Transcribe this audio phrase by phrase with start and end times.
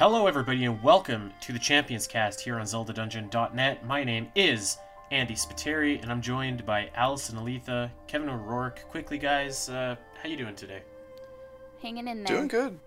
[0.00, 3.84] Hello, everybody, and welcome to the Champions Cast here on ZeldaDungeon.net.
[3.84, 4.78] My name is
[5.10, 8.82] Andy Spiteri, and I'm joined by Alasyn Eletha, Kevin O'Rourke.
[8.88, 10.80] Quickly, guys, uh, how you doing today?
[11.82, 12.34] Hanging in there.
[12.34, 12.78] Doing good.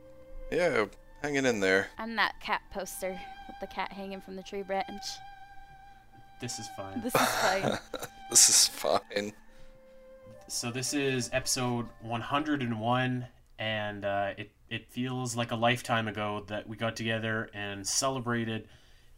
[0.51, 0.85] Yeah,
[1.21, 1.85] hanging in there.
[1.99, 3.11] I'm that cat poster
[3.47, 5.05] with the cat hanging from the tree branch.
[6.41, 6.99] This is fine.
[7.03, 7.77] This is fine.
[8.31, 9.33] This is fine.
[10.47, 13.27] So this is episode 101,
[13.63, 18.67] and uh, it it feels like a lifetime ago that we got together and celebrated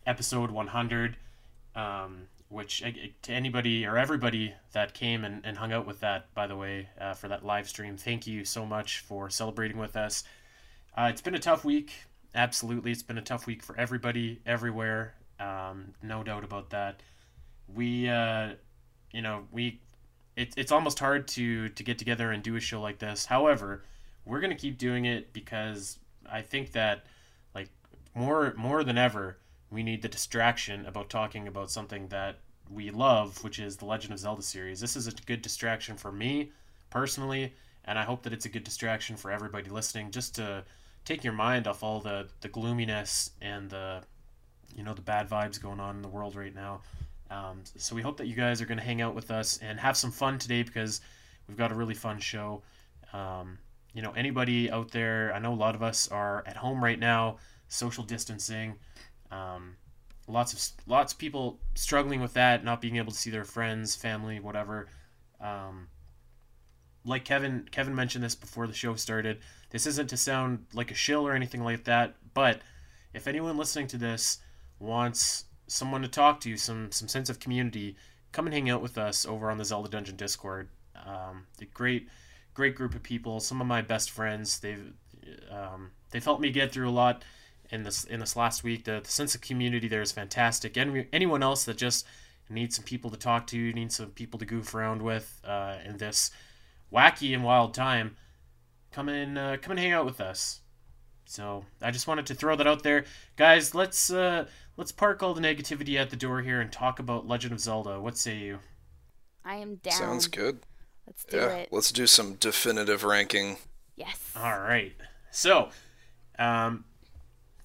[0.05, 1.17] episode 100.
[1.75, 2.91] Um, which uh,
[3.23, 6.87] to anybody or everybody that came and, and hung out with that, by the way,
[7.01, 10.23] uh, for that live stream, thank you so much for celebrating with us.
[10.95, 11.91] Uh, it's been a tough week.
[12.35, 15.15] Absolutely, it's been a tough week for everybody, everywhere.
[15.39, 17.01] Um, no doubt about that.
[17.73, 18.51] We, uh,
[19.11, 19.81] you know, we
[20.35, 23.25] it, it's almost hard to to get together and do a show like this.
[23.25, 23.83] However,
[24.25, 27.05] we're gonna keep doing it because I think that
[27.53, 27.69] like
[28.13, 29.37] more more than ever
[29.71, 34.13] we need the distraction about talking about something that we love, which is the Legend
[34.13, 34.79] of Zelda series.
[34.79, 36.51] This is a good distraction for me
[36.89, 37.53] personally,
[37.83, 40.63] and I hope that it's a good distraction for everybody listening, just to
[41.03, 44.01] take your mind off all the the gloominess and the
[44.75, 46.81] you know the bad vibes going on in the world right now.
[47.29, 49.79] Um, so we hope that you guys are going to hang out with us and
[49.79, 51.01] have some fun today because
[51.47, 52.61] we've got a really fun show.
[53.13, 53.57] Um,
[53.95, 56.99] you know, anybody out there, I know a lot of us are at home right
[56.99, 57.37] now,
[57.69, 58.75] social distancing.
[59.31, 59.77] Um,
[60.27, 63.95] lots of lots of people struggling with that, not being able to see their friends,
[63.95, 64.87] family, whatever.
[65.39, 65.87] Um,
[67.05, 69.39] like Kevin Kevin mentioned this before the show started.
[69.69, 72.59] This isn't to sound like a shill or anything like that, but
[73.13, 74.39] if anyone listening to this
[74.77, 77.95] wants someone to talk to, some some sense of community,
[78.33, 80.67] come and hang out with us over on the Zelda Dungeon Discord.
[81.05, 82.09] Um, a great
[82.55, 83.39] great group of people.
[83.39, 84.59] Some of my best friends.
[84.59, 84.93] They've
[85.51, 87.23] um, they've helped me get through a lot
[87.69, 88.85] in this in this last week.
[88.85, 90.75] The, the sense of community there is fantastic.
[90.77, 92.07] And anyone else that just
[92.49, 95.97] needs some people to talk to, needs some people to goof around with uh, in
[95.97, 96.31] this
[96.91, 98.15] wacky and wild time,
[98.91, 100.61] come and uh, come and hang out with us.
[101.25, 103.05] So I just wanted to throw that out there,
[103.35, 103.73] guys.
[103.73, 104.45] Let's uh,
[104.77, 107.99] let's park all the negativity at the door here and talk about Legend of Zelda.
[107.99, 108.59] What say you?
[109.43, 109.93] I am down.
[109.93, 110.59] Sounds good.
[111.07, 111.69] Let's do Yeah, it.
[111.71, 113.57] let's do some definitive ranking.
[113.95, 114.17] Yes.
[114.35, 114.93] All right.
[115.31, 115.69] So,
[116.39, 116.85] um,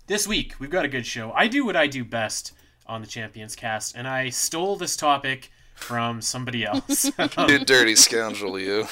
[0.06, 1.32] this week we've got a good show.
[1.32, 2.52] I do what I do best
[2.86, 7.10] on the Champions Cast, and I stole this topic from somebody else.
[7.48, 8.86] You dirty scoundrel, you.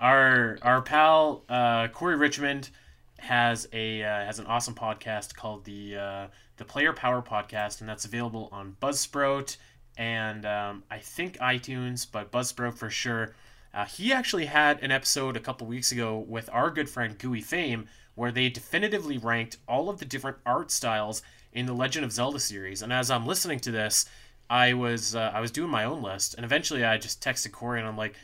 [0.00, 2.70] our our pal uh, Corey Richmond
[3.18, 7.88] has a uh, has an awesome podcast called the uh, the Player Power Podcast, and
[7.88, 9.56] that's available on Buzzsprout
[9.96, 13.34] and um, I think iTunes, but Buzzsprout for sure.
[13.72, 17.40] Uh, he actually had an episode a couple weeks ago with our good friend Gooey
[17.40, 22.12] Fame, where they definitively ranked all of the different art styles in the Legend of
[22.12, 22.82] Zelda series.
[22.82, 24.06] And as I'm listening to this,
[24.50, 27.78] I was uh, I was doing my own list, and eventually I just texted Corey
[27.78, 28.14] and I'm like,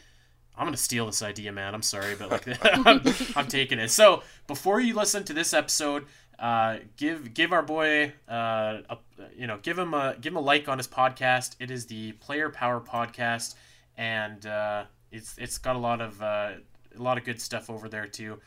[0.57, 1.75] I'm gonna steal this idea, man.
[1.75, 2.47] I'm sorry, but like
[2.87, 3.03] I'm,
[3.37, 3.91] I'm taking it.
[3.91, 6.07] So before you listen to this episode,
[6.39, 8.99] uh, give give our boy uh, a,
[9.37, 11.57] you know give him a give him a like on his podcast.
[11.59, 13.55] It is the Player Power Podcast,
[13.97, 14.85] and uh,
[15.15, 16.53] it's it's got a lot of uh,
[16.97, 18.41] a lot of good stuff over there too.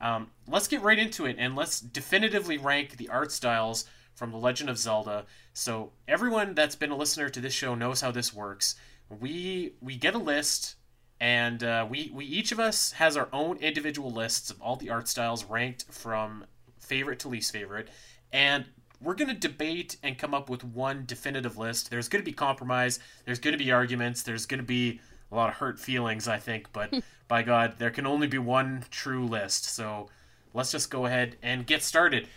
[0.00, 3.84] Um, let's get right into it and let's definitively rank the art styles
[4.14, 5.26] from The Legend of Zelda.
[5.54, 8.74] So everyone that's been a listener to this show knows how this works.
[9.08, 10.76] We we get a list
[11.20, 14.90] and uh, we we each of us has our own individual lists of all the
[14.90, 16.44] art styles ranked from
[16.80, 17.88] favorite to least favorite,
[18.32, 18.64] and
[19.00, 21.90] we're gonna debate and come up with one definitive list.
[21.90, 22.98] There's gonna be compromise.
[23.24, 24.22] There's gonna be arguments.
[24.24, 25.00] There's gonna be
[25.32, 26.72] a lot of hurt feelings, I think.
[26.72, 26.94] But
[27.28, 29.64] by God, there can only be one true list.
[29.64, 30.08] So
[30.54, 32.28] let's just go ahead and get started.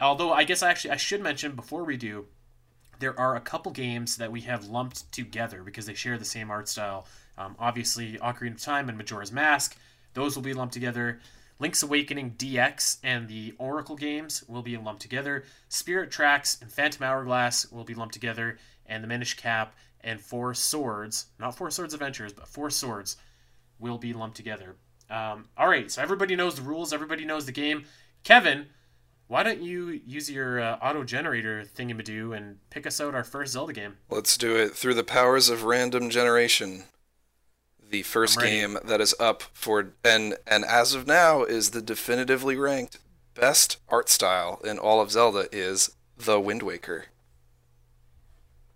[0.00, 2.26] Although I guess actually I should mention before we do,
[2.98, 6.50] there are a couple games that we have lumped together because they share the same
[6.50, 7.06] art style.
[7.36, 9.76] Um, obviously, Ocarina of Time and Majora's Mask,
[10.14, 11.20] those will be lumped together.
[11.58, 15.44] Link's Awakening DX and the Oracle games will be lumped together.
[15.68, 18.58] Spirit Tracks and Phantom Hourglass will be lumped together.
[18.86, 23.16] And the Minish Cap and Four Swords, not Four Swords Adventures, but Four Swords,
[23.78, 24.76] will be lumped together.
[25.10, 27.84] Um, all right, so everybody knows the rules, everybody knows the game.
[28.24, 28.66] Kevin,
[29.26, 33.52] why don't you use your uh, auto generator thingamadoo and pick us out our first
[33.52, 33.96] Zelda game?
[34.10, 36.84] Let's do it through the powers of random generation.
[37.90, 42.56] The first game that is up for and and as of now is the definitively
[42.56, 42.98] ranked
[43.34, 47.06] best art style in all of Zelda is The Wind Waker.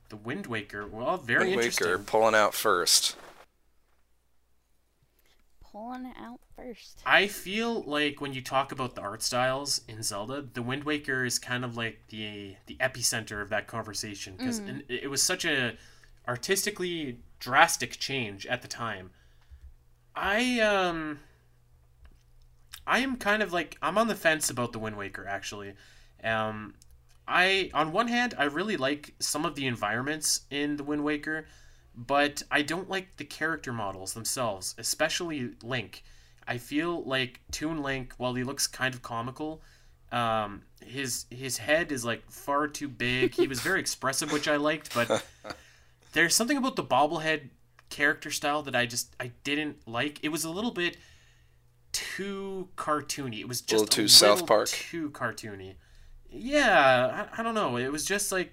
[0.09, 0.87] The Wind Waker.
[0.87, 1.87] Well, very Wind interesting.
[1.89, 3.17] Waker pulling out first.
[5.61, 7.03] pulling it out first.
[7.05, 11.25] I feel like when you talk about the art styles in Zelda, the Wind Waker
[11.25, 15.77] is kind of like the the epicenter of that conversation because it was such a
[16.27, 19.11] artistically drastic change at the time.
[20.15, 21.21] I um
[22.87, 25.75] I am kind of like I'm on the fence about the Wind Waker actually.
[26.25, 26.75] Um
[27.29, 31.47] I on one hand I really like some of the environments in the Wind Waker,
[31.95, 36.03] but I don't like the character models themselves, especially Link.
[36.47, 39.63] I feel like Toon Link, while he looks kind of comical,
[40.13, 43.35] um, his his head is like far too big.
[43.35, 45.25] He was very expressive, which I liked, but
[46.13, 47.51] there's something about the bobblehead
[47.89, 50.21] character style that I just I didn't like.
[50.23, 50.97] It was a little bit
[51.93, 53.41] too cartoony.
[53.41, 54.69] It was just a little too a South Park.
[54.69, 55.75] too cartoony.
[56.31, 57.77] Yeah, I, I don't know.
[57.77, 58.53] It was just like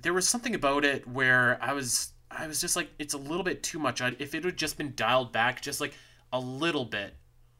[0.00, 3.42] there was something about it where I was I was just like it's a little
[3.42, 4.00] bit too much.
[4.00, 5.94] I, if it had just been dialed back just like
[6.32, 7.14] a little bit,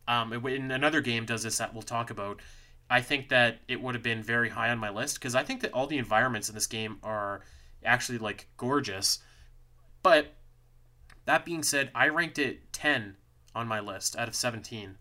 [0.08, 2.40] um, when another game does this that we'll talk about,
[2.88, 5.60] I think that it would have been very high on my list because I think
[5.62, 7.42] that all the environments in this game are
[7.84, 9.18] actually like gorgeous.
[10.02, 10.34] But
[11.24, 13.16] that being said, I ranked it 10
[13.54, 14.96] on my list out of 17.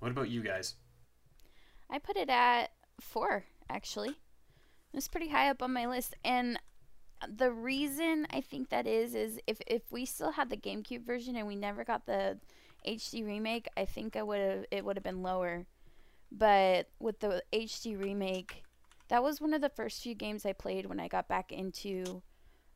[0.00, 0.74] What about you guys?
[1.88, 4.16] I put it at four, actually.
[4.92, 6.14] It's pretty high up on my list.
[6.24, 6.58] And
[7.28, 11.36] the reason I think that is is if, if we still had the GameCube version
[11.36, 12.38] and we never got the
[12.86, 15.66] HD remake, I think I would have it would have been lower.
[16.32, 18.62] But with the HD remake,
[19.08, 22.22] that was one of the first few games I played when I got back into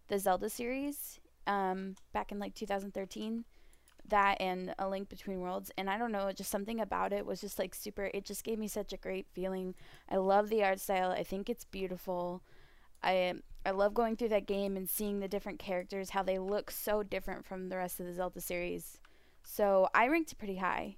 [0.08, 3.44] the Zelda series, um, back in like 2013
[4.08, 7.40] that and a link between worlds and i don't know just something about it was
[7.40, 9.74] just like super it just gave me such a great feeling.
[10.08, 11.10] I love the art style.
[11.10, 12.42] I think it's beautiful.
[13.02, 13.34] I
[13.66, 17.02] i love going through that game and seeing the different characters how they look so
[17.02, 18.98] different from the rest of the zelda series.
[19.42, 20.96] So i ranked it pretty high.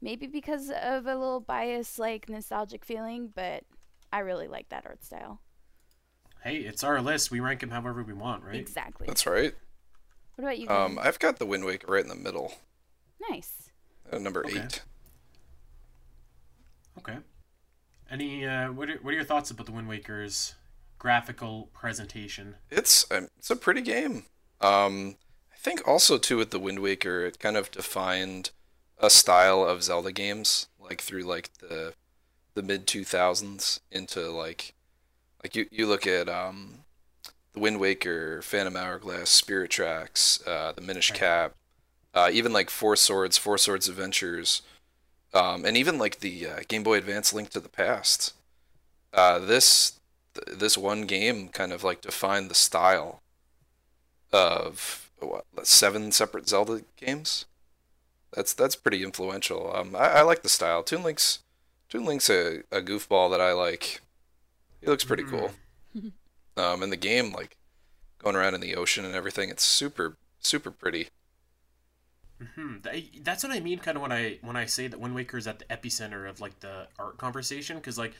[0.00, 3.64] Maybe because of a little bias like nostalgic feeling but
[4.12, 5.40] i really like that art style.
[6.42, 7.32] Hey, it's our list.
[7.32, 8.54] We rank them however we want, right?
[8.54, 9.08] exactly.
[9.08, 9.54] That's right.
[10.38, 11.06] What about you Um, Glenn?
[11.06, 12.54] I've got the Wind Waker right in the middle,
[13.28, 13.70] nice
[14.10, 14.60] at number Okay.
[14.64, 14.82] eight.
[16.98, 17.18] Okay.
[18.10, 20.54] Any uh, what are, what are your thoughts about the Wind Waker's
[20.98, 22.54] graphical presentation?
[22.70, 24.24] It's um, it's a pretty game.
[24.60, 25.16] Um,
[25.52, 28.50] I think also too with the Wind Waker, it kind of defined
[28.98, 31.94] a style of Zelda games, like through like the
[32.54, 34.74] the mid two thousands into like
[35.42, 36.84] like you you look at um
[37.58, 41.18] the Wind Waker, Phantom Hourglass, Spirit Tracks, uh, the Minish Right.
[41.18, 41.54] Cap,
[42.14, 44.62] uh, even like Four Swords, Four Swords Adventures,
[45.34, 48.34] um, and even like the uh, Game Boy Advance Link to the Past.
[49.12, 49.98] Uh, this
[50.34, 53.22] th- this one game kind of like defined the style
[54.32, 57.44] of what seven separate Zelda games.
[58.34, 59.74] That's that's pretty influential.
[59.74, 60.82] Um, I, I like the style.
[60.84, 61.40] Toon Link's
[61.88, 64.00] Toon Link's a, a goofball that I like.
[64.80, 65.50] He looks pretty cool.
[66.58, 67.56] Um, and the game like
[68.22, 69.48] going around in the ocean and everything.
[69.50, 71.08] It's super super pretty.
[72.54, 72.76] Hmm.
[73.22, 75.46] That's what I mean, kind of when I when I say that Wind Waker is
[75.46, 78.14] at the epicenter of like the art conversation, because like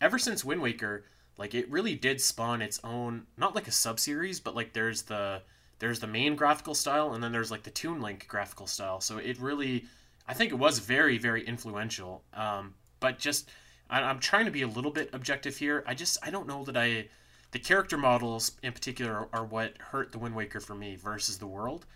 [0.00, 1.04] ever since Wind Waker,
[1.36, 5.02] like it really did spawn its own, not like a sub series, but like there's
[5.02, 5.42] the
[5.80, 9.00] there's the main graphical style, and then there's like the Toon Link graphical style.
[9.00, 9.86] So it really,
[10.26, 12.22] I think it was very very influential.
[12.34, 13.50] Um, but just
[13.90, 15.82] I, I'm trying to be a little bit objective here.
[15.84, 17.08] I just I don't know that I
[17.50, 21.38] the character models in particular are, are what hurt the Wind Waker for me versus
[21.38, 21.86] the world.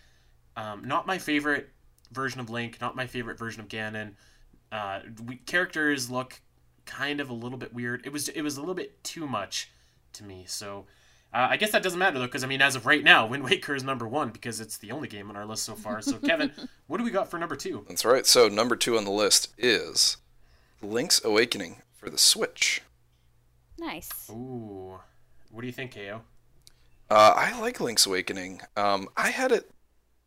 [0.56, 1.70] Um, not my favorite
[2.12, 4.14] version of Link, not my favorite version of Ganon.
[4.70, 6.40] Uh, we, characters look
[6.86, 8.02] kind of a little bit weird.
[8.06, 9.70] It was it was a little bit too much
[10.14, 10.44] to me.
[10.46, 10.86] So
[11.34, 13.44] uh, I guess that doesn't matter though, because I mean, as of right now, Wind
[13.44, 16.02] Waker is number one because it's the only game on our list so far.
[16.02, 16.52] So Kevin,
[16.86, 17.84] what do we got for number two?
[17.88, 18.26] That's right.
[18.26, 20.18] So number two on the list is
[20.82, 22.82] Link's Awakening for the Switch.
[23.78, 24.98] nice Ooh,
[25.52, 26.22] what do you think, Ko?
[27.10, 28.62] Uh, I like Link's Awakening.
[28.76, 29.70] Um, I had it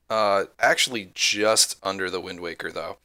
[0.10, 2.98] uh, actually just under the Wind Waker though,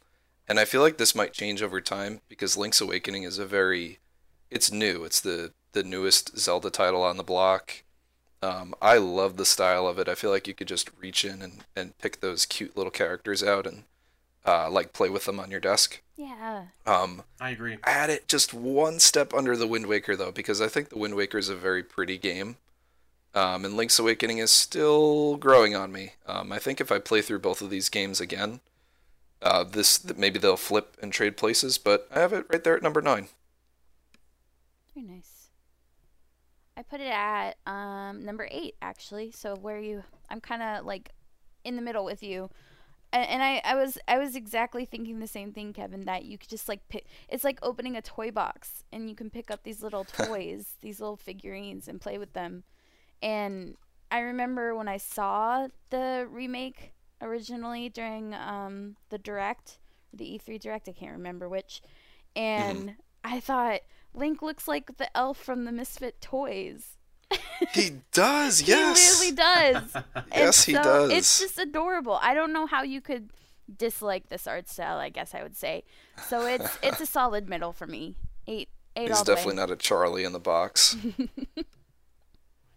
[0.46, 3.98] and I feel like this might change over time because Link's Awakening is a very,
[4.50, 5.04] it's new.
[5.04, 7.84] It's the the newest Zelda title on the block.
[8.42, 10.08] Um, I love the style of it.
[10.08, 13.42] I feel like you could just reach in and, and pick those cute little characters
[13.42, 13.84] out and
[14.46, 16.00] uh, like play with them on your desk.
[16.20, 17.78] Yeah Um, I agree.
[17.84, 20.98] I had it just one step under the Wind Waker though, because I think the
[20.98, 22.56] Wind Waker is a very pretty game.
[23.34, 26.14] Um, and Link's Awakening is still growing on me.
[26.26, 28.60] Um, I think if I play through both of these games again,
[29.42, 31.78] uh, this th- maybe they'll flip and trade places.
[31.78, 33.28] But I have it right there at number nine.
[34.94, 35.50] Very nice.
[36.76, 39.30] I put it at um, number eight, actually.
[39.32, 41.10] So where you, I'm kind of like
[41.64, 42.50] in the middle with you.
[43.12, 46.04] And I, I was I was exactly thinking the same thing, Kevin.
[46.04, 47.06] That you could just like pick.
[47.28, 51.00] It's like opening a toy box, and you can pick up these little toys, these
[51.00, 52.64] little figurines, and play with them.
[53.22, 53.76] And
[54.10, 59.78] I remember when I saw the remake originally during um, the direct,
[60.12, 60.88] the E3 direct.
[60.88, 61.82] I can't remember which,
[62.36, 63.80] and I thought
[64.14, 66.96] Link looks like the elf from the Misfit Toys.
[67.72, 69.20] He does, yes.
[69.20, 69.94] He really does.
[70.14, 71.10] And Yes, he does.
[71.12, 72.18] It's just adorable.
[72.20, 73.30] I don't know how you could
[73.76, 74.98] dislike this art style.
[74.98, 75.84] I guess I would say.
[76.28, 78.16] So it's it's a solid middle for me.
[78.46, 79.36] Eight eight He's all the way.
[79.36, 80.96] definitely not a Charlie in the box.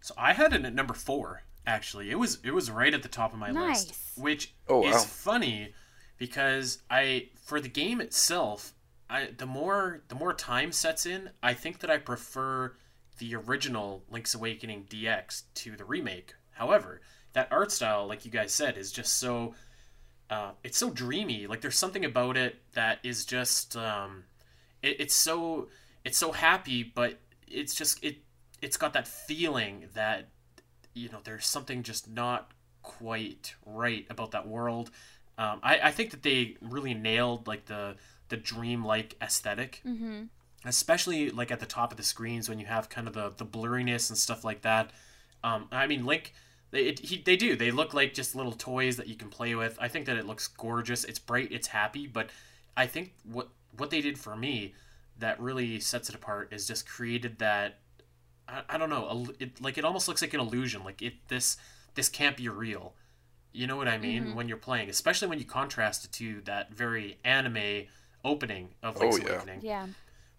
[0.00, 1.44] So I had it at number four.
[1.66, 3.88] Actually, it was it was right at the top of my Nice.
[3.88, 5.00] list, which Oh, is wow.
[5.00, 5.72] funny
[6.18, 8.74] because I for the game itself,
[9.08, 12.76] I the more the more time sets in, I think that I prefer
[13.18, 16.34] the original Link's Awakening DX to the remake.
[16.52, 17.00] However,
[17.32, 19.54] that art style, like you guys said, is just so
[20.30, 21.46] uh, it's so dreamy.
[21.46, 24.24] Like there's something about it that is just um,
[24.82, 25.68] it, it's so
[26.04, 28.18] it's so happy, but it's just it
[28.62, 30.28] it's got that feeling that
[30.94, 32.50] you know there's something just not
[32.82, 34.90] quite right about that world.
[35.36, 37.96] Um, I, I think that they really nailed like the
[38.28, 40.24] the dream-like aesthetic Mm-hmm.
[40.64, 43.46] Especially like at the top of the screens when you have kind of the, the
[43.46, 44.90] blurriness and stuff like that.
[45.42, 46.32] Um, I mean, Link,
[46.70, 47.54] they, it, he, they do.
[47.56, 49.76] They look like just little toys that you can play with.
[49.80, 51.04] I think that it looks gorgeous.
[51.04, 51.52] It's bright.
[51.52, 52.06] It's happy.
[52.06, 52.30] But
[52.76, 54.74] I think what what they did for me
[55.18, 57.78] that really sets it apart is just created that.
[58.48, 59.28] I, I don't know.
[59.38, 60.82] It, like it almost looks like an illusion.
[60.82, 61.56] Like it this
[61.94, 62.94] this can't be real.
[63.52, 64.34] You know what I mean?
[64.34, 67.84] When you're playing, especially when you contrast it to that very anime
[68.24, 69.28] opening of Link's Oh, yeah.
[69.34, 69.60] Awakening.
[69.62, 69.86] Yeah.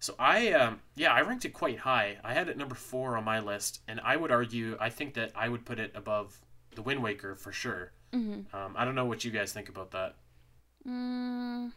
[0.05, 2.17] So I, um, yeah, I ranked it quite high.
[2.23, 5.31] I had it number four on my list, and I would argue, I think that
[5.35, 6.37] I would put it above
[6.75, 7.91] the Wind Waker for sure.
[8.13, 8.55] Mm-hmm.
[8.55, 10.13] Um, I don't know what you guys think about that.
[10.87, 11.71] Mm,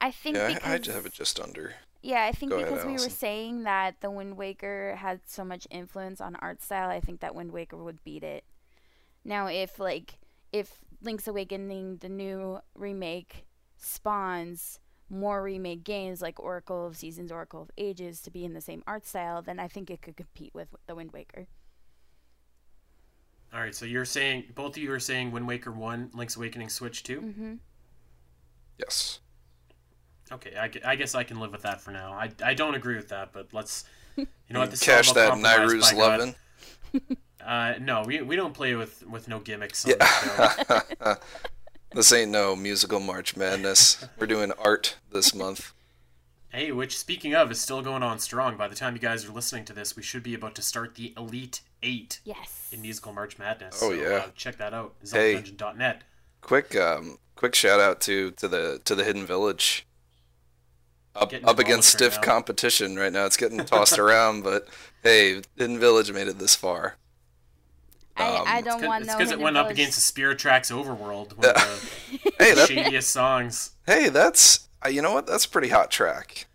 [0.00, 1.74] I think Yeah, because I, I just have it just under.
[2.02, 5.44] Yeah, I think Go ahead, because we were saying that the Wind Waker had so
[5.44, 8.42] much influence on art style, I think that Wind Waker would beat it.
[9.24, 10.18] Now, if like
[10.52, 13.46] if Link's Awakening, the new remake,
[13.76, 14.80] spawns
[15.10, 18.82] more remake games like Oracle of Seasons, Oracle of Ages to be in the same
[18.86, 21.46] art style, then I think it could compete with the Wind Waker.
[23.52, 26.68] All right, so you're saying both of you are saying Wind Waker one, Link's Awakening
[26.68, 27.20] Switch two.
[27.20, 27.54] Mm-hmm.
[28.78, 29.20] Yes.
[30.32, 32.12] Okay, I, I guess I can live with that for now.
[32.12, 33.84] I, I don't agree with that, but let's.
[34.16, 34.70] You know what?
[34.70, 36.20] This is Cash about that compromise, Nairu's by God.
[36.20, 37.16] lovin'.
[37.44, 39.84] Uh, no, we, we don't play with, with no gimmicks.
[39.84, 39.92] On
[41.94, 44.04] this ain't no musical March Madness.
[44.18, 45.72] We're doing art this month.
[46.50, 48.56] Hey, which speaking of is still going on strong.
[48.56, 50.94] By the time you guys are listening to this, we should be about to start
[50.94, 52.68] the Elite Eight Yes.
[52.72, 53.80] in musical March Madness.
[53.82, 54.08] Oh, so, yeah.
[54.16, 54.94] uh, check that out.
[55.10, 55.42] Hey.
[56.40, 59.86] Quick, um, quick shout out to to the to the Hidden Village.
[61.16, 62.32] Up Getting up against demolished right stiff now.
[62.34, 63.24] competition right now.
[63.26, 64.68] It's getting tossed around, but
[65.02, 66.96] hey, Hidden Village made it this far.
[68.16, 71.36] I, Um, I It's don't want because it went up against the Spirit Tracks Overworld,
[71.36, 73.72] one of the Hey, that, shadiest songs.
[73.86, 75.26] hey, that's uh, you know what?
[75.26, 76.46] That's a pretty hot track.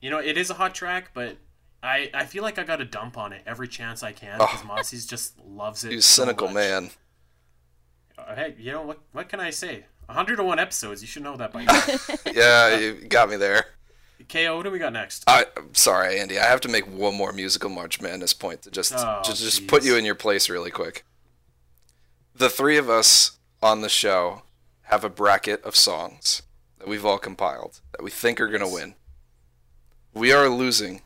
[0.00, 1.36] You know, it is a hot track, but
[1.82, 4.46] I, I feel like I got a dump on it every chance I can Oh.
[4.46, 5.92] because Mozzie's just loves it.
[5.92, 6.54] He's so cynical much.
[6.54, 6.90] man.
[8.16, 9.00] Uh, hey, you know what?
[9.12, 9.84] What can I say?
[10.06, 11.00] 101 episodes.
[11.02, 11.82] You should know that by now.
[12.32, 13.64] Yeah, you got me there.
[14.28, 15.24] KO, what do we got next?
[15.26, 16.38] I, I'm sorry, Andy.
[16.38, 19.66] I have to make one more musical March Madness point to just Oh, just, just
[19.66, 21.04] put you in your place really quick.
[22.34, 24.42] The three of us on the show
[24.82, 26.42] have a bracket of songs
[26.78, 28.94] that we've all compiled that we think are gonna win.
[30.12, 31.02] We are losing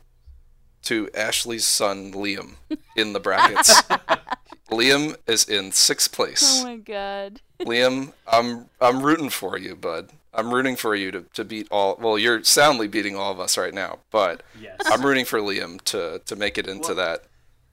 [0.83, 2.55] to Ashley's son Liam
[2.95, 3.81] in the brackets.
[4.71, 6.61] Liam is in sixth place.
[6.61, 7.41] Oh my god.
[7.59, 10.11] Liam, I'm I'm rooting for you, bud.
[10.39, 11.97] I'm rooting for you to, to beat all.
[11.99, 14.79] Well, you're soundly beating all of us right now, but yes.
[14.85, 17.23] I'm rooting for Liam to to make it into Well- that.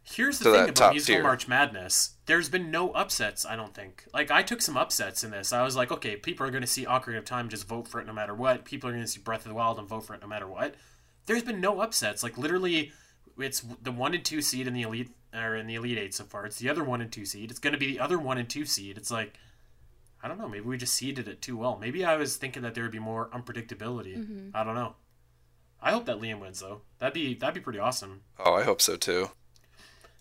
[0.08, 1.23] Here's the thing about top musical tier.
[1.25, 2.11] March Madness.
[2.26, 4.04] There's been no upsets, I don't think.
[4.14, 5.52] Like I took some upsets in this.
[5.52, 8.00] I was like, okay, people are going to see Ocarina of Time, just vote for
[8.00, 8.64] it no matter what.
[8.64, 10.46] People are going to see Breath of the Wild and vote for it no matter
[10.46, 10.76] what.
[11.26, 12.23] There's been no upsets.
[12.23, 12.92] Like literally,
[13.37, 16.23] it's the one and two seed in the elite or in the elite eight so
[16.23, 16.46] far.
[16.46, 17.50] It's the other one and two seed.
[17.50, 18.96] It's going to be the other one and two seed.
[18.96, 19.35] It's like.
[20.26, 20.49] I don't know.
[20.49, 21.78] Maybe we just seeded it too well.
[21.80, 24.50] Maybe I was thinking that there would be more unpredictability.
[24.52, 24.97] I don't know.
[25.80, 26.80] I hope that Liam wins though.
[26.99, 28.23] That'd be that'd be pretty awesome.
[28.37, 29.30] Oh, I hope so too.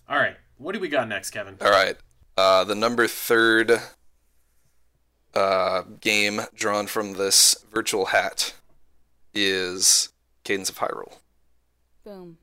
[0.07, 1.57] All right, what do we got next, Kevin?
[1.59, 1.97] All right,
[2.37, 3.81] uh, the number third
[5.33, 8.53] uh, game drawn from this virtual hat
[9.33, 11.17] is Cadence of Hyrule.
[12.03, 12.37] Boom.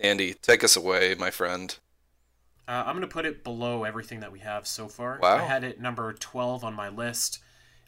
[0.00, 1.78] Andy, take us away, my friend.
[2.68, 5.18] Uh, I'm gonna put it below everything that we have so far.
[5.22, 5.36] Wow.
[5.36, 7.38] I had it number 12 on my list.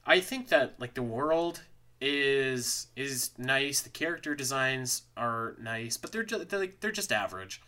[0.06, 1.62] I think that like the world
[2.00, 3.80] is is nice.
[3.80, 7.60] The character designs are nice, but they're just they're, like, they're just average.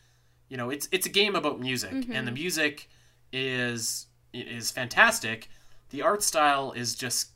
[0.49, 2.89] You know, it's it's a game about music, and the music
[3.33, 5.49] is is fantastic.
[5.91, 7.31] The art style is just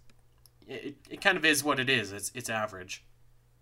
[0.66, 2.12] it, it kind of is what it is.
[2.12, 3.04] It's it's average.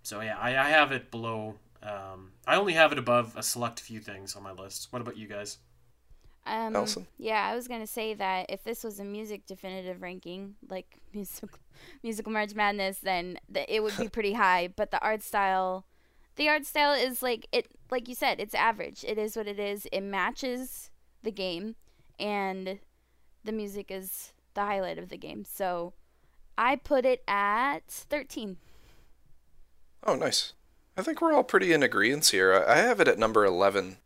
[0.03, 1.57] So yeah, I, I have it below.
[1.83, 4.89] Um, I only have it above a select few things on my list.
[4.91, 5.59] What about you guys?
[6.45, 7.07] Um, Alasyn?
[7.19, 11.59] Yeah, I was gonna say that if this was a music definitive ranking, like musical
[12.03, 14.69] musical March Madness, then the, it would be pretty high.
[14.75, 15.87] But the art style,
[16.37, 19.05] the art style is like it, like you said, it's average.
[19.07, 19.87] It is what it is.
[19.93, 20.91] It matches
[21.23, 21.77] the game,
[22.19, 22.81] and
[23.45, 25.45] the music is the highlight of the game.
[25.45, 25.93] So
[26.59, 28.57] I put it at thirteen.
[30.05, 30.55] Oh, nice.
[30.97, 32.53] I think we're all pretty in agreement here.
[32.53, 33.99] I I have it at number 11,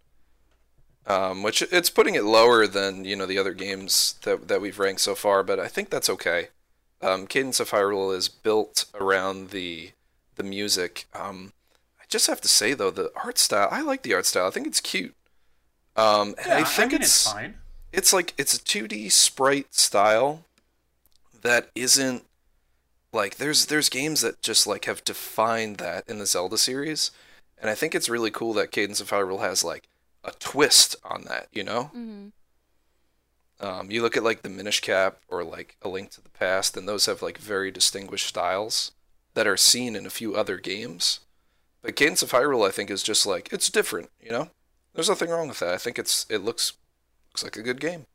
[1.06, 4.78] um, which it's putting it lower than you know the other games that that we've
[4.78, 6.48] ranked so far, but I think that's okay.
[7.02, 9.92] Um, Cadence of Hyrule is built around the
[10.36, 11.06] the music.
[11.14, 11.52] Um,
[12.00, 13.68] I just have to say though, the art style.
[13.70, 14.46] I like the art style.
[14.46, 15.14] I think it's cute.
[15.96, 17.54] Um, and I think mean, it's it's fine.
[17.92, 20.44] it's like it's a 2D sprite style
[21.42, 22.24] that isn't
[23.12, 27.12] like there's there's games that just like have defined that in the Zelda series,
[27.60, 29.84] and I think it's really cool that Cadence of Hyrule has like
[30.26, 31.48] a twist on that.
[31.52, 33.66] You know, Mm-hmm.
[33.66, 36.76] um, you look at like the Minish Cap or like A Link to the Past,
[36.76, 38.92] and those have like very distinguished styles
[39.34, 41.20] that are seen in a few other games.
[41.82, 44.10] But Cadence of Hyrule, I think, is just like it's different.
[44.20, 44.50] You know,
[44.94, 45.72] there's nothing wrong with that.
[45.74, 46.72] I think it's it looks
[47.30, 48.06] looks like a good game.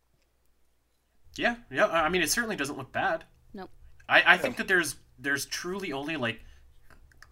[1.37, 1.85] Yeah, yeah.
[1.85, 3.23] I I mean, it certainly doesn't look bad.
[3.53, 3.69] Nope.
[4.09, 6.41] I, I think that there's there's truly only like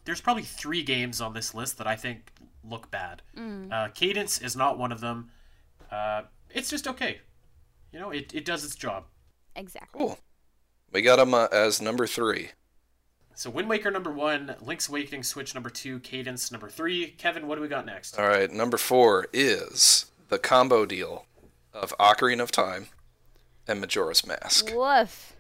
[0.06, 2.32] there's probably three games on this list that I think
[2.70, 3.22] look bad.
[3.72, 5.32] Uh, Cadence is not one of them.
[5.92, 7.20] Uh, it's just okay.
[7.92, 9.06] You know, it, it does its job.
[9.56, 10.00] Exactly.
[10.00, 10.20] Cool.
[10.92, 12.50] We got him uh, as number three.
[13.36, 17.08] So Wind Waker number one, Link's Awakening Switch number two, Cadence number three.
[17.08, 18.20] Kevin, what do we got next?
[18.20, 21.26] All right, number four is the combo deal
[21.74, 22.88] of Ocarina of Time
[23.68, 24.72] and Majora's Mask.
[24.74, 25.38] Woof.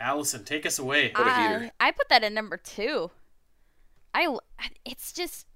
[0.00, 1.10] Alasyn, take us away.
[1.14, 1.70] What a I, heater.
[1.80, 3.10] I put that at number two.
[4.12, 4.36] I
[4.84, 5.46] it's just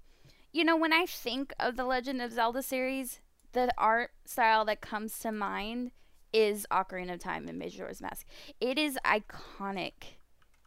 [0.52, 3.20] you know when I think of the Legend of Zelda series,
[3.52, 5.92] the art style that comes to mind
[6.32, 8.26] is Ocarina of Time and Majora's Mask.
[8.60, 10.16] It is iconic.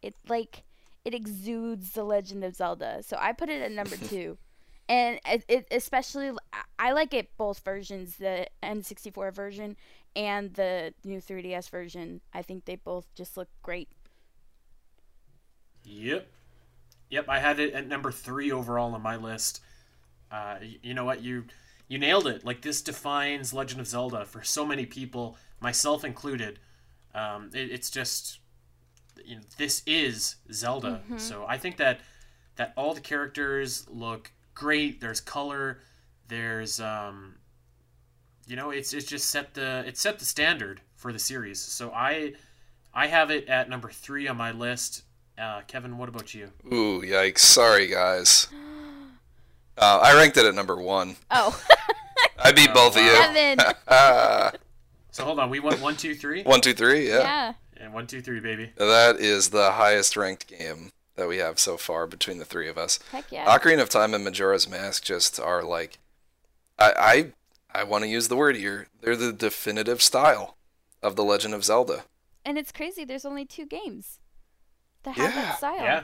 [0.02, 0.63] It like
[1.06, 3.04] it exudes the Legend of Zelda.
[3.04, 4.38] So I put it at number two.
[4.89, 6.32] And it, it especially
[6.78, 9.78] I like it both versions, the N64 version
[10.15, 12.22] and the new 3DS version.
[12.34, 13.89] I think they both just look great.
[15.86, 16.28] Yep.
[17.10, 19.62] Yep, I had it at number three overall on my list.
[20.34, 21.22] Uh, y- you know what?
[21.22, 21.46] You
[21.88, 22.43] you nailed it.
[22.43, 26.60] Like this defines Legend of Zelda for so many people, myself included.
[27.13, 28.39] Um, it, it's just
[29.24, 31.02] you know, this is Zelda.
[31.17, 32.00] So I think that
[32.56, 35.00] that all the characters look great.
[35.02, 35.82] There's color.
[36.28, 37.36] There's um,
[38.48, 41.60] you know, it's it's just set the it set the standard for the series.
[41.60, 42.34] So I
[42.91, 45.04] I have it at number three on my list.
[45.38, 46.50] Uh, Kevin, what about you?
[46.72, 47.39] Ooh, yikes.
[47.39, 48.48] Sorry, guys.
[49.78, 51.16] Uh, I ranked it at number one.
[51.32, 51.60] Oh,
[52.44, 53.12] I beat both of you.
[53.12, 53.60] Kevin.
[53.88, 54.52] Ah,
[55.12, 57.20] So hold on, we went one, two, three, one, two, three, yeah.
[57.20, 57.54] yeah.
[57.78, 58.72] and one, two, three, baby.
[58.78, 62.80] That is the highest ranked game that we have so far between the three of
[62.80, 62.98] us.
[63.12, 63.46] Heck yeah.
[63.46, 66.00] Ocarina of Time and Majora's Mask just are like,
[66.80, 67.32] I
[67.74, 68.88] I, I want to use the word here.
[69.02, 70.58] They're the definitive style
[71.04, 72.06] of the Legend of Zelda.
[72.44, 73.06] And it's crazy.
[73.06, 74.18] There's only two games
[75.04, 75.76] that have Yeah, that style.
[75.84, 76.04] Yeah,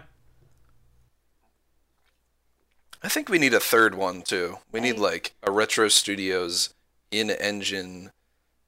[3.02, 4.58] I think we need a third one too.
[4.72, 6.74] We need like a Retro Studios
[7.12, 8.12] in-engine,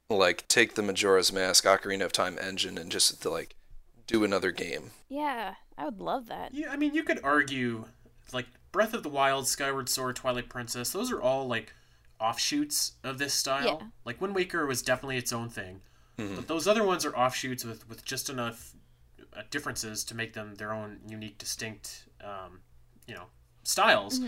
[0.10, 3.56] like take the Majora's Mask Ocarina of Time engine and just like
[4.08, 4.91] do another game.
[5.10, 6.54] Yeah, I would love that.
[6.54, 6.72] yeah.
[6.72, 7.86] I mean, you could argue
[8.34, 10.91] like Breath of the Wild, Skyward Sword, Twilight Princess.
[10.91, 11.74] Those are all like
[12.20, 13.80] offshoots of this style.
[13.82, 13.88] Yeah.
[14.06, 15.82] Like Wind Waker was definitely its own thing,
[16.17, 18.74] but those other ones are offshoots with with just enough
[19.36, 22.60] uh, differences to make them their own unique, distinct, um,
[23.08, 23.26] you know,
[23.63, 24.19] styles.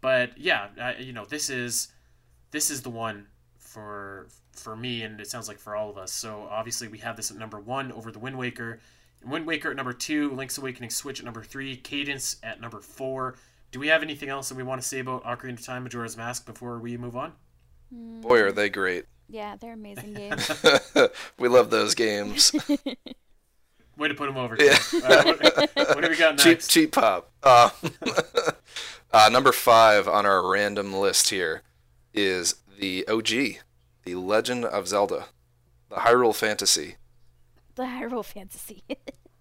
[0.00, 1.88] But yeah, uh, you know, this is
[2.50, 6.12] this is the one for for me, and it sounds like for all of us.
[6.12, 8.80] So obviously, we have this at number one over the Wind Waker.
[9.24, 13.34] Wind Waker at number two, Link's Awakening Switch at number three, Cadence at number four.
[13.70, 16.16] Do we have anything else that we want to say about Ocarina of Time, Majora's
[16.16, 17.32] Mask before we move on?
[17.90, 19.06] Boy, are they great.
[19.28, 20.50] Yeah, they're amazing games.
[21.38, 22.52] we love those games.
[23.98, 24.56] Way to put them over.
[24.56, 25.02] Kev.
[25.02, 25.24] Uh,
[25.74, 26.68] what, what do we got cheap, next?
[26.68, 27.30] cheap pop.
[27.42, 27.70] Uh,
[29.12, 31.62] uh, number five on our random list here
[32.14, 33.28] is the OG,
[34.04, 35.26] the Legend of Zelda,
[35.88, 36.94] the Hyrule Fantasy.
[37.74, 38.84] the Hyrule Fantasy.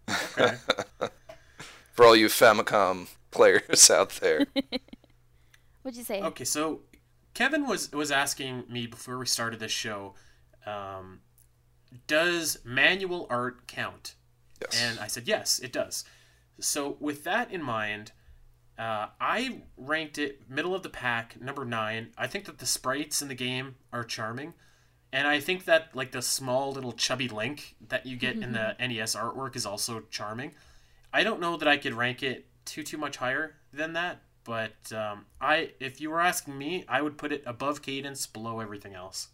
[0.09, 0.55] Okay.
[1.93, 4.45] For all you Famicom players out there.
[5.81, 6.21] What'd you say?
[6.21, 6.81] Okay, so
[7.33, 10.13] Kevin was was asking me before we started this show,
[10.65, 11.21] um,
[12.07, 14.15] does manual art count?
[14.61, 14.81] Yes.
[14.81, 16.03] And I said yes, it does.
[16.59, 18.11] So with that in mind,
[18.77, 22.09] uh, I ranked it middle of the pack, number nine.
[22.17, 24.53] I think that the sprites in the game are charming,
[25.11, 28.75] and I think that like the small little chubby Link that you get in the
[28.79, 30.51] NES artwork is also charming.
[31.11, 34.91] I don't know that I could rank it too too much higher than that, but
[34.93, 38.93] um, I if you were asking me, I would put it above Cadence, below everything
[38.93, 39.29] else.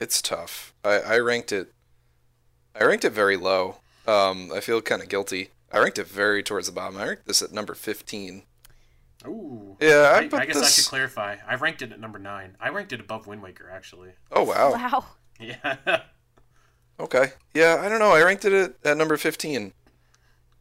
[0.00, 0.72] It's tough.
[0.84, 1.72] I, I ranked it.
[2.78, 3.76] I ranked it very low.
[4.06, 5.50] Um, I feel kind of guilty.
[5.72, 6.96] I ranked it very towards the bottom.
[6.96, 8.44] I ranked this at number fifteen.
[9.26, 9.76] Ooh.
[9.80, 11.36] Yeah, I, I'd I guess I should clarify.
[11.46, 12.56] I ranked it at number nine.
[12.60, 14.10] I ranked it above Wind Waker, actually.
[14.30, 14.72] Oh wow.
[14.72, 15.04] Wow.
[15.40, 15.76] Yeah.
[16.98, 17.32] Okay.
[17.54, 18.10] Yeah, I don't know.
[18.10, 19.72] I ranked it at, at number 15.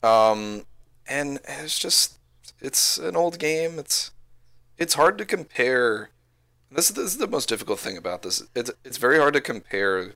[0.04, 0.66] Um,
[1.08, 2.20] and it's just,
[2.62, 3.80] it's an old game.
[3.80, 4.12] It's,
[4.78, 6.12] it's hard to compare.
[6.72, 8.44] This, this is the most difficult thing about this.
[8.54, 10.14] It's, it's very hard to compare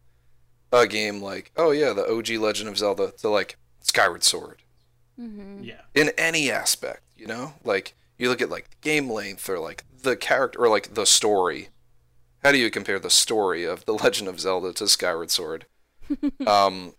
[0.71, 4.61] a game like, oh yeah, the OG Legend of Zelda to like Skyward Sword
[5.19, 5.63] Mm-hmm.
[5.63, 5.81] yeah.
[5.93, 7.53] in any aspect, you know?
[7.63, 11.69] Like, you look at like game length or like the character or like the story.
[12.43, 15.65] How do you compare the story of The Legend of Zelda to Skyward Sword?
[16.47, 16.95] um,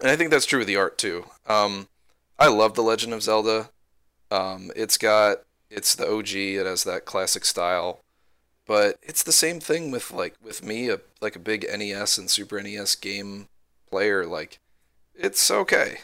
[0.00, 1.24] and I think that's true with the art too.
[1.46, 1.88] Um,
[2.38, 3.70] I love The Legend of Zelda.
[4.30, 5.38] Um, it's got
[5.70, 6.34] it's the OG.
[6.34, 8.00] It has that classic style,
[8.66, 12.30] but it's the same thing with like with me, a like a big NES and
[12.30, 13.48] Super NES game
[13.88, 14.26] player.
[14.26, 14.58] Like,
[15.14, 15.98] it's okay.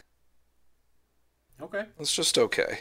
[1.60, 1.84] Okay.
[1.98, 2.80] It's just okay.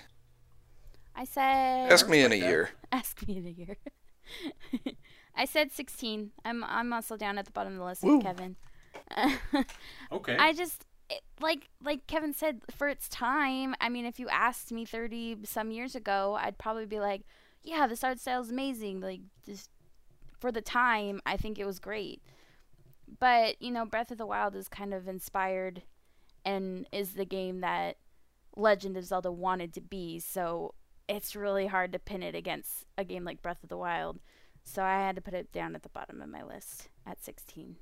[1.16, 1.92] I said.
[1.92, 2.72] Ask me in a year.
[2.92, 3.78] Ask me in a year.
[5.36, 6.32] I said 16.
[6.46, 8.18] I'm I'm also down at the bottom of the list Woo.
[8.18, 8.56] with Kevin.
[10.12, 10.36] Okay.
[10.38, 13.76] I just it, like like Kevin said for its time.
[13.80, 17.22] I mean, if you asked me 30 some years ago, I'd probably be like,
[17.64, 19.70] "Yeah, this art style is amazing." Like just
[20.42, 22.22] for the time, I think it was great.
[23.20, 25.84] But, you know, Breath of the Wild is kind of inspired
[26.46, 27.98] and is the game that
[28.56, 30.20] Legend of Zelda wanted to be.
[30.20, 30.74] So,
[31.08, 34.20] it's really hard to pin it against a game like Breath of the Wild.
[34.64, 37.78] So, I had to put it down at the bottom of my list at 16.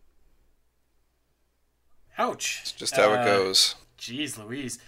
[2.17, 2.59] Ouch.
[2.61, 3.75] It's just how Uh, it goes.
[3.97, 4.79] Jeez Louise.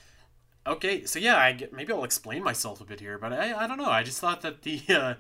[0.68, 3.68] Okay, so yeah, I get, maybe I'll explain myself a bit here, but I, I
[3.68, 3.90] don't know.
[3.90, 5.14] I just thought that the uh,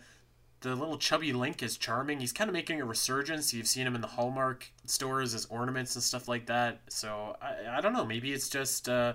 [0.61, 2.19] the little chubby Link is charming.
[2.19, 3.53] He's kind of making a resurgence.
[3.53, 6.81] You've seen him in the Hallmark stores as ornaments and stuff like that.
[6.87, 8.05] So I, I don't know.
[8.05, 9.13] Maybe it's just uh,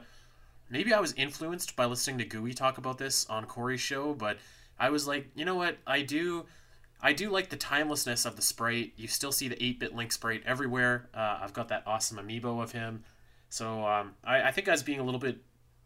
[0.69, 4.39] maybe I was influenced by listening to Gooey talk about this on Corey's show, but
[4.79, 5.79] I was like, you know what?
[5.87, 6.47] I do.
[7.01, 8.95] I do like the timelessness of the sprite.
[8.97, 11.09] You still see the 8-bit Link sprite everywhere.
[11.15, 13.05] Uh, I've got that awesome amiibo of him.
[13.51, 15.39] So um, I, I think I was being a little bit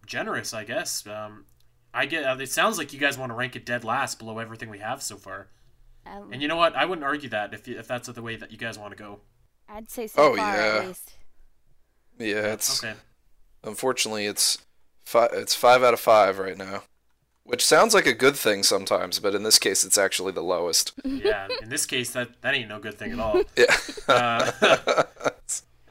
[0.07, 1.05] generous, I guess.
[1.07, 1.45] Um,
[1.93, 2.25] I get.
[2.25, 4.79] Uh, it sounds like you guys want to rank it dead last below everything we
[4.79, 5.49] have so far.
[6.07, 6.75] Um, And you know what?
[6.77, 9.21] I wouldn't argue that if, if that's the way that you guys want to go.
[9.69, 10.79] I'd say so Oh, far yeah.
[10.83, 11.13] at least.
[12.19, 12.95] Yeah, it's Okay.
[13.65, 14.59] unfortunately it's
[15.05, 15.31] five.
[15.33, 16.85] It's five out of five right now,
[17.45, 20.93] which sounds like a good thing sometimes, but in this case, it's actually the lowest.
[21.05, 21.49] Yeah.
[21.63, 23.43] In this case, that that ain't no good thing at all.
[23.57, 23.77] Yeah.
[24.09, 25.05] Uh,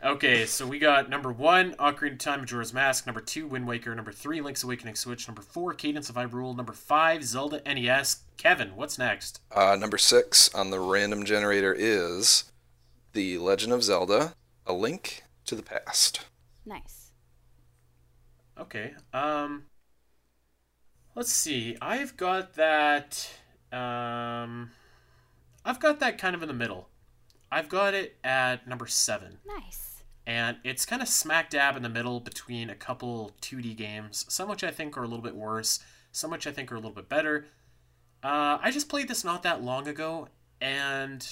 [0.03, 3.05] okay, so we got number one, Ocarina of Time, Majora's Mask.
[3.05, 3.93] Number two, Wind Waker.
[3.95, 5.27] Number three, Link's Awakening Switch.
[5.27, 6.55] Number four, Cadence of Hyrule.
[6.55, 8.21] Number five, Zelda NES.
[8.37, 9.41] Kevin, what's next?
[9.51, 12.51] uh, number six on the random generator is
[13.13, 14.33] the Legend of Zelda:
[14.65, 16.25] A Link to the Past.
[16.65, 17.11] Nice.
[18.59, 18.93] Okay.
[19.13, 19.63] Um
[21.15, 21.75] let's see.
[21.81, 23.29] I've got that
[23.71, 24.71] um
[25.65, 26.89] I've got that kind of in the middle.
[27.51, 29.39] I've got it at number 7.
[29.47, 29.88] Nice.
[30.29, 34.47] And it's kind of smack dab in the middle between a couple 2D games, some
[34.47, 35.79] which I think are a little bit worse,
[36.11, 37.47] some which I think are a little bit better.
[38.21, 40.27] Uh, I just played this not that long ago,
[40.61, 41.27] and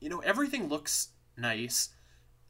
[0.00, 1.90] you know everything looks nice.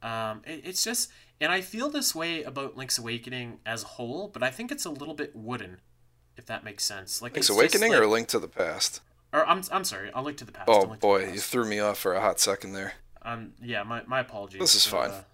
[0.03, 4.29] Um, it, it's just, and I feel this way about Link's Awakening as a whole,
[4.29, 5.83] but I think it's a little bit wooden,
[6.35, 7.21] if that makes sense.
[7.21, 9.03] Like Link's Awakening like- or Link to the Past?
[9.35, 10.71] or I'm I'm sorry, I'll link to the past.
[10.71, 11.35] Oh I'll link to the boy, past.
[11.35, 12.95] you threw me off for a hot second there.
[13.21, 14.61] Um, yeah, my, my apologies.
[14.61, 15.11] This is fine.
[15.11, 15.25] Uh, th-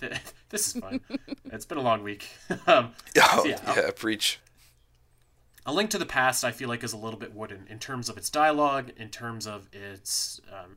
[0.48, 1.00] this is fun.
[1.46, 2.28] it's been a long week.
[2.66, 4.40] um, Oh yeah, yeah, I'll- preach.
[5.66, 8.08] a Link to the Past, I feel like, is a little bit wooden in terms
[8.08, 10.76] of its dialogue, in terms of its um,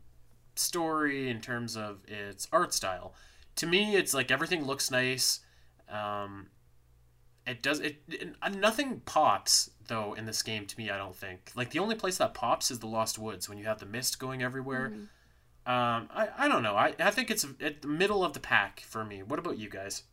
[0.56, 3.14] story, in terms of its art style.
[3.58, 5.40] To me, it's like everything looks nice.
[5.90, 6.48] Um,
[7.46, 8.36] it does it, it.
[8.56, 10.90] Nothing pops though in this game to me.
[10.90, 11.52] I don't think.
[11.56, 14.18] Like the only place that pops is the Lost Woods when you have the mist
[14.18, 14.90] going everywhere.
[14.94, 15.04] Mm-hmm.
[15.66, 16.76] Um, I, I don't know.
[16.76, 19.24] I, I think it's at the middle of the pack for me.
[19.24, 20.04] What about you guys?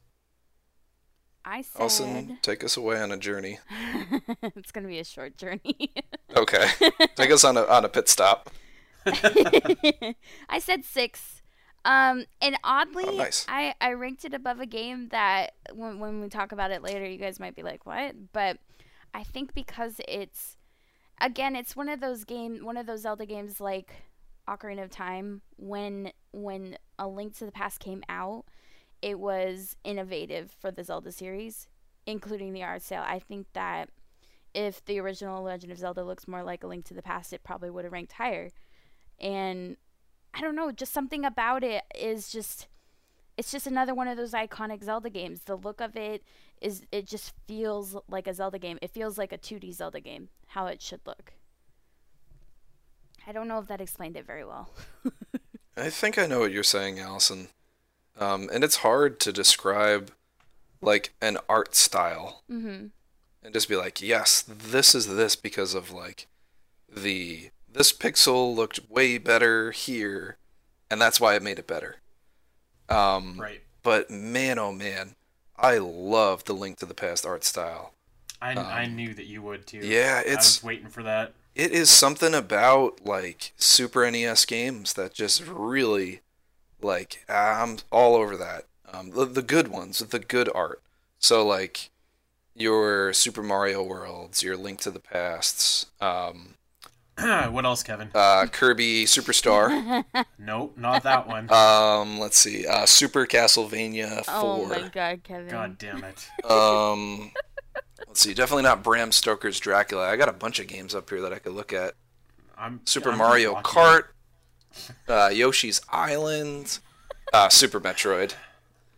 [1.44, 3.58] I said Alasyn, take us away on a journey.
[4.42, 5.92] it's gonna be a short journey.
[6.36, 6.68] Okay,
[7.16, 8.50] take us on a on a pit stop.
[9.06, 11.42] I said six.
[11.84, 13.46] Um, and oddly, Oh, nice.
[13.48, 17.06] I, I ranked it above a game that when, when we talk about it later,
[17.08, 18.32] you guys might be like, what?
[18.32, 18.58] But
[19.14, 20.56] I think because it's,
[21.20, 23.94] again, it's one of those game, one of those Zelda games like
[24.50, 25.42] Ocarina of Time.
[25.56, 28.44] When when A Link to the Past came out,
[29.02, 31.68] it was innovative for the Zelda series,
[32.06, 33.04] including the art style.
[33.06, 33.90] I think that
[34.52, 37.44] if the original Legend of Zelda looks more like A Link to the Past, it
[37.44, 38.50] probably would have ranked higher.
[39.18, 39.76] And
[40.34, 42.68] I don't know, just something about it is just
[43.36, 45.42] it's just another one of those iconic Zelda games.
[45.44, 46.22] The look of it
[46.60, 48.78] is it just feels like a Zelda game.
[48.82, 51.32] It feels like a 2D Zelda game, how it should look.
[53.26, 54.70] I don't know if that explained it very well.
[55.76, 57.48] I think I know what you're saying, Alasyn.
[58.18, 60.10] Um, and it's hard to describe
[60.82, 62.86] like an art style mm-hmm.
[63.42, 66.26] and just be like, yes, this is this because of like
[66.94, 70.36] the this pixel looked way better here,
[70.90, 71.96] and that's why it made it better.
[72.88, 73.62] Um, Right.
[73.82, 75.14] But man, oh man,
[75.56, 77.94] I love the Link to the Past art style.
[78.42, 79.78] I, I knew that you would too.
[79.78, 81.32] Yeah, it's I it's was waiting for that.
[81.54, 86.20] It is something about like Super NES games that just really
[86.80, 88.64] like I'm all over that.
[88.92, 90.82] Um, the, the good ones, the good art.
[91.18, 91.90] So like
[92.54, 96.54] your Super Mario Worlds, your Link to the Pasts, um,
[97.18, 98.10] what else, Kevin?
[98.14, 100.04] uh, Kirby Superstar.
[100.38, 101.50] nope, not that one.
[101.52, 104.68] um, let's see, uh, Super Castlevania Oh Four.
[104.68, 105.48] my god, Kevin.
[105.48, 106.50] God damn it.
[106.50, 107.30] Um,
[108.06, 110.08] let's see, definitely not Bram Stoker's Dracula.
[110.08, 111.94] I got a bunch of games up here that I could look at.
[112.56, 114.04] I'm Super I'm Mario Kart,
[115.08, 116.78] uh, Yoshi's Island,
[117.32, 118.34] uh, Super Metroid.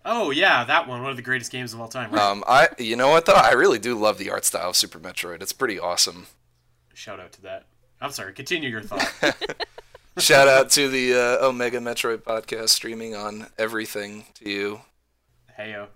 [0.04, 1.00] Oh yeah, that one.
[1.02, 2.10] One of the greatest games of all time.
[2.10, 2.20] Right?
[2.20, 4.98] Um, I, you know what though, I really do love the art style of Super
[4.98, 5.42] Metroid.
[5.42, 6.26] It's pretty awesome.
[6.94, 7.66] Shout out to that.
[8.00, 8.32] I'm sorry.
[8.32, 9.12] Continue your thought.
[10.18, 14.80] Shout out to the uh, Omega Metroid podcast streaming on everything to you.
[15.58, 15.86] Heyo.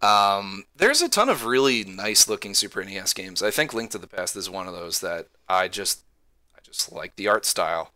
[0.00, 3.42] Um, there's a ton of really nice looking Super NES games.
[3.42, 6.04] I think Link to the Past is one of those that I just,
[6.56, 7.92] I just like the art style.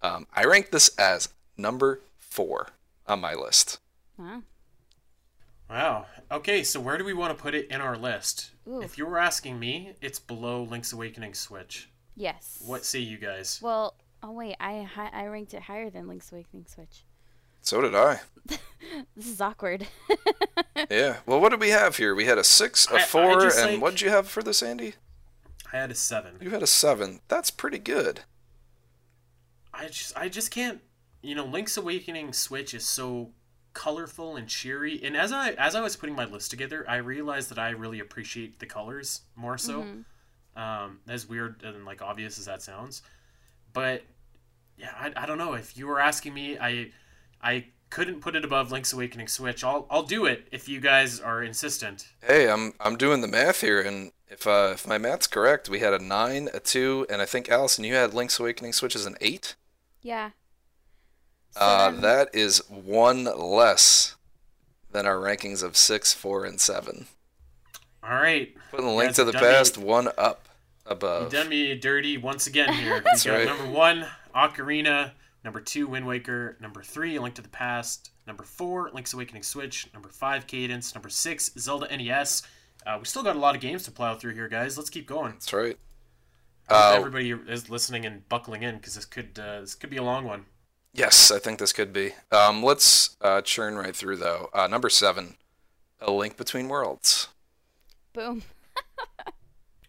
[0.00, 2.68] Um, I rank this as number four
[3.06, 3.80] on my list.
[4.18, 4.42] Wow.
[5.68, 6.06] Wow.
[6.30, 8.50] Okay, so where do we want to put it in our list?
[8.68, 8.82] Ooh.
[8.82, 11.88] If you were asking me, it's below Link's Awakening Switch.
[12.16, 12.62] Yes.
[12.66, 13.58] What say you guys?
[13.62, 17.04] Well, oh wait, I I ranked it higher than Link's Awakening Switch.
[17.62, 18.20] So did I.
[19.16, 19.86] This is awkward.
[20.92, 21.16] Yeah.
[21.26, 22.14] Well, what did we have here?
[22.14, 24.42] We had a six, I- a I four, just, and like- what'd you have for
[24.42, 24.94] this, Andy?
[25.72, 26.36] I had a seven.
[26.40, 27.20] You had a seven.
[27.28, 28.20] That's pretty good.
[29.72, 30.80] I just I just can't
[31.22, 33.30] you know Link's Awakening Switch is so
[33.72, 37.48] colorful and cheery and as I as I was putting my list together I realized
[37.50, 39.86] that I really appreciate the colors more so
[40.56, 43.00] um as weird and like obvious as that sounds
[43.72, 44.02] but
[44.76, 46.90] yeah I, I don't know if you were asking me I
[47.42, 51.20] I couldn't put it above Link's Awakening Switch I'll I'll do it if you guys
[51.20, 55.26] are insistent Hey, I'm I'm doing the math here, and if uh, if my math's
[55.26, 58.72] correct, we had a nine, a two, and I think Alasyn, you had Link's Awakening
[58.72, 59.54] Switch as an eight.
[60.00, 60.30] yeah.
[61.54, 62.00] Uh, Seven.
[62.00, 64.16] that is one less
[64.90, 67.06] than our rankings of six, four, and seven.
[68.02, 70.48] all right Putting the Link to the done me- Past one up
[70.86, 71.30] You above.
[71.30, 72.94] done me dirty once again here.
[73.04, 73.46] We got right.
[73.46, 75.10] number one, Ocarina.
[75.44, 76.56] Number two, Wind Waker.
[76.60, 78.10] Number three, Link to the Past.
[78.26, 79.88] Number four, Link's Awakening Switch.
[79.92, 80.94] Number five, Cadence.
[80.94, 82.42] Number six, Zelda NES.
[82.86, 84.76] Uh, we still got a lot of games to plow through here, guys.
[84.78, 85.32] Let's keep going.
[85.32, 85.76] That's right.
[86.68, 90.02] Uh, everybody is listening and buckling in because this could uh, this could be a
[90.02, 90.46] long one.
[90.94, 92.12] yes, I think this could be.
[92.30, 94.48] Um, let's uh, churn right through though.
[94.54, 95.36] Uh, number seven,
[96.00, 97.28] A Link Between Worlds.
[98.12, 98.42] Boom.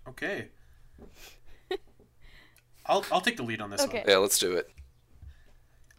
[0.10, 0.48] Okay.
[2.86, 4.00] I'll I'll take the lead on this Okay.
[4.00, 4.10] one.
[4.10, 4.70] Yeah, let's do it.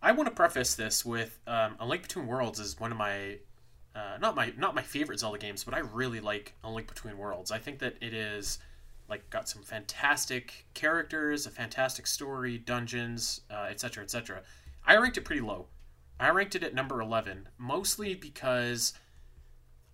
[0.05, 3.39] I want to preface this with um, A Link Between Worlds is one of my
[3.97, 7.17] uh, not my not my favorite Zelda games, but I really like A Link Between
[7.17, 7.51] Worlds.
[7.51, 8.59] I think that it is
[9.09, 14.43] like got some fantastic characters, a fantastic story, dungeons, uh, etc., etc.
[14.87, 15.69] I ranked it pretty low.
[16.21, 18.93] I ranked it at number eleven, mostly because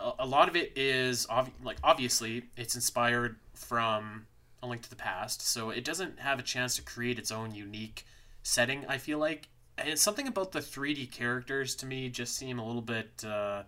[0.01, 1.25] a, a lot of it is
[1.63, 4.27] like obviously it's inspired from
[4.61, 7.55] A Link to the Past, so it doesn't have a chance to create its own
[7.55, 8.05] unique
[8.43, 8.85] setting.
[8.89, 9.47] I feel like,
[9.85, 13.25] and something about the 3D characters to me just seem a little bit.
[13.25, 13.63] Uh,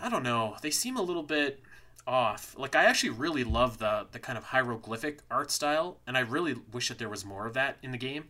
[0.00, 0.56] I don't know.
[0.62, 1.62] They seem a little bit
[2.06, 2.54] off.
[2.58, 6.56] Like I actually really love the the kind of hieroglyphic art style, and I really
[6.72, 8.24] wish that there was more of that in the game.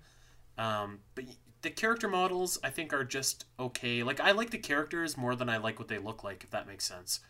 [0.59, 1.25] Um, but
[1.62, 4.03] the character models I think are just okay.
[4.03, 6.66] Like I like the characters more than I like what they look like, if that
[6.66, 7.21] makes sense.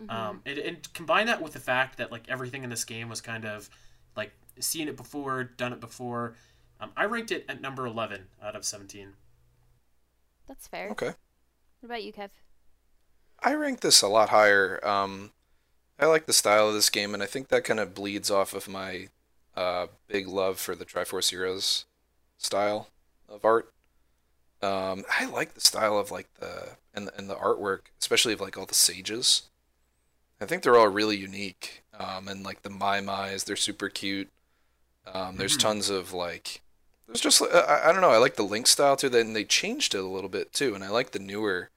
[0.00, 0.10] Mm-hmm.
[0.10, 3.20] Um, and, and combine that with the fact that like everything in this game was
[3.20, 3.68] kind of
[4.16, 6.36] like seen it before, done it before.
[6.80, 9.14] Um, I ranked it at number eleven out of seventeen.
[10.46, 10.90] That's fair.
[10.90, 11.06] Okay.
[11.80, 12.30] What about you, Kev?
[13.42, 14.80] I rank this a lot higher.
[14.86, 15.32] Um,
[15.98, 18.54] I like the style of this game, and I think that kind of bleeds off
[18.54, 19.08] of my
[19.56, 21.84] uh, big love for the Triforce Heroes
[22.38, 22.88] style
[23.28, 23.72] of art.
[24.62, 28.56] Um, I like the style of like the and and the artwork, especially of like
[28.56, 29.42] all the sages.
[30.40, 31.82] I think they're all really unique.
[31.98, 34.30] Um, and like the Maiamai's, they're super cute.
[35.06, 35.60] Um, there's Mhm.
[35.60, 36.60] tons of like,
[37.06, 38.10] there's just uh, I, I don't know.
[38.10, 39.08] I like the Link style too.
[39.08, 41.70] Then they changed it a little bit too, and I like the newer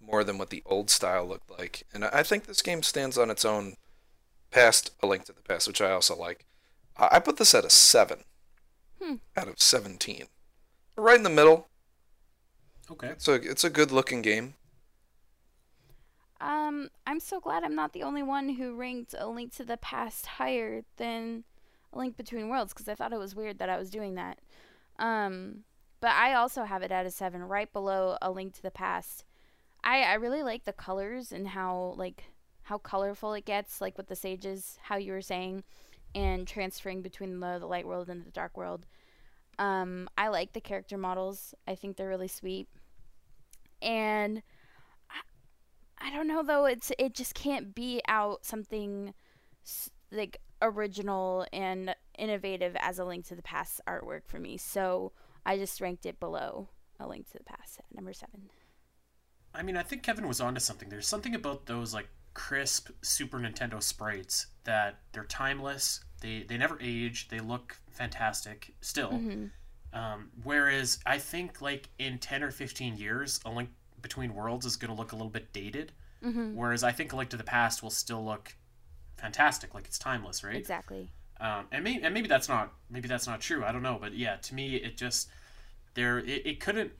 [0.00, 1.84] more than what the old style looked like.
[1.92, 3.74] And I I think this game stands on its own
[4.50, 6.44] past A Link to the Past, which I also like.
[6.96, 8.24] I I put this at a seven
[9.02, 9.14] Hmm.
[9.36, 10.26] out of seventeen,
[10.96, 11.68] right in the middle.
[12.90, 13.08] Okay.
[13.08, 14.54] It's a it's a good looking game.
[16.40, 19.76] Um, I'm so glad I'm not the only one who ranked A Link to the
[19.76, 21.44] Past higher than
[21.92, 24.38] A Link Between Worlds because I thought it was weird that I was doing that.
[25.00, 25.64] Um,
[26.00, 29.24] but I also have it at a seven, right below A Link to the Past.
[29.82, 32.24] I I really like the colors and how like
[32.62, 35.64] how colorful it gets, like with the sages, how you were saying,
[36.14, 38.86] and transferring between the the light world and the dark world.
[39.58, 41.54] Um, I like the character models.
[41.66, 42.68] I think they're really sweet.
[43.82, 44.42] And
[45.10, 46.66] I I don't know though.
[46.66, 49.14] It's it just can't be out something
[50.12, 54.56] like original and innovative as a Link to the Past artwork for me.
[54.56, 55.12] So
[55.44, 58.50] I just ranked it below a Link to the Past at number seven.
[59.54, 60.88] I mean, I think Kevin was onto something.
[60.88, 66.00] There's something about those like crisp Super Nintendo sprites that they're timeless.
[66.20, 67.28] They they never age.
[67.28, 69.10] They look fantastic still.
[69.10, 69.46] hmm
[69.92, 73.70] Um, whereas I think like in ten or fifteen years, A Link
[74.02, 75.92] Between Worlds is going to look a little bit dated.
[76.22, 78.54] hmm Whereas I think A Link to the Past will still look
[79.16, 80.56] fantastic, like it's timeless, right?
[80.56, 81.10] Exactly.
[81.40, 83.64] Um, and maybe and maybe that's not maybe that's not true.
[83.64, 85.30] I don't know, but yeah, to me it just
[85.94, 86.92] there it, it couldn't,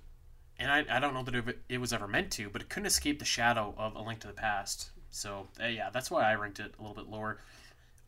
[0.59, 2.87] and I, I don't know that it, it was ever meant to, but it couldn't
[2.87, 4.91] escape the shadow of A Link to the Past.
[5.11, 7.39] So uh, yeah, that's why I ranked it a little bit lower.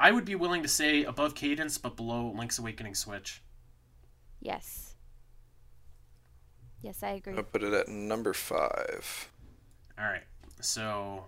[0.00, 3.42] I would be willing to say above Cadence, but below Link's Awakening Switch.
[4.40, 4.94] Yes.
[6.80, 7.36] Yes, I agree.
[7.36, 9.30] I'll put it at number five.
[9.98, 10.24] All right,
[10.60, 11.24] so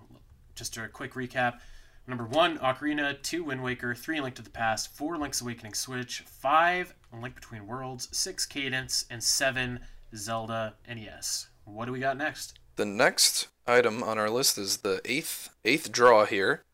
[0.55, 1.61] just a quick recap.
[2.07, 3.21] Number one, Ocarina.
[3.23, 3.95] Two, Wind Waker.
[3.95, 4.95] Three, Link to the Past.
[4.95, 6.21] Four, Link's Awakening Switch.
[6.21, 8.09] Five, Link Between Worlds.
[8.12, 9.07] Six, Cadence.
[9.11, 9.81] And seven,
[10.14, 11.49] Zelda NES.
[11.64, 12.59] What do we got next?
[12.77, 16.64] The next item on our list is the eighth eighth draw here,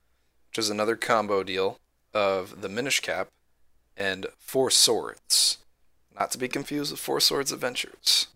[0.48, 1.78] which is another combo deal
[2.12, 3.28] of the Minish Cap
[3.96, 5.58] and Four Swords.
[6.18, 8.26] Not to be confused with Four Swords Adventures.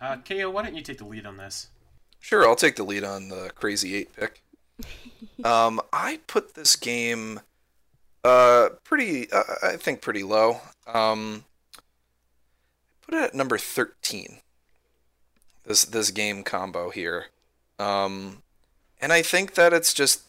[0.00, 1.68] Uh, KO, why don't you take the lead on this?
[2.20, 4.42] Sure, I'll take the lead on the Crazy Eight pick.
[5.44, 7.40] um, I put this game,
[8.24, 10.60] uh, pretty, uh, I think pretty low.
[10.86, 11.44] Um,
[11.76, 11.80] I
[13.02, 14.38] put it at number thirteen.
[15.64, 17.26] This this game combo here,
[17.78, 18.42] um,
[19.00, 20.22] and I think that it's just,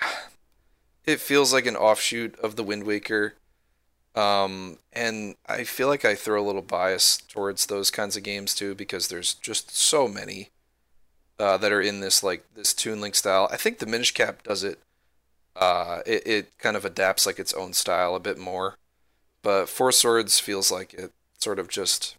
[1.04, 3.34] it feels like an offshoot of the Wind Waker.
[4.14, 8.54] Um, and I feel like I throw a little bias towards those kinds of games
[8.54, 10.50] too because there's just so many
[11.38, 13.48] uh, that are in this like this Toon Link style.
[13.50, 14.78] I think the Minish Cap does it.
[15.56, 18.76] Uh, it it kind of adapts like its own style a bit more,
[19.42, 22.16] but Four Swords feels like it sort of just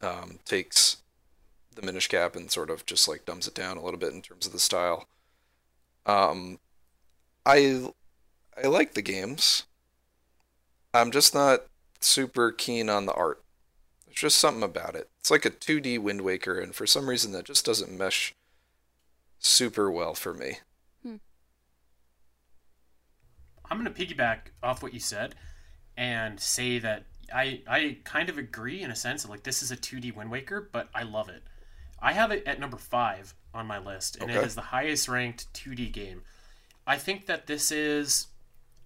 [0.00, 0.98] um, takes
[1.74, 4.22] the Minish Cap and sort of just like dumbs it down a little bit in
[4.22, 5.06] terms of the style.
[6.06, 6.58] Um,
[7.46, 7.88] I
[8.62, 9.64] I like the games.
[10.94, 11.64] I'm just not
[12.00, 13.41] super keen on the art.
[14.12, 15.10] There's just something about it.
[15.20, 18.34] It's like a 2D Wind Waker, and for some reason that just doesn't mesh
[19.38, 20.58] super well for me.
[21.02, 21.16] Hmm.
[23.70, 25.34] I'm going to piggyback off what you said
[25.96, 27.04] and say that
[27.34, 29.22] I I kind of agree in a sense.
[29.22, 31.42] That like this is a 2D Wind Waker, but I love it.
[32.00, 34.46] I have it at number five on my list, and it Okay.
[34.46, 36.22] is the highest ranked 2D game.
[36.86, 38.28] I think that this is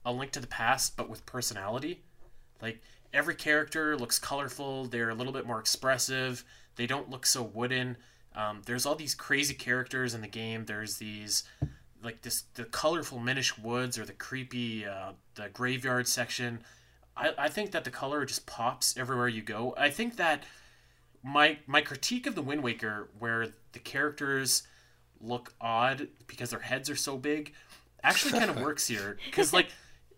[0.05, 2.03] a link to the past, but with personality.
[2.63, 2.81] Like
[3.17, 4.85] every character looks colorful.
[4.85, 6.45] They're a little bit more expressive.
[6.77, 7.97] They don't look so wooden.
[8.35, 10.67] Um, there's all these crazy characters in the game.
[10.67, 11.45] There's these
[12.05, 16.61] like this the colorful Minish woods or the creepy uh, the graveyard section.
[17.17, 19.75] I, I think that the color just pops everywhere you go.
[19.79, 20.45] I think that
[21.23, 24.65] my my critique of the Wind Waker, where the characters
[25.23, 27.55] look odd because their heads are so big,
[28.03, 29.17] actually kind of works here.
[29.25, 29.69] Because like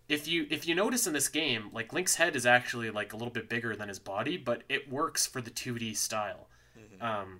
[0.09, 3.15] if you if you notice in this game, like Link's head is actually like a
[3.15, 6.47] little bit bigger than his body, but it works for the 2D style.
[6.99, 7.39] Um,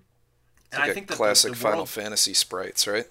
[0.72, 3.06] and like I think the- classic the Final world- Fantasy sprites, right?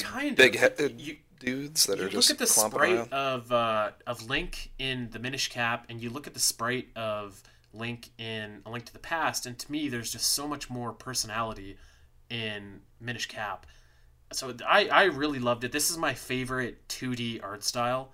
[0.00, 0.60] Kind big of.
[0.60, 3.12] headed You, dudes that you are look just look at the sprite around.
[3.12, 7.42] of uh, of Link in the Minish Cap, and you look at the sprite of
[7.72, 10.92] Link in A Link to the Past, and to me, there's just so much more
[10.92, 11.76] personality
[12.28, 13.66] in Minish Cap.
[14.32, 15.72] So I, I really loved it.
[15.72, 18.12] This is my favorite 2D art style.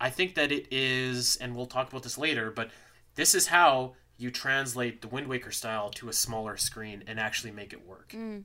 [0.00, 2.70] I think that it is, and we'll talk about this later, but
[3.16, 7.50] this is how you translate the Wind Waker style to a smaller screen and actually
[7.50, 8.14] make it work.
[8.16, 8.44] Mm.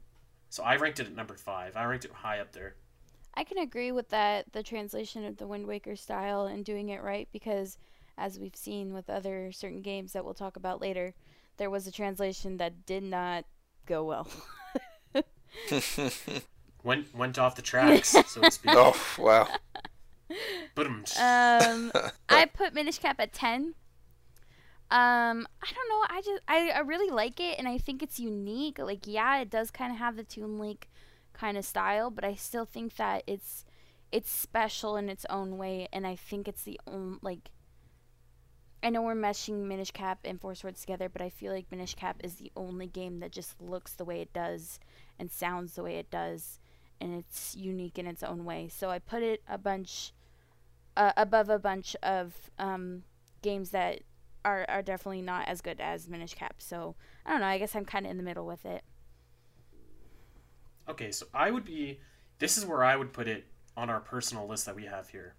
[0.50, 1.76] So I ranked it at number five.
[1.76, 2.76] I ranked it high up there.
[3.34, 7.02] I can agree with that, the translation of the Wind Waker style and doing it
[7.02, 7.78] right, because
[8.18, 11.14] as we've seen with other certain games that we'll talk about later,
[11.58, 13.46] there was a translation that did not
[13.86, 14.28] go well.
[16.86, 18.72] Went went off the tracks, so to speak.
[18.76, 19.48] oh wow!
[20.76, 21.06] Boom.
[21.20, 21.92] Um,
[22.30, 23.76] I put Minish Cap at ten.
[24.92, 26.06] Um, I don't know.
[26.16, 28.78] I just I, I really like it, and I think it's unique.
[28.80, 30.90] Like, yeah, it does kind of have the Toon Link
[31.34, 33.66] kind of style, but I still think that it's
[34.12, 37.50] it's special in its own way, and I think it's the only like.
[38.84, 41.96] I know we're meshing Minish Cap and Four Swords together, but I feel like Minish
[41.96, 44.80] Cap is the only game that just looks the way it does
[45.18, 46.60] and sounds the way it does,
[47.00, 48.68] and it's unique in its own way.
[48.68, 50.14] So I put it a bunch
[50.98, 53.04] uh, above a bunch of um,
[53.42, 54.02] games that
[54.44, 56.56] are, are definitely not as good as Minish Cap.
[56.60, 57.48] So I don't know.
[57.48, 58.84] I guess I'm kind of in the middle with it.
[60.88, 62.00] Okay, so I would be.
[62.38, 63.46] This is where I would put it
[63.78, 65.36] on our personal list that we have here.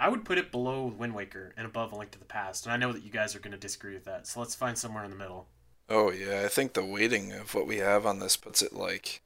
[0.00, 2.72] I would put it below Wind Waker and above A Link to the Past, and
[2.72, 4.26] I know that you guys are going to disagree with that.
[4.26, 5.46] So let's find somewhere in the middle.
[5.88, 9.22] Oh yeah, I think the weighting of what we have on this puts it like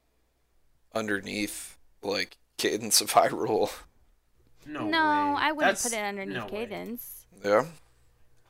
[0.94, 3.72] underneath like Cadence of Hyrule.
[4.66, 4.90] No, no, way.
[4.90, 6.50] I wouldn't That's- put it underneath no way.
[6.50, 7.26] Cadence.
[7.44, 7.66] Yeah.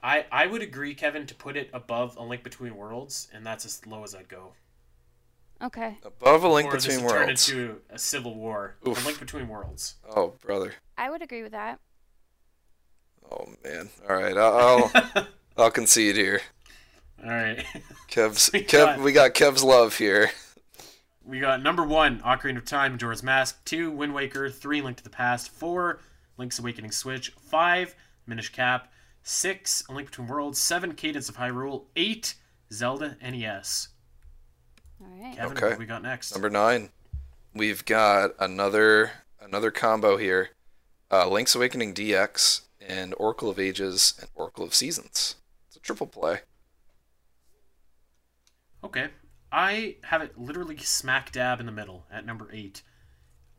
[0.02, 3.64] I I would agree, Kevin, to put it above A Link Between Worlds, and that's
[3.64, 4.52] as low as I'd go.
[5.60, 5.98] Okay.
[6.04, 7.48] Above a link or this between would turn worlds.
[7.50, 8.76] into a civil war.
[8.86, 9.02] Oof.
[9.02, 9.96] A Link Between Worlds.
[10.08, 10.74] Oh brother.
[10.96, 11.80] I would agree with that.
[13.30, 13.88] Oh man.
[14.08, 15.26] All right, I'll I'll,
[15.58, 16.40] I'll concede here.
[17.24, 17.64] All right.
[18.08, 18.70] Kev's We Kev.
[18.70, 20.30] got- We got Kev's love here.
[21.28, 23.62] We got number one, Ocarina of Time, Majora's Mask.
[23.66, 24.48] Two, Wind Waker.
[24.48, 25.50] Three, Link to the Past.
[25.50, 26.00] Four,
[26.38, 27.30] Link's Awakening Switch.
[27.38, 27.94] Five,
[28.26, 28.90] Minish Cap.
[29.22, 30.58] Six, A Link Between Worlds.
[30.58, 31.84] Seven, Cadence of Hyrule.
[31.96, 32.34] Eight,
[32.72, 33.88] Zelda NES.
[35.00, 35.36] All right.
[35.36, 35.68] Kevin, Okay.
[35.68, 36.32] what we got next?
[36.32, 36.88] Number nine.
[37.52, 40.50] We've got another another combo here.
[41.10, 45.36] Uh, Link's Awakening DX and Oracle of Ages and Oracle of Seasons.
[45.66, 46.40] It's a triple play.
[48.82, 49.08] Okay.
[49.50, 52.82] I have it literally smack dab in the middle at number eight.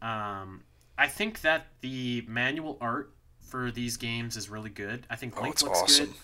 [0.01, 0.63] Um,
[0.97, 5.07] I think that the manual art for these games is really good.
[5.09, 6.05] I think Oh, Link looks awesome.
[6.07, 6.15] good.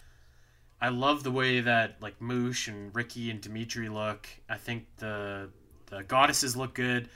[0.80, 4.28] I love the way that like Moosh and Ricky and Dimitri look.
[4.49, 5.49] I think the
[5.88, 7.09] the goddesses look good.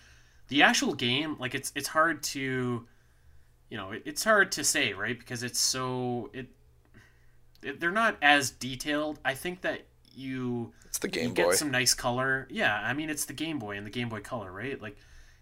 [0.48, 2.88] The actual game, like it's it's hard to,
[3.70, 5.18] you know, it, it's hard to say, right?
[5.20, 6.48] Because it's so it,
[7.62, 9.20] it they're not as detailed.
[9.24, 9.82] I think that
[10.16, 12.48] you It's the you Game get some nice color.
[12.50, 14.82] Yeah, I mean it's the Game Boy and the Game Boy Color, right?
[14.82, 14.98] Like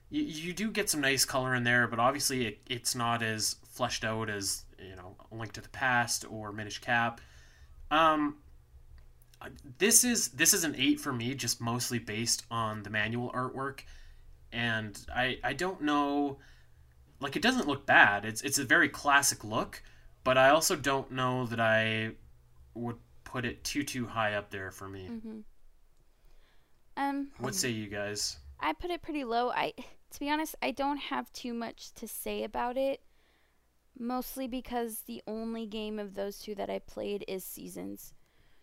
[0.09, 3.57] you, you do get some nice color in there, but obviously it, it's not as
[3.69, 7.21] fleshed out as you know Link to the Past or Minish Cap.
[7.91, 8.37] Um,
[9.77, 13.81] this is this is an eight for me, just mostly based on the manual artwork,
[14.51, 16.39] and I I don't know,
[17.19, 18.25] like it doesn't look bad.
[18.25, 19.83] It's it's a very classic look,
[20.23, 22.11] but I also don't know that I
[22.73, 22.97] would
[23.37, 25.07] put it too too high up there for me.
[25.11, 25.39] Mm-hmm.
[26.97, 28.39] Um, What say you guys?
[28.59, 29.51] I put it pretty low.
[29.51, 32.99] I, to be honest, I don't have too much to say about it.
[33.99, 38.15] Mostly because the only game of those two that I played is Seasons.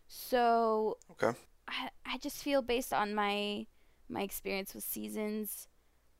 [0.08, 1.38] So Okay.
[1.68, 3.66] I, I just feel based on my
[4.08, 5.68] my experience with Seasons,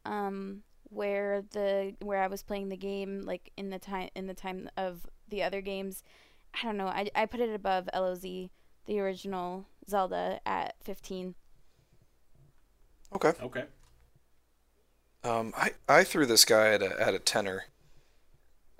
[0.05, 4.34] um, where the where I was playing the game like in the time in the
[4.34, 6.05] time of the other games,
[6.55, 6.86] I don't know.
[6.86, 11.34] I, I put it above LOZ, the original Zelda, at fifteen.
[13.14, 13.32] Okay.
[13.42, 13.64] Okay.
[15.22, 17.64] Um, I, I threw this guy at a at a tenor.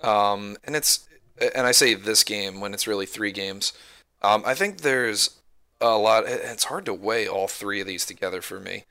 [0.01, 1.07] Um, and it's
[1.55, 3.73] and I say this game when it's really three games.
[4.21, 5.41] Um, I think there's
[5.81, 6.25] a lot.
[6.27, 8.85] It's hard to weigh all three of these together for me.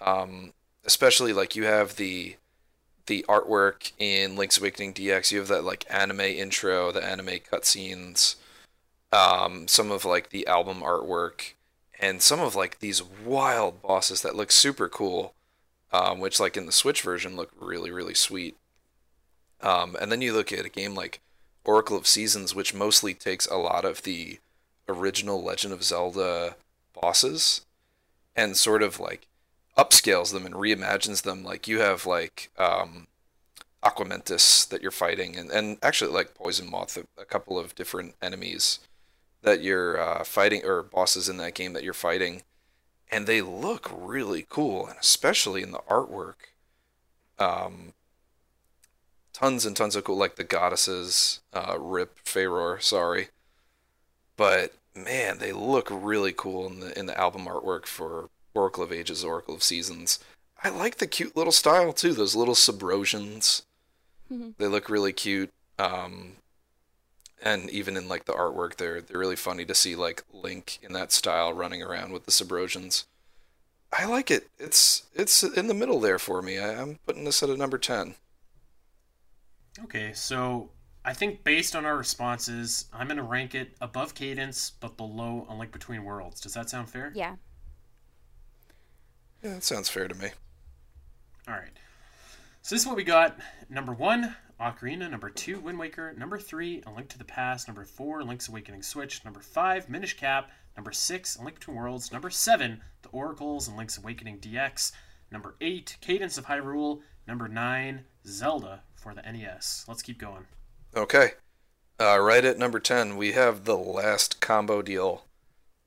[0.00, 0.52] Um,
[0.84, 2.36] especially like you have the
[3.06, 5.32] the artwork in Link's Awakening DX.
[5.32, 8.36] You have that like anime intro, the anime cutscenes,
[9.12, 11.52] um, some of like the album artwork,
[12.00, 15.34] and some of like these wild bosses that look super cool
[15.92, 18.56] um, which like in the Switch version look really really sweet.
[19.60, 21.20] Um, and then you look at a game like
[21.64, 24.38] Oracle of Seasons, which mostly takes a lot of the
[24.88, 26.56] original Legend of Zelda
[26.92, 27.62] bosses
[28.34, 29.26] and sort of like
[29.76, 31.44] upscales them and reimagines them.
[31.44, 33.06] Like you have like um,
[33.82, 38.14] Aquamentus that you're fighting, and, and actually like Poison Moth, a, a couple of different
[38.22, 38.80] enemies
[39.42, 42.42] that you're uh, fighting or bosses in that game that you're fighting,
[43.10, 46.34] and they look really cool, and especially in the artwork.
[47.38, 47.92] Um,
[49.32, 53.28] tons and tons of cool, like the goddesses, uh, Rip Feyre, sorry,
[54.36, 58.92] but man, they look really cool in the in the album artwork for Oracle of
[58.92, 60.18] Ages, Oracle of Seasons.
[60.64, 62.12] I like the cute little style too.
[62.14, 63.62] Those little subrosians,
[64.32, 64.54] Mhm.
[64.58, 65.52] they look really cute.
[65.78, 66.36] Um,
[67.42, 70.92] and even in like the artwork, they're they're really funny to see like Link in
[70.94, 73.04] that style running around with the subrosians.
[73.92, 74.48] I like it.
[74.58, 76.58] It's it's in the middle there for me.
[76.58, 78.14] I, I'm putting this at a number ten.
[79.84, 80.70] Okay, so
[81.04, 85.54] I think based on our responses, I'm gonna rank it above Cadence but below A
[85.54, 86.40] Link Between Worlds.
[86.40, 87.12] Does that sound fair?
[87.14, 87.36] Yeah.
[89.42, 90.30] Yeah, that sounds fair to me.
[91.48, 91.72] All right.
[92.62, 93.38] So this is what we got.
[93.68, 95.08] Number one, Ocarina.
[95.10, 96.12] Number two, Wind Waker.
[96.14, 97.68] Number three, A Link to the Past.
[97.68, 99.24] Number four, Link's Awakening Switch.
[99.24, 100.50] Number five, Minish Cap.
[100.76, 102.10] Number six, A Link Between Worlds.
[102.10, 104.92] Number seven, The Oracles and Link's Awakening DX.
[105.30, 107.02] Number eight, Cadence of Hyrule.
[107.26, 109.84] Number nine, Zelda for the NES.
[109.86, 110.46] Let's keep going.
[110.96, 111.32] Okay.
[112.00, 115.25] Uh, right at number 10, we have the last combo deal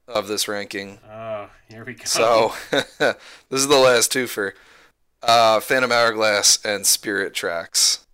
[0.10, 0.99] of this ranking.
[1.10, 2.05] Oh, here we go.
[2.05, 3.16] So, this
[3.51, 4.55] is the last two for
[5.22, 8.05] uh, Phantom Hourglass and Spirit Tracks.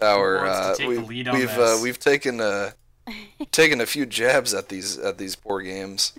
[0.00, 2.74] Our uh, take we, the lead on we've uh, we've taken a
[3.50, 6.12] taken a few jabs at these at these poor games.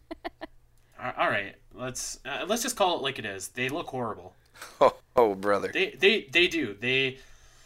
[1.00, 3.50] All all right, let's uh, let's just call it like it is.
[3.50, 4.34] They look horrible.
[4.82, 5.70] Oh, oh brother.
[5.72, 6.74] They they they do.
[6.74, 7.20] They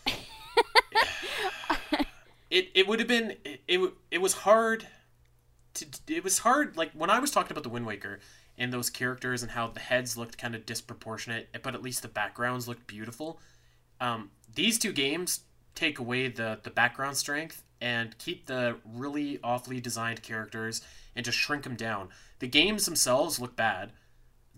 [2.50, 4.86] it it would have been it, it it was hard
[5.76, 8.20] to it was hard like when I was talking about the Wind Waker
[8.58, 12.08] and those characters and how the heads looked kind of disproportionate, but at least the
[12.08, 13.40] backgrounds looked beautiful.
[14.00, 15.42] Um, these two games
[15.76, 20.82] take away the the background strength and keep the really awfully designed characters
[21.16, 22.10] and just shrink them down.
[22.40, 23.92] The games themselves look bad.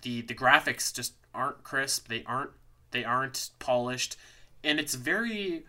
[0.02, 2.08] The the graphics just aren't crisp.
[2.08, 2.52] They aren't
[2.92, 4.18] they aren't polished,
[4.64, 5.66] and it's very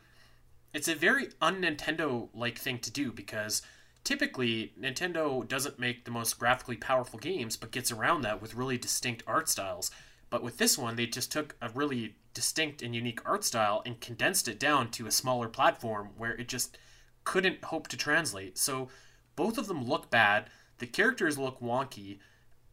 [0.72, 3.62] it's a very un Nintendo like thing to do because
[4.04, 8.78] typically Nintendo doesn't make the most graphically powerful games, but gets around that with really
[8.78, 9.90] distinct art styles.
[10.30, 14.00] But with this one, they just took a really distinct and unique art style and
[14.00, 16.76] condensed it down to a smaller platform where it just
[17.24, 18.58] couldn't hope to translate.
[18.58, 18.88] So
[19.36, 20.50] both of them look bad.
[20.78, 22.18] The characters look wonky.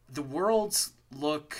[0.08, 1.56] The worlds look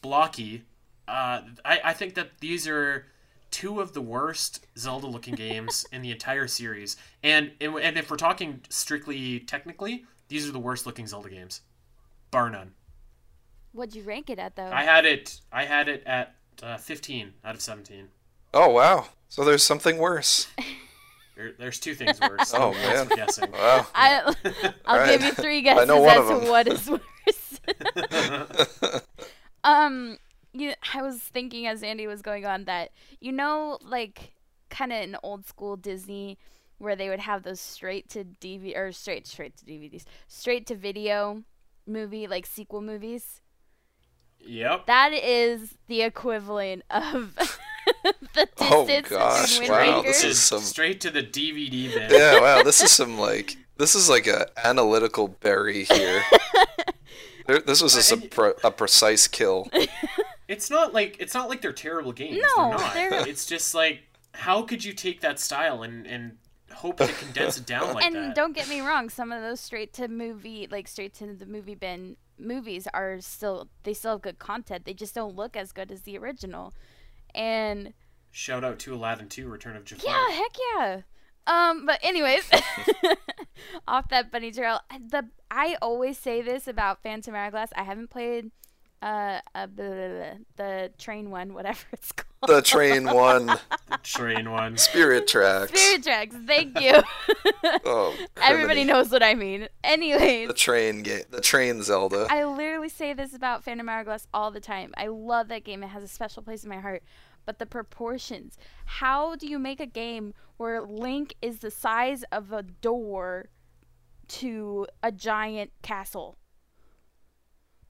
[0.00, 0.64] blocky.
[1.06, 3.06] Uh, I, I think that these are
[3.52, 6.96] two of the worst Zelda looking games in the entire series.
[7.22, 11.60] And, and and if we're talking strictly technically, these are the worst looking Zelda games,
[12.32, 12.72] bar none.
[13.72, 14.70] What'd you rank it at though?
[14.72, 18.08] I had it I had it at uh, 15 out of 17.
[18.52, 19.06] Oh wow.
[19.28, 20.48] So there's something worse.
[21.34, 22.52] There, there's two things worse.
[22.54, 23.16] Oh, That's man.
[23.16, 23.50] guessing.
[23.52, 23.86] Wow.
[23.94, 24.20] I,
[24.84, 25.18] I'll Alright.
[25.18, 29.00] give you three I guesses know one as of to what is worse.
[29.64, 30.18] um,
[30.52, 32.90] you, I was thinking as Andy was going on that
[33.20, 34.34] you know, like
[34.70, 36.38] kind of in old school Disney,
[36.78, 40.74] where they would have those straight to DVD or straight straight to DVDs, straight to
[40.74, 41.42] video
[41.86, 43.40] movie like sequel movies.
[44.44, 44.86] Yep.
[44.86, 47.34] That is the equivalent of
[48.34, 50.08] the Oh, distance gosh, in Wind wow, Waker.
[50.08, 52.10] this is some- straight to the DVD bin.
[52.10, 52.62] Yeah, wow.
[52.62, 56.22] This is some like this is like a analytical berry here.
[57.44, 59.68] There, this was a, uh, And- supre- a precise kill.
[60.52, 62.38] It's not like it's not like they're terrible games.
[62.56, 62.94] No, they're not.
[62.94, 64.02] they're- It's just like
[64.34, 66.38] how could you take that style and and
[66.72, 68.22] hope to condense it down like and that?
[68.24, 71.46] And don't get me wrong, some of those straight to movie, like straight to the
[71.46, 74.84] movie bin movies are still they still have good content.
[74.84, 76.74] They just don't look as good as the original.
[77.34, 77.92] And
[78.30, 80.10] Shout out to Aladdin 2: Return of Jafar.
[80.10, 81.00] yeah, heck yeah.
[81.46, 82.48] Um, but anyways,
[83.88, 84.80] off that bunny trail,
[85.10, 87.70] the I always say this about Phantom Hourglass.
[87.76, 88.50] I haven't played
[89.02, 92.28] uh, uh blah, blah, blah, the train one, whatever it's called.
[92.48, 93.58] The train one
[94.02, 94.76] Train one.
[94.76, 95.70] spirit tracks.
[95.70, 96.36] Spirit Tracks.
[96.46, 97.02] Thank you.
[97.84, 99.68] Oh, Everybody knows what I mean.
[99.84, 101.22] Anyways, the train game.
[101.30, 102.26] The train Zelda.
[102.30, 104.92] I literally say this about Phantom Hourglass all the time.
[104.96, 105.82] I love that game.
[105.82, 107.02] It has a special place in my heart.
[107.44, 108.56] But the proportions.
[108.86, 113.48] How do you make a game where Link is the size of a door
[114.28, 116.38] to a giant castle?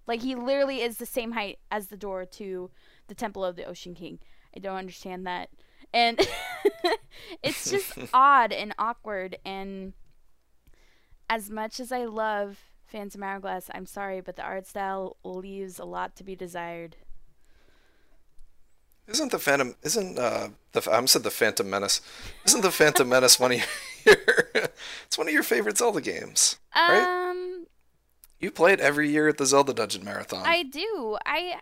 [0.06, 2.70] Like he literally is the same height as the door to
[3.08, 4.18] the Temple of the Ocean King.
[4.54, 5.50] I don't understand that.
[5.92, 6.20] And
[7.42, 9.92] it's just odd and awkward and
[11.30, 15.84] as much as I love Phantom Hourglass, I'm sorry, but the art style leaves a
[15.84, 16.96] lot to be desired.
[19.08, 19.74] Isn't the Phantom?
[19.82, 22.00] Isn't uh the I'm said the Phantom Menace?
[22.44, 23.58] Isn't the Phantom Menace one of
[24.04, 24.16] your?
[25.06, 27.30] it's one of your favorite Zelda games, right?
[27.30, 27.61] Um,
[28.42, 30.42] You play it every year at the Zelda Dungeon Marathon.
[30.44, 31.16] I do.
[31.24, 31.60] I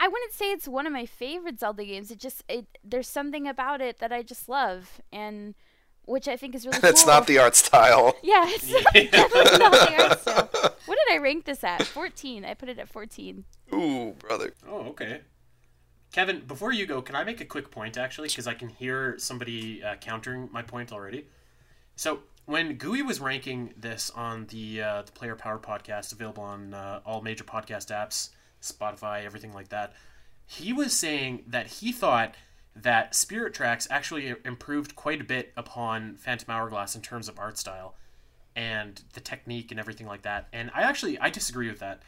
[0.00, 2.10] I wouldn't say it's one of my favorite Zelda games.
[2.10, 5.54] It just it there's something about it that I just love and
[6.06, 7.12] which I think is really it's cool.
[7.12, 8.16] not the art style.
[8.22, 8.66] Yeah, it's
[9.12, 10.48] definitely not the art style.
[10.86, 11.82] What did I rank this at?
[11.82, 12.46] 14.
[12.46, 13.44] I put it at 14.
[13.74, 14.54] Ooh, brother.
[14.66, 15.20] Oh, okay.
[16.12, 18.28] Kevin, before you go, can I make a quick point actually?
[18.28, 21.26] Because I can hear somebody uh, countering my point already.
[21.96, 26.72] So when Gooey was ranking this on the uh, the Player Power podcast, available on
[26.72, 28.30] uh, all major podcast apps,
[28.62, 29.92] Spotify, everything like that,
[30.46, 32.34] he was saying that he thought
[32.74, 37.58] that Spirit Tracks actually improved quite a bit upon Phantom Hourglass in terms of art
[37.58, 37.96] style
[38.56, 40.48] and the technique and everything like that.
[40.50, 42.00] And I actually I disagree with that.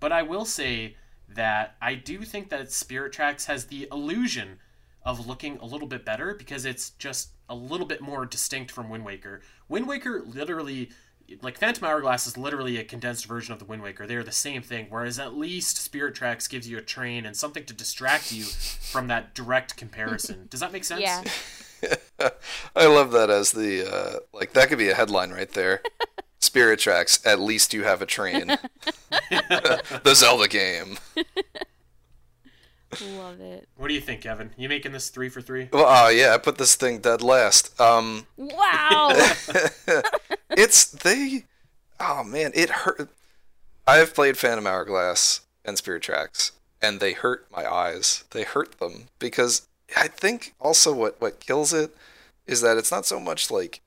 [0.00, 0.96] But I will say
[1.28, 4.58] that I do think that Spirit Tracks has the illusion
[5.04, 8.88] of looking a little bit better because it's just a little bit more distinct from
[8.88, 9.42] Wind Waker.
[9.68, 10.90] Wind Waker literally
[11.42, 14.06] like Phantom Hourglass is literally a condensed version of the Wind Waker.
[14.06, 17.36] They are the same thing, whereas at least Spirit Tracks gives you a train and
[17.36, 20.46] something to distract you from that direct comparison.
[20.50, 21.02] Does that make sense?
[21.02, 21.22] Yeah.
[22.76, 25.82] I love that as the uh, like that could be a headline right there.
[26.38, 27.24] Spirit Tracks.
[27.26, 28.56] At least you have a train.
[29.30, 30.98] the Zelda game.
[33.16, 33.68] Love it.
[33.76, 34.50] What do you think, Kevin?
[34.56, 35.68] You making this three for three?
[35.72, 37.80] Well, oh yeah, I put this thing dead last.
[37.80, 39.10] Um, Wow.
[40.50, 41.44] it's they.
[42.00, 43.08] Oh man, it hurt.
[43.86, 48.24] I've played Phantom Hourglass and Spirit Tracks, and they hurt my eyes.
[48.30, 51.94] They hurt them because I think also what what kills it
[52.46, 53.80] is that it's not so much like,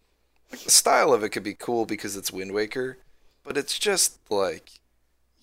[0.52, 2.98] like the style of it could be cool because it's Wind Waker,
[3.44, 4.80] but it's just like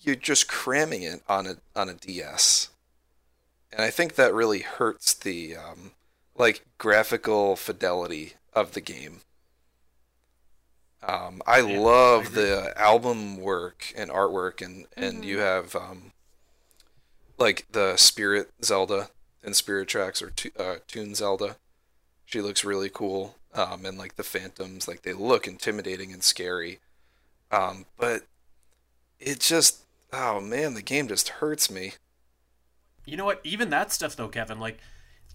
[0.01, 2.69] you're just cramming it on a on a DS,
[3.71, 5.91] and I think that really hurts the um,
[6.35, 9.21] like graphical fidelity of the game.
[11.03, 12.33] Um, I Yeah, love agree.
[12.33, 16.11] the album work and artwork, and and you have um,
[17.37, 19.09] like the Spirit Zelda
[19.43, 21.57] and Spirit Tracks or Tu- uh, Toon Zelda.
[22.25, 26.79] She looks really cool, um, and like the phantoms, like they look intimidating and scary.
[27.51, 28.23] Um, but
[29.19, 31.93] it just, oh man, the game just hurts me.
[33.05, 33.41] You know what?
[33.43, 34.79] Even that stuff though, Kevin, like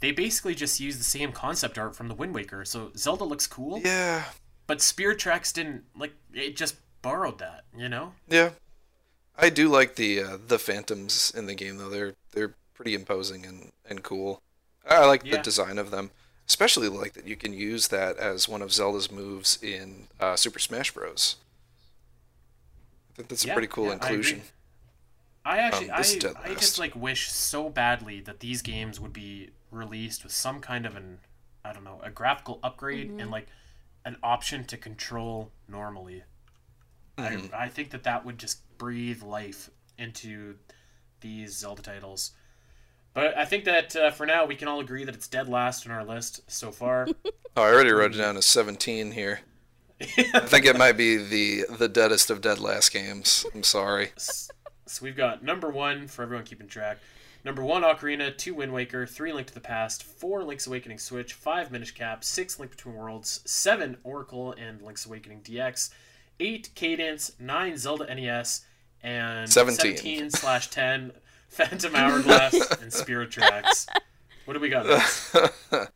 [0.00, 2.64] they basically just use the same concept art from the Wind Waker.
[2.64, 4.24] So Zelda looks cool, Yeah,
[4.66, 8.14] but Spirit Tracks didn't like it just borrowed that, you know?
[8.28, 8.50] yeah.
[9.38, 11.90] I do like the uh, the phantoms in the game though.
[11.90, 14.42] They're they're pretty imposing and, and cool.
[14.88, 16.10] I like the design of them,
[16.48, 20.58] especially like that you can use that as one of Zelda's moves in uh, Super
[20.58, 21.36] Smash Bros.
[23.10, 24.42] I think that's a Yeah, pretty cool yeah, inclusion.
[25.46, 29.12] I actually Um, this I, I just like wish so badly that these games would
[29.12, 31.20] be released with some kind of an
[31.64, 33.46] I don't know, a graphical upgrade and like
[34.04, 36.22] an option to control normally.
[37.18, 37.52] Mhm.
[37.54, 40.58] I I think that that would just breathe life into
[41.20, 42.32] these Zelda titles.
[43.14, 45.86] But I think that uh, for now we can all agree that it's dead last
[45.86, 47.06] on our list so far.
[47.58, 49.40] Oh, I already wrote it down as 17 here.
[50.34, 53.46] I think it might be the the deadest of dead last games.
[53.54, 54.12] I'm sorry.
[54.86, 56.98] So we've got number one for everyone keeping track.
[57.44, 58.36] Number one, Ocarina.
[58.36, 59.06] Two, Wind Waker.
[59.06, 60.02] Three, Link to the Past.
[60.02, 61.32] Four, Link's Awakening Switch.
[61.32, 62.24] Five, Minish Cap.
[62.24, 63.40] Six, Link Between Worlds.
[63.44, 65.90] Seven, Oracle and Link's Awakening DX.
[66.40, 67.32] Eight, Cadence.
[67.38, 68.64] Nine, Zelda NES.
[69.02, 69.96] And 17.
[69.96, 71.12] 17 slash 10,
[71.48, 73.86] Phantom Hourglass and Spirit Tracks.
[74.44, 74.86] What do we got?
[75.72, 75.86] All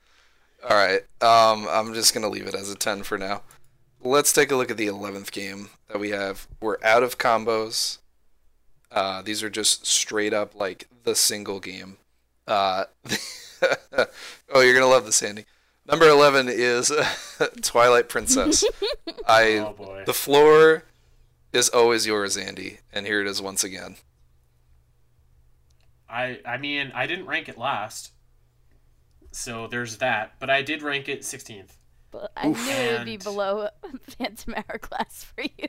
[0.69, 1.01] right.
[1.21, 3.43] Um, I'm just gonna leave it as a 10 for now.
[4.03, 6.47] Let's take a look at the 11th game that we have.
[6.61, 7.99] We're out of combos.
[8.91, 11.99] Uh, these are just straight up like the single game.
[12.47, 12.85] Uh,
[14.53, 15.45] oh, you're gonna love this, Andy.
[15.87, 16.93] Number 11 is
[17.63, 18.65] Twilight Princess.
[19.29, 20.03] I Oh boy.
[20.07, 20.85] the floor
[21.53, 23.97] is always yours, Andy, and here it is once again.
[26.09, 28.13] I I mean I didn't rank it last,
[29.31, 30.35] so there's that.
[30.41, 31.77] But I did rank it 16th.
[32.11, 33.69] But I knew it would be below
[34.19, 35.69] Phantom Hourglass for you.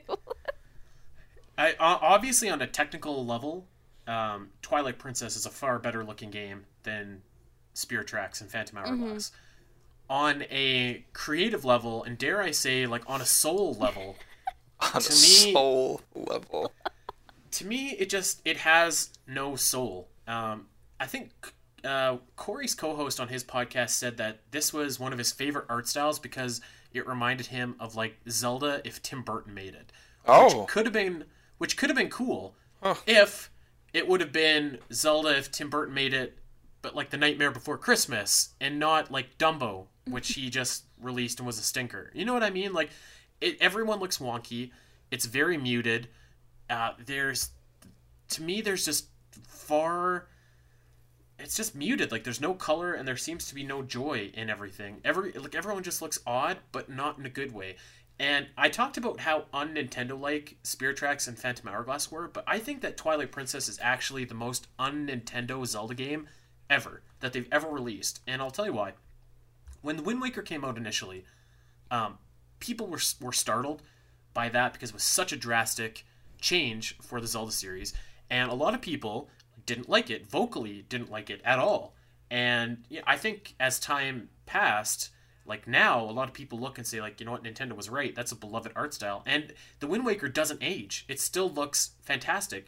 [1.66, 3.66] I o- obviously on a technical level,
[4.06, 7.22] um, Twilight Princess is a far better looking game than
[7.74, 9.32] Spirit Tracks and Phantom Hourglass.
[10.10, 14.16] On a creative level, and dare I say, like on a soul level,
[14.80, 16.72] On a To me- soul level.
[17.52, 20.08] to me it just it has no soul.
[20.26, 20.66] Um,
[20.98, 21.30] I think
[21.84, 25.86] uh, Corey's co-host on his podcast said that this was one of his favorite art
[25.88, 26.60] styles because
[26.92, 29.92] it reminded him of like Zelda if Tim Burton made it.
[30.26, 31.24] Oh, could have been
[31.62, 32.96] which could have been cool Huh.
[33.06, 33.48] if
[33.92, 36.36] it would have been Zelda if Tim Burton made it
[36.82, 41.46] but like the Nightmare Before Christmas, and not like Dumbo, which he just released and
[41.46, 42.10] was a stinker.
[42.12, 42.72] You know what I mean?
[42.72, 42.90] Like,
[43.40, 44.72] it, everyone looks wonky.
[45.12, 46.08] It's very muted.
[46.68, 47.50] Uh, there's,
[48.30, 49.06] to me, there's just
[49.46, 50.26] far.
[51.38, 52.10] It's just muted.
[52.10, 55.00] Like there's no color, and there seems to be no joy in everything.
[55.04, 57.76] Every like everyone just looks odd, but not in a good way.
[58.18, 62.44] And I talked about how un Nintendo like Spirit Tracks and Phantom Hourglass were, but
[62.46, 66.28] I think that Twilight Princess is actually the most un Nintendo Zelda game
[66.70, 68.20] ever that they've ever released.
[68.26, 68.92] And I'll tell you why.
[69.80, 71.24] When the Wind Waker came out initially,
[71.90, 72.18] um,
[72.60, 73.82] people were, were startled
[74.34, 76.04] by that because it was such a drastic
[76.40, 77.92] change for the Zelda series.
[78.30, 79.28] And a lot of people
[79.66, 81.94] didn't like it, vocally didn't like it at all.
[82.30, 85.10] And yeah, I think as time passed,
[85.46, 87.90] like now, a lot of people look and say, like, you know what, Nintendo was
[87.90, 88.14] right.
[88.14, 89.22] That's a beloved art style.
[89.26, 91.04] And the Wind Waker doesn't age.
[91.08, 92.66] It still looks fantastic.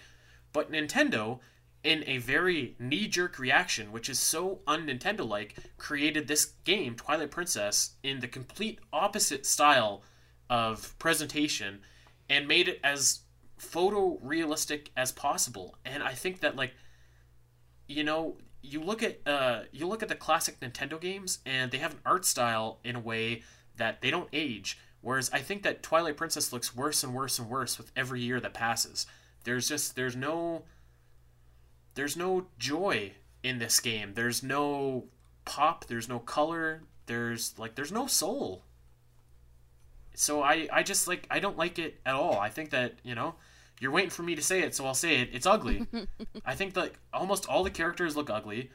[0.53, 1.41] But Nintendo,
[1.83, 6.95] in a very knee jerk reaction, which is so un Nintendo like, created this game,
[6.95, 10.03] Twilight Princess, in the complete opposite style
[10.51, 11.81] of presentation
[12.29, 13.21] and made it as
[13.61, 15.77] photorealistic as possible.
[15.85, 16.75] And I think that, like,
[17.87, 21.79] you know, you look at uh, you look at the classic Nintendo games, and they
[21.79, 23.43] have an art style in a way
[23.77, 24.79] that they don't age.
[25.03, 28.41] Whereas I think that Twilight Princess looks worse and worse and worse with every year
[28.41, 29.07] that passes.
[29.45, 30.63] There's just there's no
[31.95, 33.13] there's no joy
[33.43, 34.15] in this game.
[34.15, 35.05] There's no
[35.45, 35.85] pop.
[35.87, 36.83] There's no color.
[37.05, 38.63] There's like there's no soul.
[40.15, 42.39] So I I just like I don't like it at all.
[42.39, 43.35] I think that you know
[43.81, 45.31] you're waiting for me to say it, so I'll say it.
[45.33, 45.87] It's ugly.
[46.45, 48.71] I think that almost all the characters look ugly.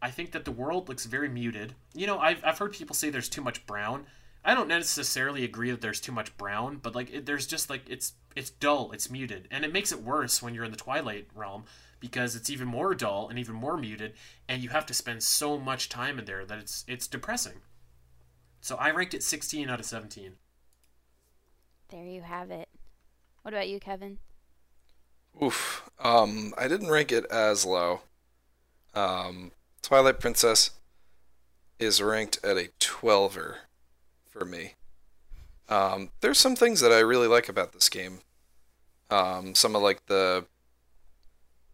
[0.00, 1.74] I think that the world looks very muted.
[1.94, 4.06] You know, I've, I've heard people say there's too much brown.
[4.44, 7.82] I don't necessarily agree that there's too much brown, but like it, there's just like
[7.88, 11.28] it's it's dull, it's muted, and it makes it worse when you're in the Twilight
[11.34, 11.64] realm
[12.00, 14.14] because it's even more dull and even more muted,
[14.48, 17.60] and you have to spend so much time in there that it's it's depressing.
[18.60, 20.32] So I ranked it 16 out of 17.
[21.90, 22.68] There you have it.
[23.42, 24.18] What about you, Kevin?
[25.40, 25.88] Oof.
[26.00, 28.00] Um, I didn't rank it as low.
[28.94, 29.52] Um,
[29.82, 30.70] Twilight Princess
[31.78, 33.56] is ranked at a 12er
[34.28, 34.74] for me.
[35.68, 38.18] Um, there's some things that I really like about this game.
[39.10, 40.46] Um, some of like the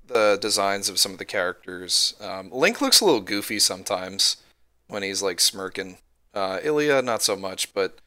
[0.07, 2.15] the designs of some of the characters.
[2.21, 4.39] Um, Link looks a little goofy sometimes
[4.89, 5.99] when he's like smirking.
[6.33, 7.99] Uh, Ilia not so much, but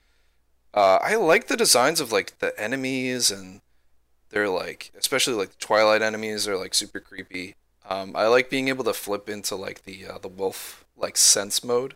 [0.73, 3.61] uh, I like the designs of like the enemies and
[4.31, 7.55] they're like, especially like the Twilight enemies are like super creepy.
[7.89, 11.63] Um, I like being able to flip into like the uh, the wolf like sense
[11.63, 11.95] mode.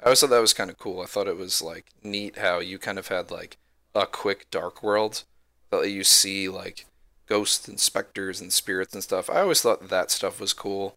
[0.00, 1.00] I always thought that was kind of cool.
[1.02, 3.56] I thought it was like neat how you kind of had like
[3.94, 5.24] a quick dark world
[5.70, 6.86] that you see like
[7.26, 9.30] ghosts and specters and spirits and stuff.
[9.30, 10.94] I always thought that stuff was cool,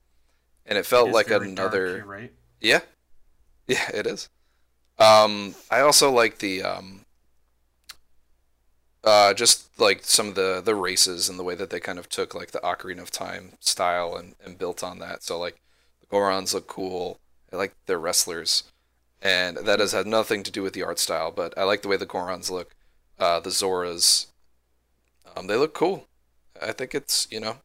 [0.65, 1.97] and it felt It like another.
[1.99, 2.33] dark, right.
[2.61, 2.81] Yeah,
[3.67, 4.29] yeah, it is.
[4.99, 7.01] Um, I also like the um,
[9.07, 12.09] uh, just like some of the the races and the way that they kind of
[12.09, 15.23] took like the Ocarina of Time style and, and built on that.
[15.23, 15.61] So like
[16.01, 17.17] the Gorons look cool.
[17.51, 18.63] I like their wrestlers,
[19.21, 21.31] and that has had nothing to do with the art style.
[21.31, 22.75] But I like the way the Gorons look.
[23.17, 24.27] Uh, the Zoras,
[25.35, 26.07] um, they look cool.
[26.61, 27.59] I think it's you know,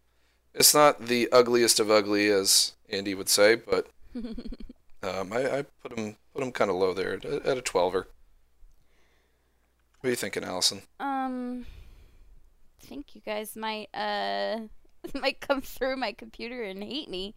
[0.55, 3.89] it's not the ugliest of ugly as Andy would say, but
[5.03, 8.05] um, I, I put them put them kind of low there at, at a twelver.
[10.03, 10.83] What are you thinking, Alasyn?
[10.99, 11.65] Um,
[12.83, 14.63] I think you guys might uh
[15.15, 17.37] might come through my computer and hate me,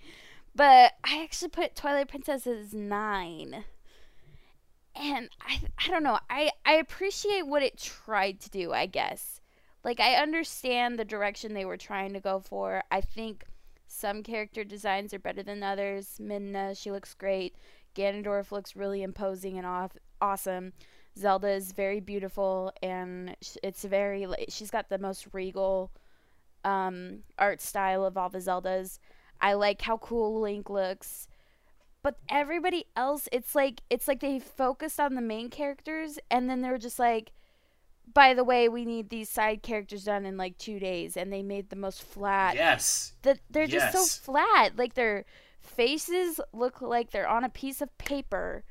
[0.55, 3.65] but I actually put Twilight Princess as nine.
[4.95, 6.17] And I I don't know.
[6.27, 8.73] I I appreciate what it tried to do.
[8.73, 9.41] I guess.
[9.83, 12.81] Like I understand the direction they were trying to go for.
[12.89, 13.45] I think
[13.85, 16.17] some character designs are better than others.
[16.19, 17.57] Midna, she looks great.
[17.93, 20.73] Ganondorf looks really imposing and off- awesome.
[21.17, 25.91] Zelda is very beautiful and it's very she's got the most regal
[26.63, 28.99] um, art style of all the Zeldas.
[29.39, 31.27] I like how cool Link looks.
[32.03, 36.61] But everybody else it's like it's like they focused on the main characters and then
[36.61, 37.31] they're just like
[38.13, 41.41] by the way, we need these side characters done in like 2 days and they
[41.41, 43.13] made the most flat Yes.
[43.23, 44.11] that they're just Yes.
[44.11, 44.77] so flat.
[44.77, 45.25] Like their
[45.59, 48.63] faces look like they're on a piece of paper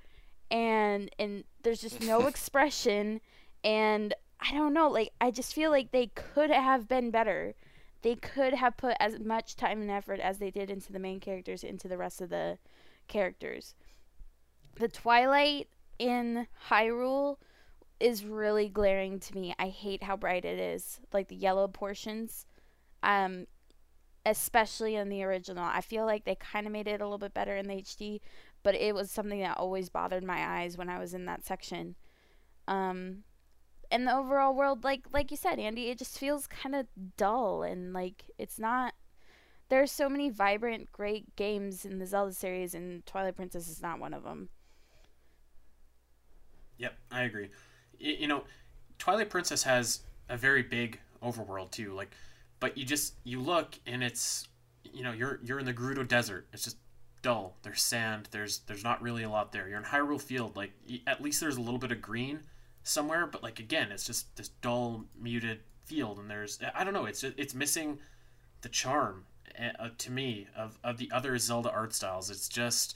[0.53, 3.21] and and there's just no expression
[3.65, 7.55] and I don't know, like I just feel like they could have been better.
[8.03, 11.19] They could have put as much time and effort as they did into the main
[11.19, 12.59] characters into the rest of the
[13.09, 13.75] characters.
[14.77, 17.39] The Twilight in Hyrule
[17.99, 19.55] is really glaring to me.
[19.59, 21.01] I hate how bright it is.
[21.13, 22.47] Like the yellow portions.
[23.03, 23.47] Um
[24.27, 25.65] especially in the original.
[25.65, 28.21] I feel like they kind of made it a little bit better in the HD,
[28.65, 31.97] but it was something that always bothered my eyes when I was in that section.
[32.69, 33.25] Um,
[33.91, 36.87] and the overall world, like like you said, Andy, it just feels kind of
[37.17, 38.95] dull and like it's not.
[39.71, 43.83] There are so many vibrant, great games in the Zelda series, and Twilight Princess is
[43.83, 44.51] not one of them.
[46.79, 47.51] Yep, I agree.
[48.01, 48.45] Y- you know,
[48.99, 51.93] Twilight Princess has a very big overworld too.
[51.93, 52.11] Like,
[52.61, 54.49] but you just you look and it's
[54.85, 56.47] you know you're you're in the Gerudo Desert.
[56.53, 56.79] It's just
[57.25, 57.57] dull.
[57.63, 58.29] There's sand.
[58.31, 59.67] There's there's not really a lot there.
[59.67, 60.55] You're in Hyrule Field.
[60.57, 60.73] Like
[61.07, 62.41] at least there's a little bit of green
[62.85, 63.27] somewhere.
[63.27, 66.19] But like again, it's just this dull, muted field.
[66.19, 67.07] And there's I don't know.
[67.07, 67.99] It's just, it's missing
[68.61, 69.25] the charm
[69.59, 72.31] uh, to me of of the other Zelda art styles.
[72.31, 72.95] It's just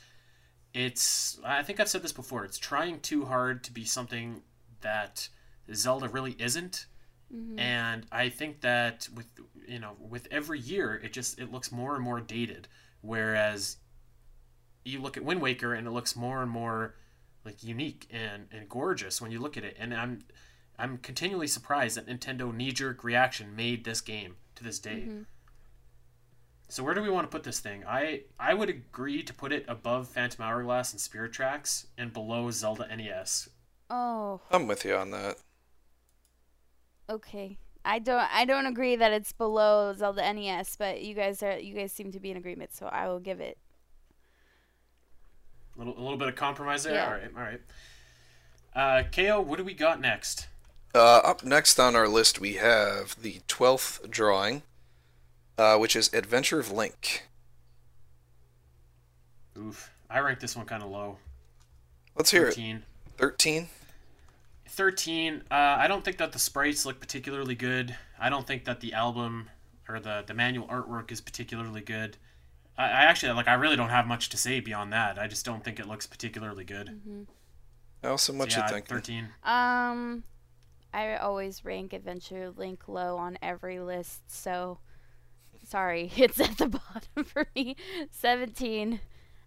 [0.75, 2.45] it's I think I've said this before.
[2.45, 4.43] It's trying too hard to be something
[4.83, 5.29] that
[5.75, 6.87] Zelda really isn't.
[7.59, 9.27] And I think that with
[9.67, 12.69] you know with every year it just it looks more and more dated.
[13.01, 13.79] Whereas
[14.89, 16.95] you look at Wind Waker and it looks more and more
[17.45, 19.77] like unique and, and gorgeous when you look at it.
[19.79, 20.21] And I'm
[20.79, 25.05] I'm continually surprised that Nintendo knee jerk reaction made this game to this day.
[25.07, 25.23] Mm-hmm.
[26.69, 27.85] So where do we want to put this thing?
[27.87, 32.51] I I would agree to put it above Phantom Hourglass and Spirit Tracks and below
[32.51, 33.49] Zelda NES.
[33.91, 35.37] Oh, I'm with you on that.
[37.09, 37.59] okay.
[37.85, 41.75] I don't I don't agree that it's below Zelda NES, but you guys are you
[41.75, 43.57] guys seem to be in agreement, so I will give it.
[45.79, 46.95] A little, a little bit of compromise there.
[46.95, 47.05] Yeah.
[47.07, 47.61] All right, all right.
[48.75, 50.49] Uh, Ko, what do we got next?
[50.95, 54.63] Uh, up next on our list, we have the 12th drawing,
[55.57, 57.29] uh, which is Adventure of Link.
[59.57, 61.19] Oof, I rank this one kind of low.
[62.17, 62.55] Let's hear it.
[62.55, 62.83] 13.
[63.17, 63.69] 13?
[64.69, 65.43] 13.
[65.51, 67.95] Uh, I don't think that the sprites look particularly good.
[68.19, 69.51] I don't think that the album
[69.89, 72.17] or the, the manual artwork is particularly good.
[72.79, 73.49] I, I actually like.
[73.49, 75.19] I really don't have much to say beyond that.
[75.19, 77.27] I just don't think it looks particularly good.
[78.05, 78.87] Alasyn, what So, you yeah, think?
[78.87, 79.29] 13.
[79.45, 80.23] Um,
[80.95, 84.79] I always rank Adventure Link low on every list, so
[85.67, 87.77] sorry, it's at the bottom for me.
[88.11, 89.01] Seventeen.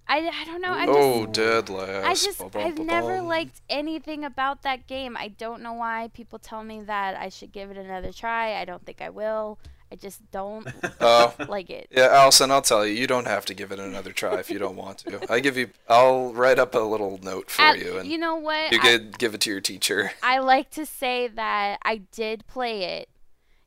[0.08, 0.74] I, I don't know.
[0.74, 2.06] I just Oh, dead last.
[2.06, 3.28] I just Ba-bum, I've never ba-bum.
[3.28, 5.16] liked anything about that game.
[5.16, 8.60] I don't know why people tell me that I should give it another try.
[8.60, 9.58] I don't think I will.
[9.92, 10.66] I just don't
[11.02, 11.88] Oh, like it.
[11.92, 14.58] yeah, Alasyn, I'll tell you, you don't have to give it another try if you
[14.58, 15.20] don't want to.
[15.32, 18.36] I give you, I'll write up a little note for At- you, and you know
[18.36, 18.72] what?
[18.72, 20.12] you could give it to your teacher.
[20.24, 23.10] I like to say that I did play it.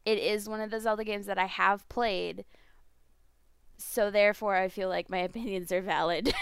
[0.06, 2.44] It is one of the Zelda games that I have played.
[3.76, 6.32] So therefore I feel like my opinions are valid.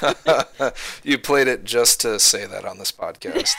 [1.02, 3.54] you played it just to say that on this podcast.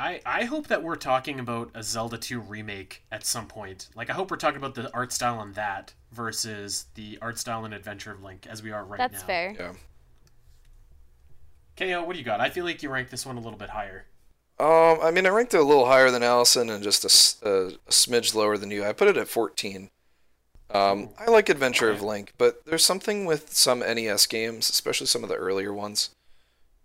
[0.00, 3.88] I, I hope that we're talking about a Zelda 2 remake at some point.
[3.94, 7.66] Like, I hope we're talking about the art style on that versus the art style
[7.66, 9.18] and Adventure of Link as we are right That's now.
[9.18, 9.56] That's fair.
[9.58, 9.72] Yeah.
[11.98, 12.40] KO, what do you got?
[12.40, 14.06] I feel like you ranked this one a little bit higher.
[14.58, 17.08] Um, I mean, I ranked it a little higher than Alasyn and just a
[17.90, 18.86] smidge lower than you.
[18.86, 19.90] I put it at 14.
[20.70, 25.22] Um, I like Adventure of Link, but there's something with some NES games, especially some
[25.22, 26.10] of the earlier ones,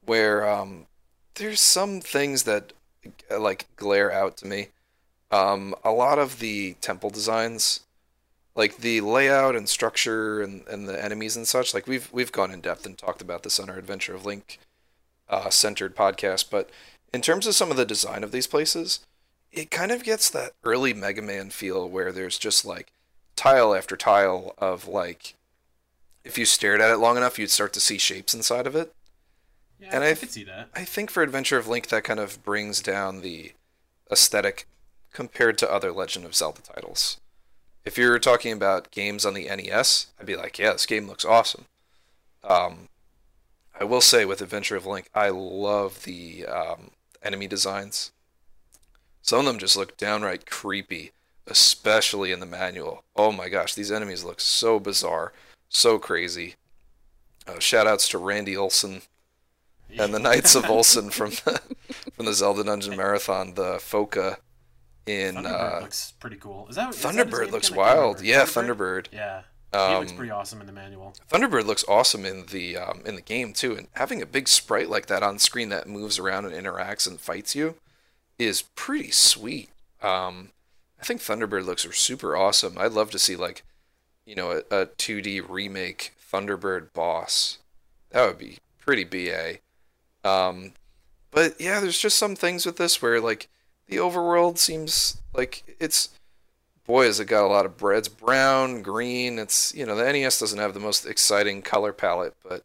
[0.04, 0.88] where um,
[1.36, 2.74] there's some things that
[3.30, 4.70] like glare out to me.
[5.32, 7.82] Um, a lot of the temple designs,
[8.56, 12.52] like the layout and structure and, and the enemies and such, like we've we've gone
[12.52, 14.60] in depth and talked about this on our Adventure of Link
[15.30, 16.70] uh, centered podcast, but
[17.14, 19.00] in terms of some of the design of these places,
[19.52, 22.92] it kind of gets that early Mega Man feel where there's just like
[23.36, 25.36] tile after tile of like
[26.24, 28.92] if you stared at it long enough, you'd start to see shapes inside of it.
[29.80, 30.70] Yeah, And I, I could see that.
[30.74, 33.54] I think for Adventure of Link, that kind of brings down the
[34.12, 34.68] aesthetic
[35.12, 37.20] compared to other Legend of Zelda titles.
[37.84, 41.26] If you're talking about games on the NES, I'd be like, yeah, this game looks
[41.26, 41.66] awesome.
[42.44, 42.90] Um,
[43.80, 48.12] I will say with Adventure of Link, I love the um, enemy designs.
[49.22, 51.12] Some of them just look downright creepy,
[51.48, 53.04] especially in the manual.
[53.16, 55.34] Oh my gosh, these enemies look so bizarre,
[55.68, 56.56] so crazy.
[57.48, 59.02] Uh, shout outs to Randy Olson
[60.00, 61.62] and the Knights of Olsen from the,
[62.16, 64.38] from the Zelda Dungeon Marathon, the Foca
[65.06, 66.68] in Thunderbird uh, looks pretty cool.
[66.70, 67.80] Is that is that Thunderbird name looks again?
[67.80, 68.22] I can't wild.
[68.22, 68.24] remember.
[68.26, 69.08] Yeah, Thunderbird.
[69.12, 69.42] Yeah,
[69.74, 71.14] he looks Um, pretty awesome in the manual.
[71.32, 74.90] Thunderbird looks awesome in the um, in the game too, and having a big sprite
[74.90, 77.76] like that on screen that moves around and interacts and fights you
[78.40, 79.70] is pretty sweet.
[80.02, 80.50] Um,
[81.00, 82.78] I think Thunderbird looks super awesome.
[82.78, 83.64] I'd love to see like,
[84.26, 87.60] you know, a, a 2D remake Thunderbird boss.
[88.12, 89.58] That would be pretty ba.
[90.26, 90.74] Um,
[91.32, 93.48] but yeah, there's just some things with this where like
[93.88, 96.10] the overworld seems like it's
[96.86, 99.40] boy, has it got a lot of breads, brown, green.
[99.40, 102.64] It's you know the NES doesn't have the most exciting color palette, but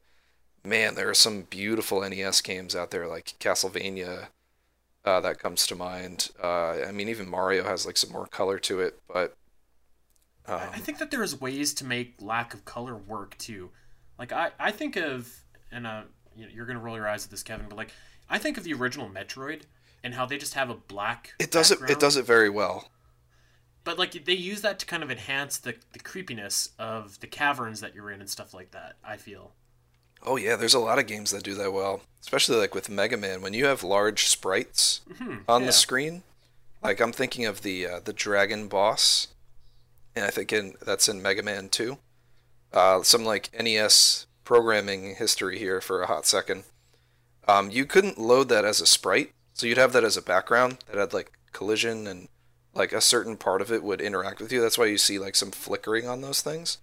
[0.65, 4.29] man, there are some beautiful NES games out there like Castlevania.
[5.03, 6.29] Uh, that comes to mind.
[6.43, 9.35] Uh, I mean, even Mario has like some more color to it, but
[10.47, 13.71] um, I think that there's ways to make lack of color work too.
[14.19, 15.43] Like I, I think of,
[15.73, 16.03] and uh,
[16.53, 17.93] you're gonna roll your eyes at this, Kevin, but like
[18.28, 19.62] I think of the original Metroid
[20.03, 21.34] and how they just have a black.
[21.38, 21.91] It does background.
[21.91, 21.95] it.
[21.95, 22.91] It does it very well.
[23.84, 27.80] But like they use that to kind of enhance the the creepiness of the caverns
[27.80, 28.97] that you're in and stuff like that.
[29.05, 29.53] I feel.
[30.22, 33.16] Oh yeah, there's a lot of games that do that well, especially like with Mega
[33.16, 35.66] Man when you have large sprites mm-hmm, on yeah.
[35.66, 36.22] the screen.
[36.82, 39.28] Like I'm thinking of the uh, the dragon boss,
[40.14, 41.99] and I think in that's in Mega Man 2.
[42.72, 46.65] Uh, some like NES programming history here for a hot second.
[47.47, 50.79] Um, you couldn't load that as a sprite, so you'd have that as a background
[50.89, 52.27] that had like collision and
[52.75, 54.61] like a certain part of it would interact with you.
[54.61, 56.79] That's why you see like some flickering on those things.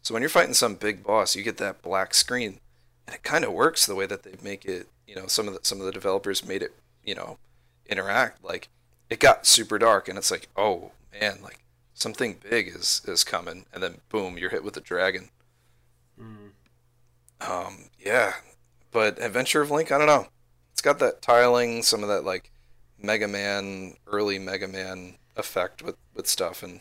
[0.00, 2.58] So when you're fighting some big boss, you get that black screen
[3.06, 4.88] and it kind of works the way that they make it.
[5.06, 6.72] You know, some of the some of the developers made it.
[7.04, 7.36] You know,
[7.86, 8.70] interact like
[9.10, 11.58] it got super dark, and it's like, oh man, like
[11.92, 15.28] something big is is coming, and then boom, you're hit with a dragon.
[17.40, 18.34] Um, yeah,
[18.90, 20.28] but Adventure of Link, I don't know.
[20.72, 22.50] It's got that tiling, some of that like
[22.98, 26.80] Mega Man, early Mega Man effect with with stuff, and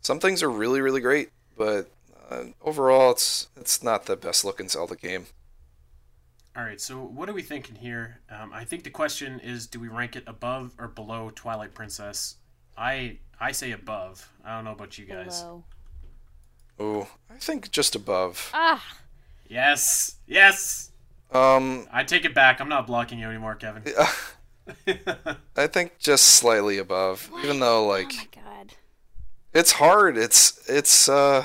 [0.00, 1.90] some things are really really great, but
[2.30, 5.26] uh, overall, it's it's not the best looking Zelda game.
[6.56, 8.20] All right, so what are we thinking here?
[8.30, 12.36] Um, I think the question is, do we rank it above or below Twilight Princess?
[12.76, 14.32] I I say above.
[14.44, 15.42] I don't know about you guys.
[15.42, 15.64] Below.
[16.78, 18.50] Oh, I think just above.
[18.54, 18.82] Ah.
[19.48, 20.16] Yes.
[20.26, 20.90] Yes.
[21.30, 21.86] Um.
[21.92, 22.60] I take it back.
[22.60, 23.82] I'm not blocking you anymore, Kevin.
[25.56, 27.44] I think just slightly above, what?
[27.44, 28.12] even though like.
[28.12, 28.74] Oh my god.
[29.52, 30.16] It's hard.
[30.16, 31.44] It's it's uh.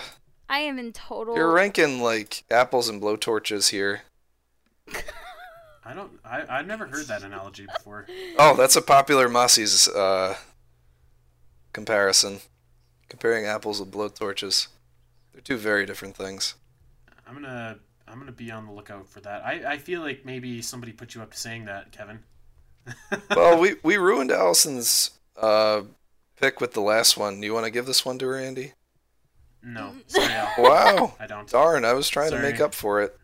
[0.49, 1.35] I am in total.
[1.35, 4.01] You're ranking like apples and blowtorches here.
[5.85, 6.11] I don't.
[6.23, 8.07] I I've never heard that analogy before.
[8.37, 10.35] Oh, that's a popular Mossy's uh,
[11.73, 12.39] comparison,
[13.09, 14.67] comparing apples with blowtorches.
[15.33, 16.55] They're two very different things.
[17.27, 17.79] I'm gonna
[18.11, 19.45] I'm gonna be on the lookout for that.
[19.45, 22.19] I, I feel like maybe somebody put you up to saying that, Kevin.
[23.35, 25.83] well, we we ruined Alasyn's uh,
[26.35, 27.39] pick with the last one.
[27.39, 28.73] Do you want to give this one to her, Andy?
[29.63, 29.93] No.
[30.07, 31.13] Sorry, wow.
[31.19, 31.49] I don't.
[31.49, 32.41] Darn, I was trying Sorry.
[32.41, 33.17] to make up for it.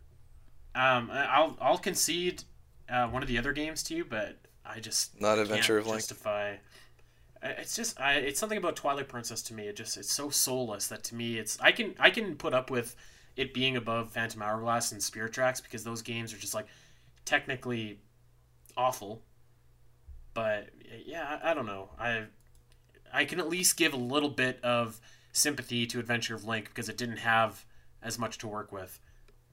[0.75, 2.43] Um, I'll I'll concede
[2.89, 5.99] uh, one of the other games to you, but I just not Adventure of Link.
[5.99, 6.55] Justify.
[7.43, 9.67] It's just I, it's something about Twilight Princess to me.
[9.67, 12.69] It just it's so soulless that to me it's I can I can put up
[12.69, 12.95] with
[13.37, 16.67] it being above Phantom Hourglass and Spirit Tracks because those games are just like
[17.23, 17.99] technically
[18.75, 19.21] awful.
[20.33, 20.69] But
[21.05, 21.89] yeah, I, I don't know.
[21.97, 22.23] I
[23.13, 24.99] I can at least give a little bit of
[25.31, 27.63] sympathy to Adventure of Link because it didn't have
[28.01, 28.99] as much to work with.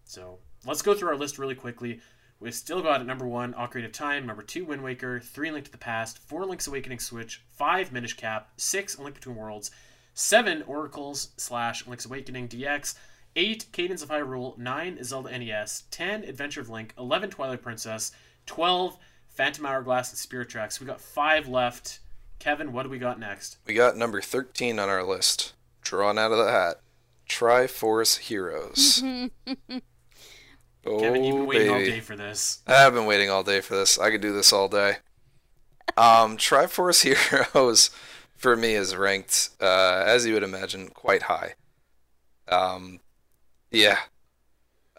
[0.04, 2.00] So let's go through our list really quickly.
[2.40, 5.66] We've still got at number one, Ocarina of Time, number two, Wind Waker, three, Link
[5.66, 9.70] to the Past, four, Link's Awakening Switch, five, Minish Cap, six, Link Between Worlds,
[10.14, 12.96] seven, Oracles slash Link's Awakening DX,
[13.36, 18.12] eight, Cadence of Hyrule, nine, Zelda NES, ten, Adventure of Link, eleven, Twilight Princess,
[18.46, 20.80] twelve, Phantom Hourglass and Spirit Tracks.
[20.80, 22.00] We got five left.
[22.38, 23.58] Kevin, what do we got next?
[23.66, 26.80] We got number thirteen on our list, drawn out of the hat.
[27.28, 29.02] Triforce Heroes.
[29.02, 29.30] Oh,
[31.00, 31.90] Kevin, you've been waiting baby.
[31.90, 32.62] all day for this.
[32.66, 33.98] I have been waiting all day for this.
[33.98, 34.96] I could do this all day.
[35.96, 37.90] Um, Triforce Heroes
[38.36, 41.54] for me is ranked, uh, as you would imagine, quite high.
[42.48, 43.00] Um,
[43.74, 43.98] yeah.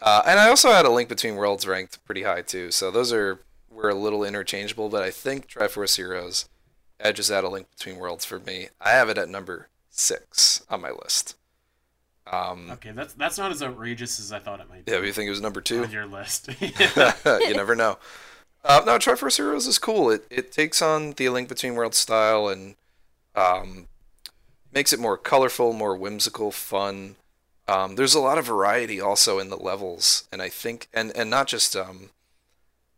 [0.00, 2.70] Uh, and I also had a Link Between Worlds ranked pretty high too.
[2.70, 6.48] So those are were a little interchangeable, but I think Triforce Heroes
[7.00, 8.68] edges out a Link Between Worlds for me.
[8.80, 11.36] I have it at number six on my list.
[12.30, 14.92] Um, okay, that's that's not as outrageous as I thought it might be.
[14.92, 16.48] Yeah, but you think it was number two on your list?
[16.60, 17.98] you never know.
[18.64, 20.10] Uh, no, Triforce Heroes is cool.
[20.10, 22.74] It it takes on the Link Between Worlds style and
[23.36, 23.86] um,
[24.72, 27.14] makes it more colorful, more whimsical, fun.
[27.68, 31.28] Um, there's a lot of variety also in the levels, and I think, and and
[31.28, 32.10] not just um,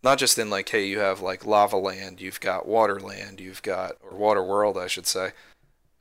[0.03, 3.63] not just in like, hey, you have like lava land, you've got water land, you've
[3.63, 5.33] got or water world, I should say,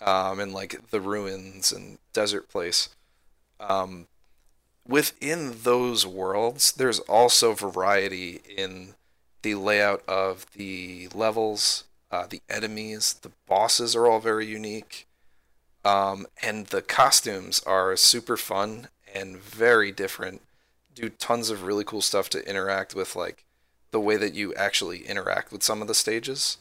[0.02, 2.90] um, and like the ruins and desert place.
[3.60, 4.08] Um,
[4.88, 8.96] within those worlds, there's also variety in
[9.42, 15.07] the layout of the levels, uh, the enemies, the bosses are all very unique,
[15.88, 20.42] um, and the costumes are super fun and very different.
[20.94, 23.46] Do tons of really cool stuff to interact with, like
[23.92, 26.58] the way that you actually interact with some of the stages.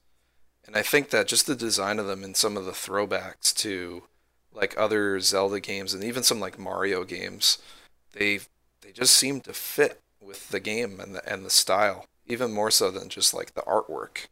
[0.64, 4.04] And I think that just the design of them and some of the throwbacks to
[4.52, 7.58] like other Zelda games and even some like Mario games,
[8.12, 8.38] they
[8.82, 12.70] they just seem to fit with the game and the and the style, even more
[12.70, 14.26] so than just like the artwork.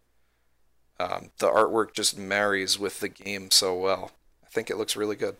[1.00, 4.12] Um, the artwork just marries with the game so well.
[4.54, 5.34] I think it looks really good.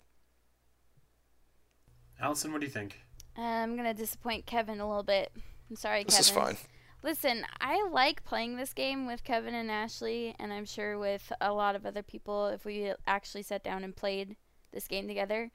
[2.21, 2.99] Alasyn, what do you think?
[3.37, 5.31] I'm gonna disappoint Kevin a little bit.
[5.71, 6.21] I'm sorry, This Kevin.
[6.21, 6.57] is fine.
[7.05, 11.53] Listen, I like playing this game with Kevin and Ashley, and I'm sure with a
[11.53, 14.35] lot of other people if we actually sat down and played
[14.73, 15.53] this game together.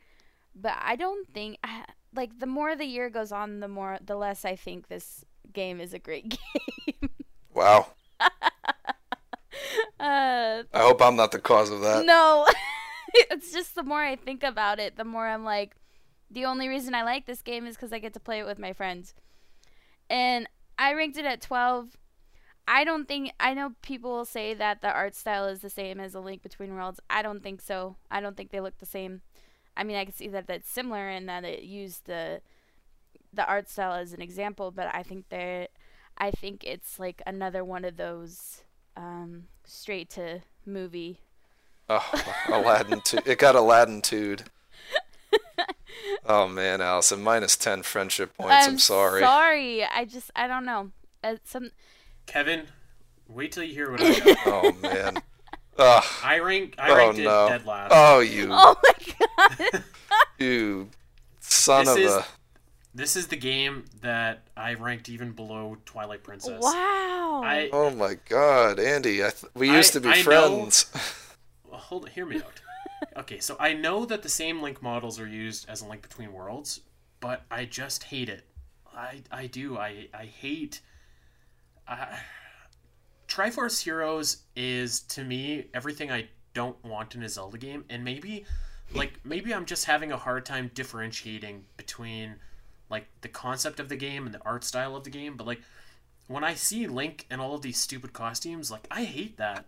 [0.56, 1.58] But I don't think,
[2.16, 5.82] like, the more the year goes on, the more, the less I think this game
[5.82, 6.30] is a great
[6.88, 7.10] game.
[7.54, 7.88] Wow.
[8.22, 8.30] uh,
[10.00, 12.06] I hope I'm not the cause of that.
[12.06, 12.48] no,
[13.32, 15.76] it's just the more I think about it, the more I'm like,
[16.30, 18.60] the only reason I like this game is because I get to play it with
[18.60, 19.14] my friends.
[20.10, 20.48] And
[20.78, 21.98] I ranked it at 12.
[22.68, 26.00] I don't think, I know people will say that the art style is the same
[26.00, 27.00] as A Link Between Worlds.
[27.10, 27.96] I don't think so.
[28.12, 29.22] I don't think they look the same.
[29.76, 32.42] I mean, I can see that that's similar in that it used the
[33.32, 35.70] the art style as an example, but I think that
[36.18, 38.64] I think it's like another one of those
[38.98, 41.22] um, straight to movie
[41.90, 43.18] Oh, Aladdin two.
[43.26, 44.44] It got Aladdin tude.
[46.26, 48.68] Oh man, Alasyn, minus ten friendship points.
[48.68, 49.22] I'm, sorry.
[49.22, 49.84] Sorry.
[49.84, 50.92] I just I don't know.
[51.24, 51.72] Uh, some
[52.26, 52.68] Kevin,
[53.28, 54.38] wait till you hear what I got.
[54.46, 55.18] Oh man.
[55.78, 56.04] Ugh.
[56.24, 57.46] I rank I Oh ranked no.
[57.46, 57.92] it dead last.
[57.96, 59.84] Oh you Oh my god.
[60.38, 60.90] you
[61.40, 62.26] son This of is- a.
[62.94, 66.62] This is the game that I ranked even below Twilight Princess.
[66.62, 67.42] wow.
[67.46, 69.24] I Oh my God, Andy.
[69.24, 70.86] I th- we I- used to be I know- friends.
[71.80, 72.62] Well, hold hear me out.
[73.18, 76.34] okay, so I know that the same link models are used as a link between
[76.34, 76.82] worlds,
[77.20, 78.46] but I just hate it.
[78.94, 79.78] I I do.
[79.78, 80.82] I I hate.
[81.88, 82.18] Uh,
[83.28, 88.46] Triforce Heroes is to me everything I don't want in a Zelda game, and maybe,
[88.94, 92.36] like maybe I'm just having a hard time differentiating between,
[92.90, 95.38] like the concept of the game and the art style of the game.
[95.38, 95.62] But like,
[96.28, 99.66] when I see Link and all of these stupid costumes, like I hate that.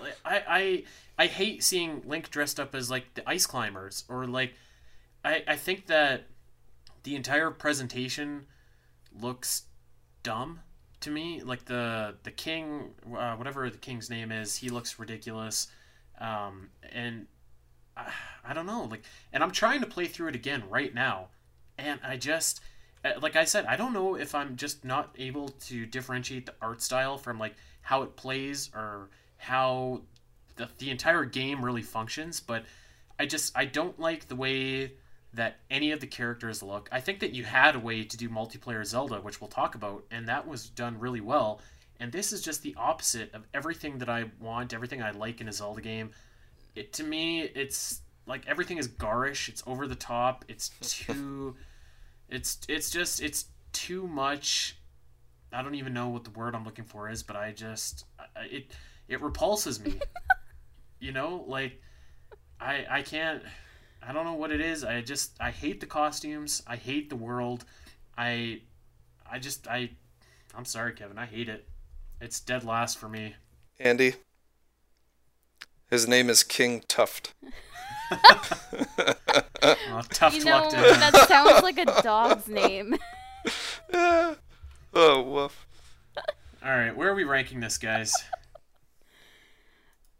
[0.00, 0.84] Like, I I
[1.18, 4.54] I hate seeing Link dressed up as like the ice climbers or like,
[5.24, 6.26] I I think that
[7.02, 8.46] the entire presentation
[9.18, 9.62] looks
[10.22, 10.60] dumb
[11.00, 11.42] to me.
[11.42, 15.68] Like the the king, uh, whatever the king's name is, he looks ridiculous,
[16.20, 17.26] um, and
[17.96, 18.12] I,
[18.44, 18.84] I don't know.
[18.84, 19.02] Like,
[19.32, 21.28] and I'm trying to play through it again right now,
[21.76, 22.60] and I just
[23.04, 26.54] uh, like I said, I don't know if I'm just not able to differentiate the
[26.60, 29.08] art style from like how it plays or
[29.38, 30.02] how
[30.56, 32.40] the, the entire game really functions.
[32.40, 32.64] But
[33.18, 34.92] I just I don't like the way
[35.34, 36.88] that any of the characters look.
[36.92, 40.04] I think that you had a way to do multiplayer Zelda, which we'll talk about,
[40.10, 41.60] and that was done really well.
[42.00, 45.48] And this is just the opposite of everything that I want, everything I like in
[45.48, 46.10] a Zelda game.
[46.74, 49.48] It to me, it's like everything is garish.
[49.48, 50.44] It's over the top.
[50.48, 51.56] It's too.
[52.28, 54.76] it's it's just it's too much.
[55.52, 58.04] I don't even know what the word I'm looking for is, but I just
[58.36, 58.72] it
[59.08, 60.00] it repulses me.
[61.00, 61.80] you know, like
[62.60, 63.42] I I can't.
[64.00, 64.84] I don't know what it is.
[64.84, 66.62] I just I hate the costumes.
[66.66, 67.64] I hate the world.
[68.16, 68.62] I
[69.30, 69.90] I just I
[70.54, 71.18] I'm sorry, Kevin.
[71.18, 71.68] I hate it.
[72.20, 73.34] It's dead last for me.
[73.78, 74.14] Andy.
[75.90, 77.34] His name is King Tuft.
[79.90, 82.96] Oh, tough you know, that sounds like a dog's name.
[83.92, 84.36] oh
[84.94, 85.66] woof.
[86.64, 88.12] All right, where are we ranking this, guys?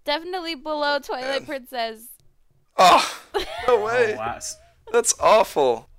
[0.09, 2.07] Definitely below Twilight Princess.
[2.79, 4.15] Oh no Oh, way.
[4.17, 4.39] wow.
[4.91, 5.91] That's awful.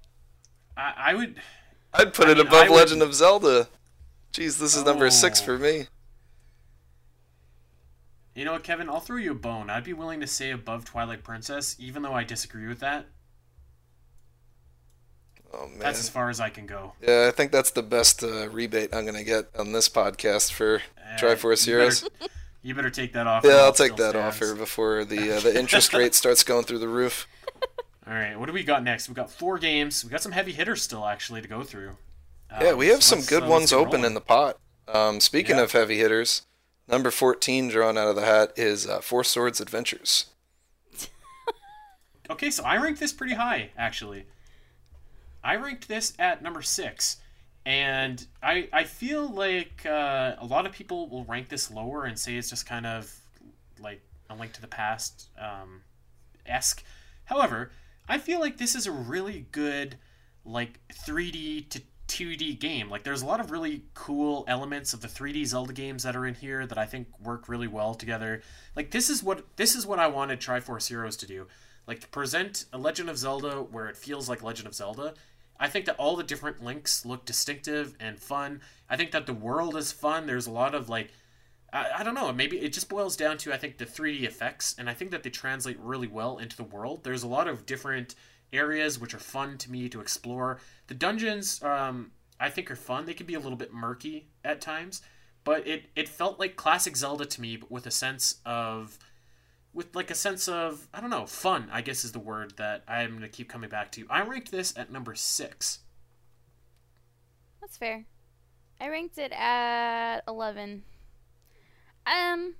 [0.76, 1.36] I, I would.
[1.94, 3.68] I'd put I it mean, above I would- Legend of Zelda.
[4.34, 5.86] Jeez, this is number six for me.
[8.34, 8.90] You know what, Kevin?
[8.90, 9.70] I'll throw you a bone.
[9.70, 13.06] I'd be willing to say above Twilight Princess, even though I disagree with that.
[15.54, 15.78] Oh man.
[15.78, 16.94] That's as far as I can go.
[17.00, 20.82] Yeah, I think that's the best uh, rebate I'm gonna get on this podcast for
[20.98, 22.02] Uh, Triforce Heroes.
[22.02, 22.32] better-
[22.62, 23.44] You better take that off.
[23.46, 24.38] Yeah, I'll take that stands.
[24.40, 27.28] here before the uh, the interest rate starts going through the roof.
[28.08, 29.08] All right, what do we got next?
[29.08, 30.04] We got four games.
[30.04, 31.96] We got some heavy hitters still actually to go through.
[32.60, 34.06] Yeah, Um, we have so some good uh, ones open rolling.
[34.06, 34.58] in the pot.
[34.88, 35.64] Um, speaking Yeah.
[35.64, 36.42] of heavy hitters,
[36.88, 40.26] number 14 drawn out of the hat is uh, Four Swords Adventures.
[42.30, 44.26] Okay, so I ranked this pretty high, actually.
[45.44, 47.18] I ranked this at number six,
[47.70, 52.18] and I I feel like uh, a lot of people will rank this lower and
[52.18, 53.16] say it's just kind of
[53.80, 55.84] like a link to the past um,
[56.48, 56.84] esque.
[57.26, 57.70] However,
[58.08, 59.98] I feel like this is a really good
[60.44, 62.90] like 3D to 2D game.
[62.90, 66.26] Like there's a lot of really cool elements of the 3D Zelda games that are
[66.26, 68.42] in here that I think work really well together.
[68.76, 71.46] Like this is what this is what I wanted Triforce Heroes to do.
[71.86, 75.14] Like to present a Legend of Zelda where it feels like Legend of Zelda.
[75.60, 78.62] I think that all the different links look distinctive and fun.
[78.90, 80.26] I think that the world is fun.
[80.26, 81.12] There's a lot of like
[81.74, 84.76] I, I don't know, maybe it just boils down to I think the 3D effects
[84.78, 87.04] and I think that they translate really well into the world.
[87.04, 88.16] There's a lot of different
[88.52, 90.60] areas which are fun to me to explore.
[90.88, 93.06] The dungeons um I think are fun.
[93.06, 95.02] They can be a little bit murky at times,
[95.44, 98.98] but it it felt like classic Zelda to me, but with a sense of
[99.80, 101.70] with like a sense of I don't know, fun.
[101.72, 104.06] I guess is the word that I'm gonna keep coming back to.
[104.10, 105.80] I ranked this at number six.
[107.62, 108.04] That's fair.
[108.82, 110.84] I ranked it at eleven.
[112.06, 112.56] Um,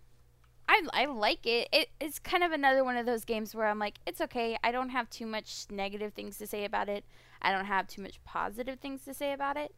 [0.70, 1.68] I I like it.
[1.74, 4.58] It it's kind of another one of those games where I'm like, it's okay.
[4.64, 7.04] I don't have too much negative things to say about it.
[7.42, 9.76] I don't have too much positive things to say about it.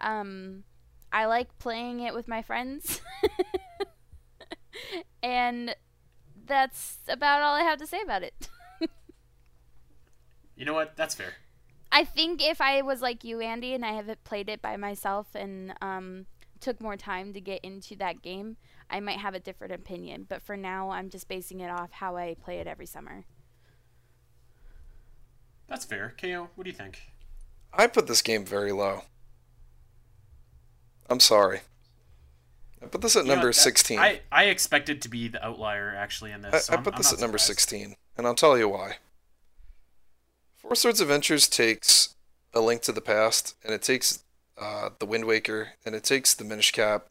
[0.00, 0.64] Um,
[1.12, 3.00] I like playing it with my friends.
[5.22, 5.76] and
[6.46, 8.48] that's about all I have to say about it.
[10.62, 10.96] You know what?
[10.96, 11.32] That's fair.
[11.92, 15.34] I think if I was like you, Andy, and I haven't played it by myself
[15.34, 16.26] and um,
[16.60, 18.56] took more time to get into that game,
[18.88, 20.24] I might have a different opinion.
[20.28, 23.24] But for now, I'm just basing it off how I play it every summer.
[25.68, 26.14] That's fair.
[26.16, 27.02] KO, what do you think?
[27.72, 29.02] I put this game very low.
[31.10, 31.62] I'm sorry.
[32.92, 33.98] Put this at You know, number that- 16.
[33.98, 36.54] I, I expected to be the outlier actually in this.
[36.54, 38.96] I, so I put I'm this at number 16, and I'll tell you why.
[40.56, 42.14] Four Swords Adventures takes
[42.54, 44.22] A Link to the Past, and it takes
[44.60, 47.06] uh, The Wind Waker, and it takes The Minish Cap,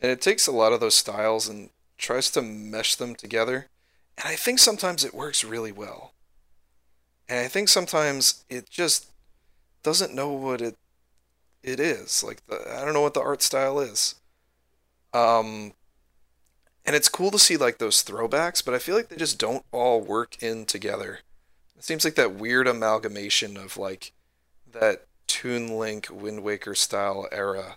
[0.00, 3.66] and it takes a lot of those styles and tries to mesh them together.
[4.16, 6.12] And I think sometimes it works really well.
[7.28, 9.06] And I think sometimes it just
[9.82, 10.76] doesn't know what it
[11.62, 12.22] it is.
[12.22, 14.14] Like the I don't know what the art style is.
[15.12, 15.72] Um
[16.84, 19.64] and it's cool to see like those throwbacks, but I feel like they just don't
[19.70, 21.20] all work in together.
[21.76, 24.12] It seems like that weird amalgamation of like
[24.72, 27.76] that Toon Link Wind Waker style era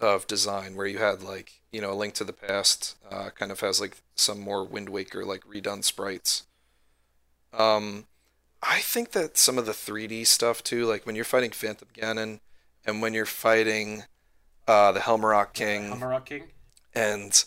[0.00, 3.52] of design where you had like, you know, a Link to the Past uh, kind
[3.52, 6.46] of has like some more Wind Waker like redone sprites.
[7.52, 8.06] Um
[8.62, 12.40] I think that some of the 3D stuff too, like when you're fighting Phantom Ganon
[12.84, 14.04] and when you're fighting
[14.70, 16.44] uh, the Helmaroc King Hammerrock King.
[16.94, 17.44] and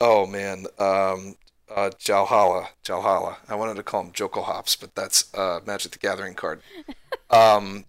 [0.00, 1.36] oh man, um,
[1.68, 3.36] uh, Jalhalla, Jalhalla.
[3.48, 6.62] I wanted to call him Joko Hops, but that's uh, Magic the Gathering card.
[7.30, 7.84] um,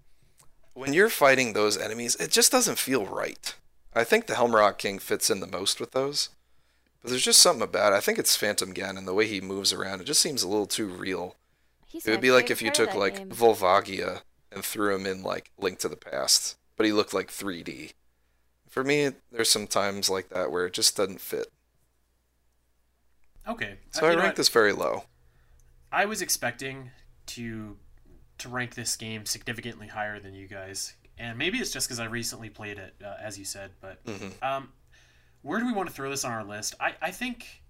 [0.73, 3.55] when you're fighting those enemies, it just doesn't feel right.
[3.95, 6.29] I think the Helmaroc King fits in the most with those,
[7.01, 7.95] but there's just something about it.
[7.95, 10.01] I think it's Phantom Ganon, the way he moves around.
[10.01, 11.35] It just seems a little too real.
[11.87, 13.29] He's It would be like if you took like game.
[13.29, 17.93] Volvagia and threw him in like Link to the Past, but he looked like 3D.
[18.73, 21.45] For me, there's some times like that where it just doesn't fit.
[23.47, 23.77] Okay.
[23.91, 24.35] So Uh, I rank what?
[24.35, 25.03] this very low.
[25.91, 26.89] I was expecting
[27.27, 27.77] to
[28.39, 32.05] to rank this game significantly higher than you guys, and maybe it's just because I
[32.05, 33.73] recently played it, uh, as you said.
[33.79, 34.41] But Mhm.
[34.41, 34.73] um,
[35.43, 36.73] where do we want to throw this on our list?
[36.79, 37.61] I I think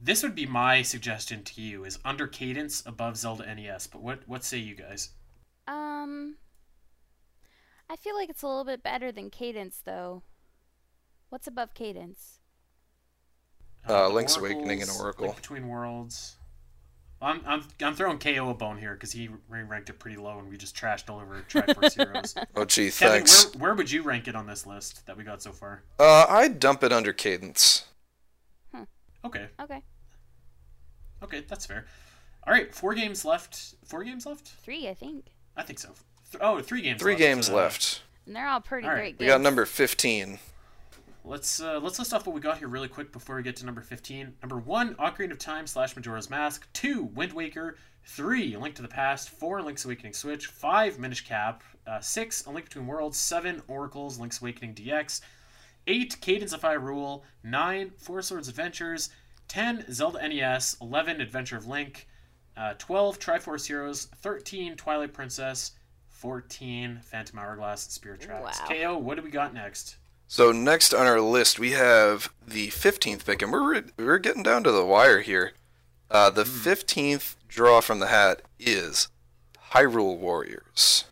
[0.00, 3.86] this would be my suggestion to you: is under Cadence above Zelda NES.
[3.86, 5.10] But what what say you guys?
[5.68, 6.38] Um,
[7.90, 10.22] I feel like it's a little bit better than Cadence, though.
[11.30, 12.40] What's above Cadence?
[13.86, 15.24] Uh, the Link's Awakening and Oracle.
[15.26, 16.36] Link Between Worlds.
[17.20, 20.38] I'm, I'm, I'm throwing KO a bone here because he re ranked it pretty low
[20.38, 22.34] and we just trashed all over Triforce Heroes.
[22.54, 23.52] Oh gee, Kevin, thanks.
[23.54, 25.82] where, where would you rank it on this list that we got so far?
[25.98, 27.86] Uh, I'd dump it under Cadence.
[28.72, 28.84] Hmm.
[29.24, 29.82] Okay, Okay,
[31.24, 31.86] okay, that's fair.
[32.46, 33.74] All right, four games left.
[33.84, 34.46] Four games left?
[34.62, 35.90] three, I think, I think so.
[36.32, 37.00] Th- oh, three games.
[37.00, 37.18] Three left.
[37.20, 38.02] games Uh, left.
[38.26, 38.98] and they're all pretty All right.
[39.00, 39.20] great Games.
[39.20, 40.38] We got number 15.
[41.24, 43.66] Let's uh, let's list off what we got here really quick before we get to
[43.66, 44.32] number fifteen.
[44.42, 46.66] Number one, Ocarina of Time slash Majora's Mask.
[46.72, 47.76] Two, Wind Waker.
[48.04, 49.28] Three, A Link to the Past.
[49.28, 50.46] Four, Link's Awakening Switch.
[50.46, 51.62] Five, Minish Cap.
[51.86, 53.18] Uh, six, A Link Between Worlds.
[53.18, 55.20] Seven, Oracles, Link's Awakening DX.
[55.86, 57.22] Eight, Cadence of Hyrule.
[57.44, 59.10] Nine, Four Swords Adventures.
[59.48, 60.78] Ten, Zelda NES.
[60.80, 62.08] Eleven, Adventure of Link.
[62.56, 64.06] Uh, Twelve, Triforce Heroes.
[64.22, 65.72] Thirteen, Twilight Princess.
[66.18, 68.58] Fourteen, Phantom Hourglass and Spirit Tracks.
[68.60, 68.66] Wow.
[68.68, 69.98] KO, what do we got next?
[70.26, 74.64] So next on our list we have the 15th pick, and we're we're getting down
[74.64, 75.52] to the wire here.
[76.10, 79.08] Uh, the 15th draw from the hat is
[79.72, 81.04] Hyrule Warriors.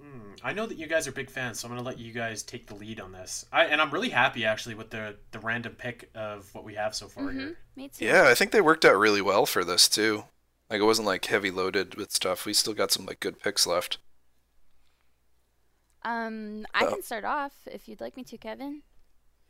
[0.00, 2.42] Hmm, I know that you guys are big fans, so I'm gonna let you guys
[2.42, 3.44] take the lead on this.
[3.52, 6.94] I and I'm really happy actually with the the random pick of what we have
[6.94, 7.58] so far Mhm, here.
[7.76, 8.06] Me too.
[8.06, 10.24] Yeah, I think they worked out really well for this too.
[10.70, 12.44] Like it wasn't like heavy loaded with stuff.
[12.44, 13.98] We still got some like good picks left.
[16.02, 18.82] Um, I Uh, can start off if you'd like me to, Kevin.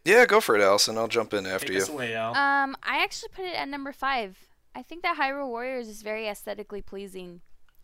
[0.04, 0.96] Yeah, go for it, Alasyn.
[0.96, 1.82] I'll jump in after Take you.
[1.82, 2.34] us away, Al.
[2.34, 4.38] Um, I actually put it at number five.
[4.74, 7.40] I think that Hyrule Warriors is very aesthetically pleasing.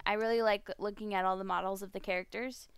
[0.07, 2.69] I really like looking at all the models of the characters.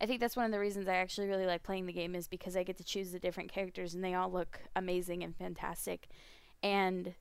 [0.00, 2.28] I think that's one of the reasons I actually really like playing the game is
[2.28, 6.06] because I get to choose the different characters and they all look amazing and fantastic.
[6.62, 7.14] And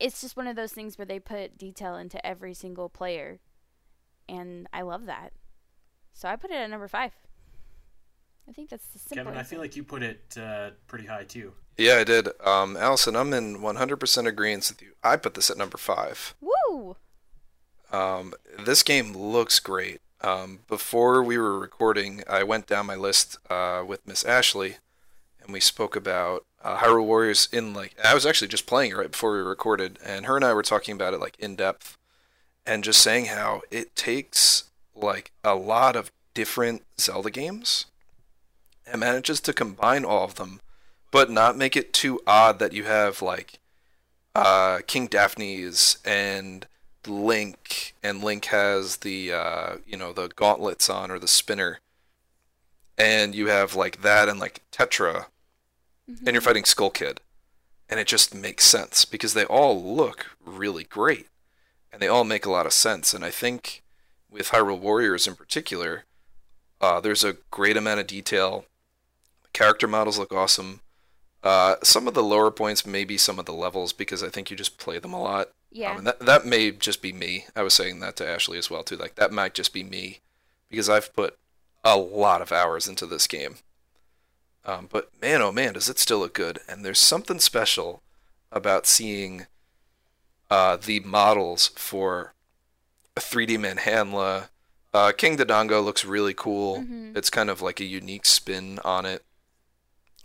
[0.00, 3.38] it's just one of those things where they put detail into every single player.
[4.28, 5.32] And I love that.
[6.12, 7.12] So I put it at number five.
[8.48, 9.24] I think that's the simple.
[9.24, 11.52] Kevin, I feel like you put it uh, pretty high too.
[11.76, 12.28] Yeah, I did.
[12.44, 14.92] Um, Alasyn, I'm in 100% agreement with you.
[15.04, 16.34] I put this at number five.
[16.40, 16.96] Woo!
[17.92, 20.00] Um, this game looks great.
[20.20, 24.76] Um, before we were recording, I went down my list uh, with Miss Ashley,
[25.50, 28.96] and we spoke about uh, Hyrule Warriors in like I was actually just playing it
[28.96, 31.98] right before we recorded, and her and I were talking about it like in depth,
[32.64, 37.86] and just saying how it takes like a lot of different Zelda games,
[38.86, 40.60] and manages to combine all of them,
[41.10, 43.58] but not make it too odd that you have like
[44.36, 46.64] uh, King Daphnes and
[47.08, 51.80] Link, and Link has the uh, you know the gauntlets on or the spinner,
[52.96, 55.26] and you have like that and like Tetra,
[56.10, 56.26] Mm-hmm.
[56.26, 57.20] and you're fighting Skull Kid,
[57.88, 61.28] and it just makes sense because they all look really great,
[61.92, 63.14] and they all make a lot of sense.
[63.14, 63.82] And I think
[64.30, 66.04] with Hyrule Warriors in particular,
[66.80, 68.64] uh, there's a great amount of detail.
[69.42, 70.80] The character models look awesome.
[71.42, 74.50] Uh, some of the lower points may be some of the levels because I think
[74.50, 75.50] you just play them a lot.
[75.70, 75.92] Yeah.
[75.92, 77.46] Um, and that that may just be me.
[77.54, 78.96] I was saying that to Ashley as well too.
[78.96, 80.20] Like that might just be me
[80.68, 81.38] because I've put
[81.84, 83.56] a lot of hours into this game.
[84.70, 86.60] Um, but man, oh man, does it still look good?
[86.68, 88.02] And there's something special
[88.52, 89.46] about seeing
[90.50, 92.34] uh, the models for
[93.16, 94.48] a 3D Manhandla.
[94.94, 96.78] Uh, King Dodongo looks really cool.
[96.80, 97.16] Mhm.
[97.16, 99.24] It's kind of like a unique spin on it,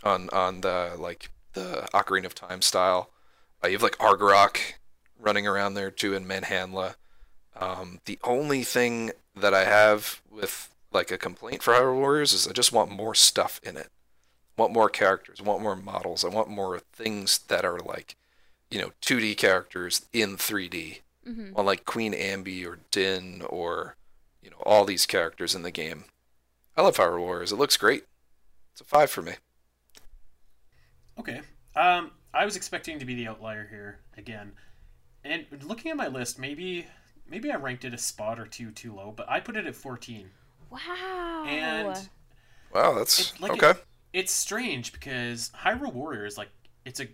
[0.02, 3.10] on on the like the Ocarina of Time style.
[3.64, 4.58] Uh, you have like Argorok
[5.18, 6.94] running around there too in Manhandla.
[7.58, 12.46] Um, the only thing that I have with like a complaint for Hyrule Warriors is
[12.46, 13.90] I just want more stuff in it.
[14.56, 18.16] Want more characters, want more models, I want more things that are like,
[18.70, 21.02] you know, 2D characters in 3D.
[21.24, 23.96] hmm On like Queen Ambi or Din or,
[24.42, 26.04] you know, all these characters in the game.
[26.76, 27.52] I love Hyrule Warriors.
[27.52, 28.04] It looks great.
[28.72, 29.34] It's a five for me.
[31.18, 31.40] Okay.
[31.74, 34.52] Um, I was expecting to be the outlier here again,
[35.24, 36.86] and looking at my list, maybe
[37.28, 39.76] maybe I ranked it a spot or two too low, but I put it at
[39.76, 40.30] 14.
[40.70, 41.44] Wow.
[41.46, 42.10] And
[42.72, 43.70] Wow, that's It's like okay.
[43.70, 43.84] it-
[44.16, 46.50] it's strange because Hyrule Warriors, like,
[46.86, 47.08] it's a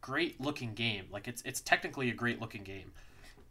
[0.00, 1.06] great looking game.
[1.10, 2.92] Like, it's it's technically a great looking game,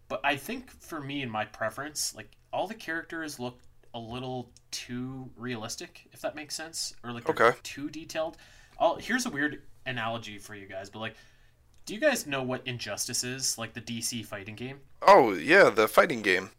[0.08, 3.60] but I think for me and my preference, like, all the characters look
[3.94, 7.54] a little too realistic, if that makes sense, or like Okay.
[7.64, 8.38] too detailed.
[8.80, 11.16] I'll, here's a weird analogy for you guys, but like,
[11.86, 13.58] do you guys know what Injustice is?
[13.58, 14.82] Like the DC fighting game?
[15.02, 16.52] Oh yeah, the fighting game.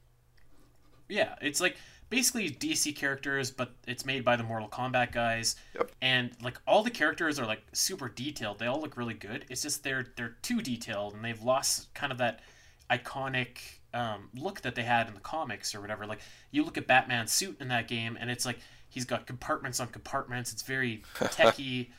[1.09, 1.77] Yeah, it's like
[2.09, 5.57] basically DC characters, but it's made by the Mortal Kombat guys.
[5.75, 5.91] Yep.
[6.03, 8.59] And like all the characters are like super detailed.
[8.59, 9.45] They all look really good.
[9.49, 12.41] It's just they're they're too detailed, and they've lost kind of that
[12.91, 13.59] iconic
[13.93, 16.07] um, look that they had in the comics or whatever.
[16.07, 16.21] Like
[16.51, 18.59] you look at Batman's suit in that game, and it's like
[18.89, 20.53] he's got compartments on compartments.
[20.53, 21.93] It's very techy.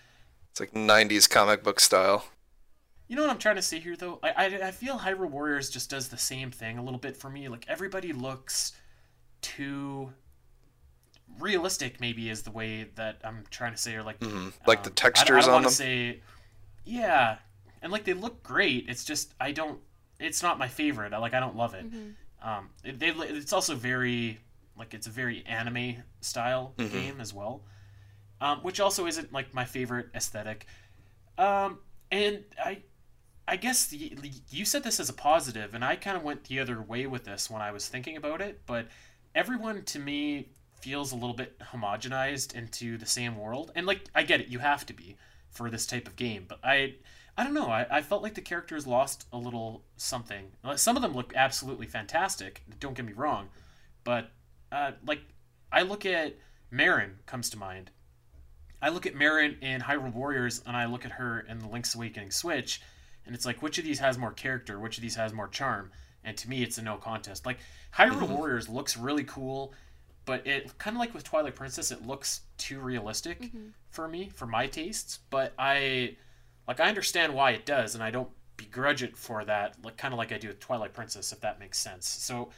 [0.51, 2.25] It's like '90s comic book style.
[3.09, 4.19] You know what I'm trying to say here, though?
[4.21, 7.29] I, I, I feel Hyrule Warriors just does the same thing a little bit for
[7.29, 7.47] me.
[7.47, 8.73] Like, everybody looks
[9.41, 10.11] too
[11.39, 14.23] realistic, maybe, is the way that I'm trying to say, or like.
[14.23, 15.73] hmm Like the um, textures I, I on wanna them.
[15.73, 16.21] Say,
[16.85, 17.37] yeah,
[17.81, 18.85] and like they look great.
[18.87, 19.79] It's just I don't.
[20.19, 21.13] It's not my favorite.
[21.13, 21.91] I like I don't love it.
[21.91, 22.13] Mhm.
[22.41, 24.39] Um, it, they, it's also very
[24.77, 26.91] like it's a very anime style Mhm.
[26.91, 27.61] game as well,
[28.41, 30.65] um, which also isn't like my favorite aesthetic.
[31.37, 31.79] Um,
[32.11, 32.79] and I,
[33.47, 36.43] I guess the, the- you said this as a positive, and I kind of went
[36.45, 38.61] the other way with this when I was thinking about it.
[38.65, 38.87] But
[39.37, 40.49] everyone to me
[40.81, 44.59] feels a little bit homogenized into the same world, and like I get it, you
[44.59, 45.15] have to be
[45.51, 46.45] for this type of game.
[46.47, 46.95] But I,
[47.37, 47.67] I don't know.
[47.67, 50.47] I, I felt like the characters lost a little something.
[50.63, 52.63] Uh, Some of them look absolutely fantastic.
[52.79, 53.49] Don't get me wrong,
[54.03, 54.31] but
[54.71, 55.21] uh, like
[55.71, 56.35] I look at
[56.71, 57.91] Marin comes to mind.
[58.81, 61.95] I look at Marin in Hyrule Warriors, and I look at her in the Link's
[61.95, 62.81] Awakening Switch,
[63.25, 65.91] and it's like which of these has more character, which of these has more charm,
[66.27, 67.47] and to me, it's a no contest.
[67.47, 67.59] Like
[67.95, 69.73] Hyrule Warriors looks really cool,
[70.25, 73.73] but it kind of like with Twilight Princess, it looks too realistic Mhm.
[73.89, 75.19] for me, for my tastes.
[75.31, 76.17] But I,
[76.67, 79.77] like, I understand why it does, and I don't begrudge it for that.
[79.83, 82.07] Like, kind of like I do with Twilight Princess, if that makes sense.
[82.07, 82.51] So,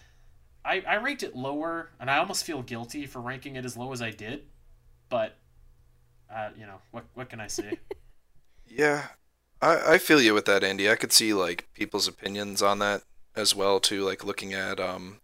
[0.66, 3.94] I I ranked it lower, and I almost feel guilty for ranking it as low
[3.94, 4.48] as I did.
[5.10, 5.38] But,
[6.34, 7.80] uh, you know, what what can I say?
[8.66, 9.10] Yeah,
[9.62, 10.90] I, I feel you with that, Andy.
[10.90, 13.04] I could see like people's opinions on that
[13.36, 15.18] as well too, like looking at um,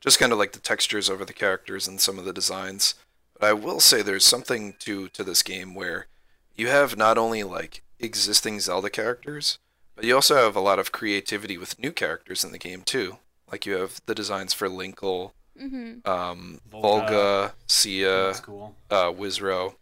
[0.00, 2.94] just kind of like the textures over the characters and some of the designs.
[3.38, 6.06] But I will say there's something to to this game where
[6.54, 9.58] you have not only like existing Zelda characters,
[9.94, 13.18] but you also have a lot of creativity with new characters in the game too.
[13.50, 16.08] Like you have the designs for Linkle, Mm-hmm.
[16.08, 17.06] um, Volga.
[17.08, 18.76] Volga, Cia, cool.
[18.90, 19.74] uh, Wizzro.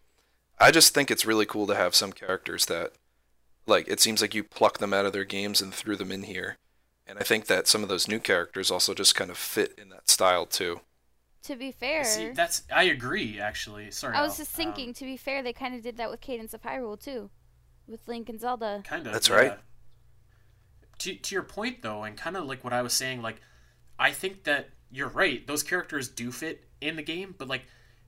[0.59, 2.93] I just think it's really cool to have some characters that,
[3.67, 6.23] like, it seems like you pluck them out of their games and threw them in
[6.23, 6.57] here.
[7.07, 9.91] And I think that some of those new characters also just kind of fit in
[9.91, 10.81] that style too.
[11.45, 13.39] To be fair, See, that's I agree.
[13.39, 14.17] Actually, sorry.
[14.17, 14.39] I was Al.
[14.39, 14.93] just Um, thinking.
[14.95, 17.31] to be fair, they kind of did that with Cadence of Hyrule too,
[17.87, 18.83] with Link and Zelda.
[18.85, 19.13] Kind of.
[19.13, 19.57] That's right.
[21.01, 23.41] To to your point though, and kind of like what I was saying, like
[23.99, 25.47] I think that you're right.
[25.47, 27.67] Those characters do fit in the game, but like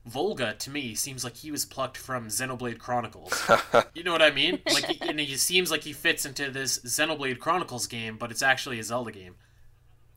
[0.09, 3.49] Volga to me seems like he was plucked from Xenoblade Chronicles.
[3.95, 4.61] you know what I mean?
[4.67, 8.43] Like, he, and he seems like he fits into this Xenoblade Chronicles game, but it's
[8.43, 9.37] actually a Zelda game.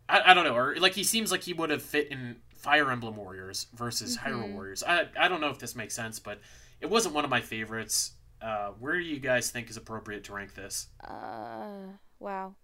[0.08, 2.92] I, I don't know, or like he seems like he would have fit in Fire
[2.92, 4.84] Emblem Warriors versus Hyrule Warriors.
[4.84, 6.40] I I don't know if this makes sense, but
[6.80, 8.14] it wasn't one of my favorites.
[8.42, 10.88] Uh, where do you guys think is appropriate to rank this?
[11.04, 12.56] Uh, wow,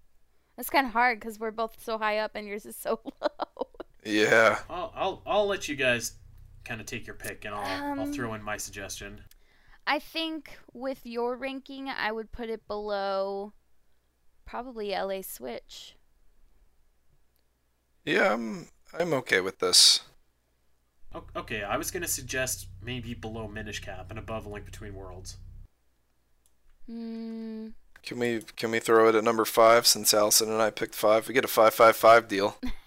[0.56, 3.68] that's kind of hard because we're both so high up and yours is so low.
[4.04, 4.60] Yeah.
[4.70, 6.14] I'll I'll, I'll let you guys
[6.68, 9.22] kind of take your pick, and I'll I'll Um, throw in my suggestion.
[9.86, 13.54] I think with your ranking, I would put it below
[14.46, 15.96] probably LA Switch.
[18.06, 18.68] Yeah, I'm
[18.98, 20.02] I'm okay with this.
[21.36, 25.38] Okay, I was gonna suggest maybe below Minish Cap and above A Link Between Worlds.
[26.86, 27.70] Hmm.
[28.04, 31.28] Can we can we throw it at number five since Alasyn and I picked five?
[31.28, 32.58] We get a five five five deal.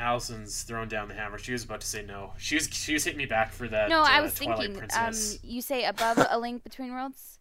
[0.00, 1.38] Alasyn's throwing down the hammer.
[1.38, 2.32] She was about to say no.
[2.38, 3.88] She was she was hitting me back for that.
[3.88, 4.88] No, uh, I was Twilight thinking.
[4.96, 7.38] Um, you say above A Link Between Worlds.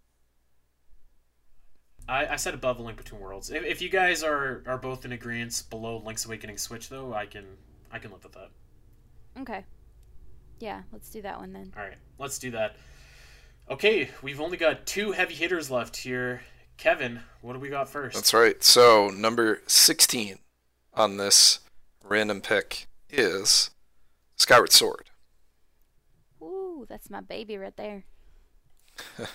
[2.08, 3.52] I, I said above A Link Between Worlds.
[3.52, 7.26] If, if you guys are are both in agreement below Link's Awakening Switch, though, I
[7.26, 7.46] can
[7.92, 8.50] I can live with that.
[9.40, 9.64] Okay.
[10.60, 11.72] Yeah, let's do that one then.
[11.78, 12.76] All right, let's do that.
[13.70, 16.42] Okay, we've only got two heavy hitters left here.
[16.78, 18.16] Kevin, what do we got first?
[18.16, 18.62] That's right.
[18.64, 20.40] So number sixteen
[20.94, 21.60] on this
[22.10, 23.70] random pick is
[24.38, 25.10] Skyward Sword.
[26.42, 28.04] Ooh, that's my baby right there.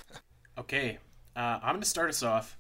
[0.56, 0.98] Okay,
[1.34, 2.56] uh, I'm going to start us off.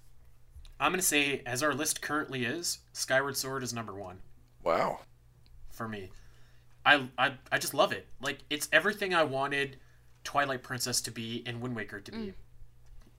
[0.80, 4.18] I'm going to say, as our list currently is, Skyward Sword is number one
[4.64, 4.98] Wow.
[5.70, 6.10] for me.
[6.84, 8.08] I, I, I just love it.
[8.20, 9.76] Like, it's everything I wanted
[10.24, 12.32] Twilight Princess to be and Wind Waker to be.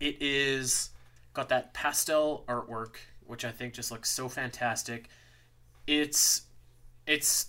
[0.02, 0.90] It is
[1.34, 2.96] got that pastel artwork,
[3.26, 5.08] which I think just looks so fantastic.
[5.88, 6.42] It's
[7.08, 7.48] it's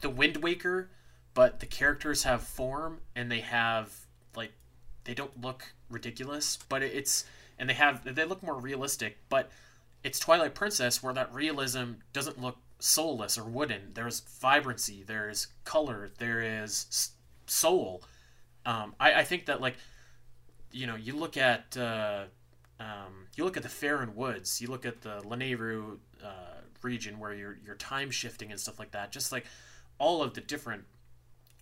[0.00, 0.90] the Wind Waker,
[1.34, 3.92] but the characters have form and they have
[4.36, 4.52] like
[5.04, 7.24] they don't look ridiculous, but it's
[7.58, 9.50] and they have they look more realistic, but
[10.02, 13.92] it's Twilight Princess where that realism doesn't look soulless or wooden.
[13.94, 17.10] There's vibrancy, there's color, there is
[17.46, 18.02] soul.
[18.64, 19.76] Um, I, I think that like
[20.72, 22.24] you know you look at uh,
[22.80, 26.55] um, you look at the Faron Woods, you look at the Lanayru uh,
[26.86, 29.12] region where you're you're time shifting and stuff like that.
[29.12, 29.44] Just like
[29.98, 30.84] all of the different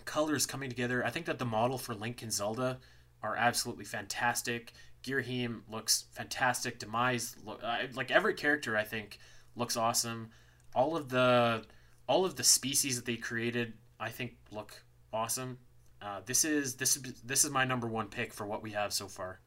[0.04, 1.04] colors coming together.
[1.04, 2.78] I think that the model for Link and Zelda
[3.22, 4.72] are absolutely fantastic.
[5.02, 6.78] Girahim looks fantastic.
[6.78, 9.18] Demise, look, I, like every character, I think
[9.56, 10.30] looks awesome.
[10.74, 11.64] All of the
[12.06, 14.82] all of the species that they created, I think, look
[15.12, 15.58] awesome.
[16.02, 18.92] Uh, this is this is this is my number one pick for what we have
[18.92, 19.40] so far.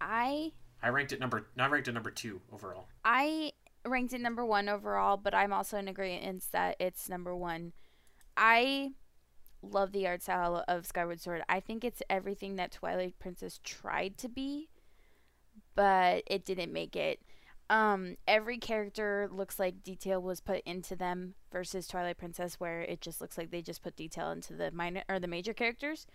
[0.00, 0.52] I
[0.82, 2.88] I ranked it number I ranked it number two overall.
[3.04, 3.52] I
[3.84, 7.72] ranked it number one overall, but I'm also in agreement that it's number one.
[8.36, 8.92] I
[9.62, 11.42] love the art style of Skyward Sword.
[11.48, 14.68] I think it's everything that Twilight Princess tried to be,
[15.74, 17.20] but it didn't make it.
[17.70, 23.00] Um, every character looks like detail was put into them versus Twilight Princess, where it
[23.00, 26.06] just looks like they just put detail into the minor or the major characters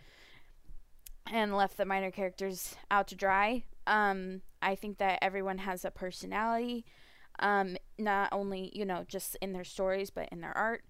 [1.31, 3.63] and left the minor characters out to dry.
[3.87, 6.85] Um, I think that everyone has a personality,
[7.39, 10.83] um, not only you know just in their stories but in their art.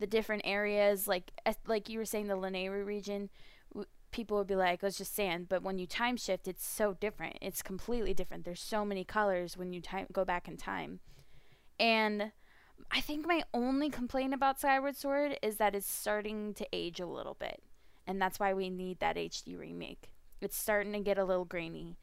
[0.00, 1.30] The different areas, like
[1.66, 3.30] like you were saying, the Lanayru region,
[3.72, 6.66] w- people would be like, "Oh, "It's just sand," but when you time shift, it's
[6.66, 7.38] so different.
[7.40, 8.44] It's completely different.
[8.44, 10.98] There's so many colors when you time go back in time,
[11.78, 12.32] and
[12.90, 17.06] I think my only complaint about Skyward Sword is that it's starting to age a
[17.06, 17.62] little bit,
[18.06, 20.10] and that's why we need that HD remake.
[20.40, 21.96] It's starting to get a little grainy,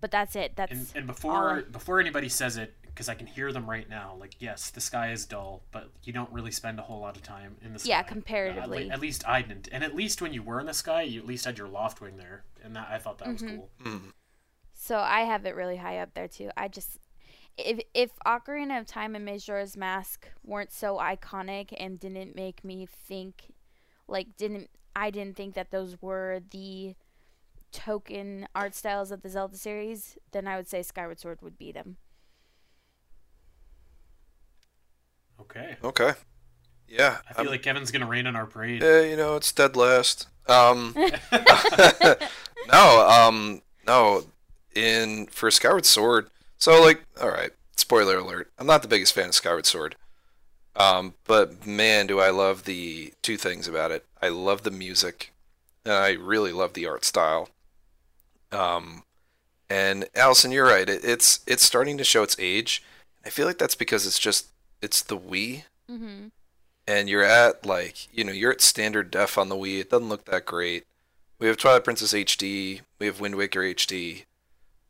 [0.00, 0.56] but that's it.
[0.56, 3.88] That's And, and before I- before anybody says it, because I can hear them right
[3.88, 7.16] now, like yes, the sky is dull, but you don't really spend a whole lot
[7.16, 7.88] of time in the sky.
[7.90, 8.88] Yeah, Uh, comparatively.
[8.88, 11.20] at, at least I didn't, and at least when you were in the sky, you
[11.20, 13.46] at least had your Loftwing there, and that I thought that Mm-hmm.
[13.46, 13.70] was cool.
[13.84, 14.12] Mm.
[14.74, 16.50] So I have it really high up there too.
[16.56, 16.98] I just
[17.58, 22.86] if if Ocarina of Time and Majora's Mask weren't so iconic and didn't make me
[22.86, 23.52] think
[24.08, 26.94] like didn't I didn't think that those were the
[27.72, 31.74] token art styles of the Zelda series, then I would say Skyward Sword would beat
[31.74, 31.96] them.
[35.40, 35.76] Okay.
[35.82, 36.12] Okay.
[36.88, 37.18] Yeah.
[37.28, 38.82] I feel I'm- like Kevin's gonna rain on our parade.
[38.82, 40.26] Yeah, you know, it's dead last.
[40.48, 40.94] Um,
[42.72, 44.24] no, um, no.
[44.74, 47.50] In for Skyward Sword, so like, all right.
[47.76, 49.96] Spoiler alert: I'm not the biggest fan of Skyward Sword.
[50.76, 54.04] Um, but man, do I love the two things about it.
[54.22, 55.32] I love the music,
[55.84, 57.48] and I really love the art style.
[58.52, 59.02] Um,
[59.68, 60.88] and Alasyn, you're right.
[60.88, 62.82] It, it's it's starting to show its age.
[63.24, 64.46] I feel like that's because it's just
[64.82, 66.28] it's the Wii Mm-hmm.
[66.86, 69.80] and you're at like you know you're at standard def on the Wii.
[69.80, 70.84] It doesn't look that great.
[71.40, 72.80] We have Twilight Princess HD.
[72.98, 74.24] We have Wind Waker HD.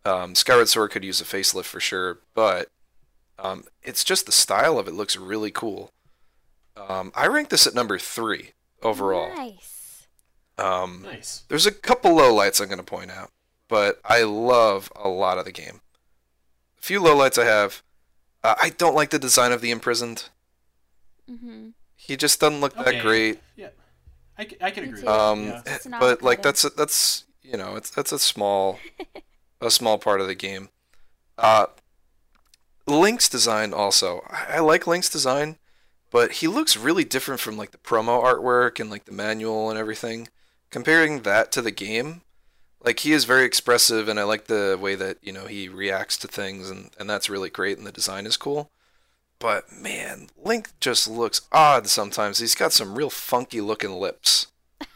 [0.04, 2.68] Um, Skyward Sword could use a facelift for sure, but
[3.38, 5.92] um, it's just the style of it looks really cool.
[6.76, 8.50] Um, I rank this at number three
[8.82, 9.34] overall.
[9.34, 10.06] Nice.
[10.58, 11.44] Um, Nice.
[11.48, 13.30] there's a couple lowlights I'm going to point out,
[13.68, 15.80] but I love a lot of the game.
[16.78, 17.82] A few lowlights I have.
[18.42, 20.28] Uh, I don't like the design of the imprisoned.
[21.30, 21.70] Mm-hmm.
[21.96, 22.92] He just doesn't look Okay.
[22.92, 23.40] that great.
[23.56, 23.68] Yeah.
[24.38, 25.00] I can agree.
[25.02, 25.76] with Um, yeah.
[26.00, 28.78] But like that's a, that's you know it's that's a small
[29.60, 30.70] a small part of the game.
[31.36, 31.66] Uh,
[32.86, 35.58] Link's design also I, I like Link's design,
[36.10, 39.78] but he looks really different from like the promo artwork and like the manual and
[39.78, 40.28] everything.
[40.70, 42.22] Comparing that to the game,
[42.85, 46.16] like he is very expressive and I like the way that you know he reacts
[46.19, 48.70] to things and and that's really great and the design is cool.
[49.39, 52.39] But man, Link just looks odd sometimes.
[52.39, 54.47] He's got some real funky looking lips.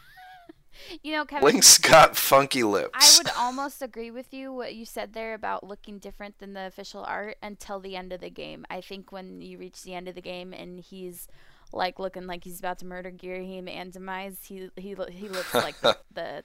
[1.01, 1.45] You know, Kevin.
[1.45, 5.63] Link's got funky lips I would almost agree with you what you said there about
[5.63, 8.67] looking different than the official art until the end of the game.
[8.69, 11.27] I think when you reach the end of the game and he's
[11.73, 15.79] like looking like he's about to murder Girahim and Demise, he he he looks like
[15.81, 16.43] the, the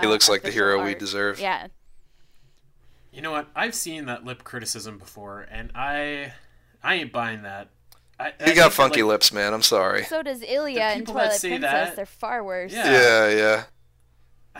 [0.00, 1.38] He looks like the official hero we deserve.
[1.40, 1.68] Yeah,
[3.12, 3.48] You know what?
[3.54, 6.32] I've seen that lip criticism before, and I
[6.82, 7.68] I ain't buying that.
[8.20, 9.54] I, I He think got funky like, lips, man.
[9.54, 10.04] I'm sorry.
[10.04, 11.70] so does Ilia in people that Twilight say Princess.
[11.72, 12.72] that- They're far worse.
[12.72, 12.90] Yeah.
[12.92, 13.64] Yeah, yeah.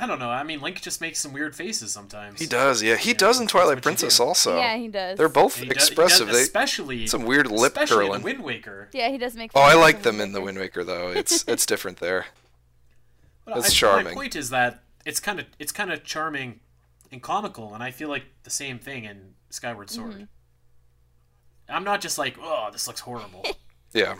[0.00, 0.30] I don't know.
[0.30, 2.38] I mean, Link just makes some weird faces sometimes.
[2.38, 2.84] He does.
[2.84, 4.56] Yeah, he Yeah, does in Twilight Princess also.
[4.56, 5.18] Yeah, he does.
[5.18, 6.28] They're both He does- he does- expressive.
[6.28, 8.20] they especially some weird lip especially curling.
[8.20, 8.88] in Wind Waker.
[8.92, 9.50] Yeah, he does make.
[9.56, 11.08] Oh, I like them in the Wind Waker though.
[11.16, 12.26] It's it's different there.
[13.44, 14.04] But That's I, charming.
[14.06, 16.60] My point is that it's kind of it's kind of charming
[17.10, 20.12] and comical, and I feel like the same thing in Skyward Sword.
[20.12, 20.24] Mm-hmm.
[21.68, 23.44] I'm not just like, oh, this looks horrible.
[23.94, 24.16] Yeah.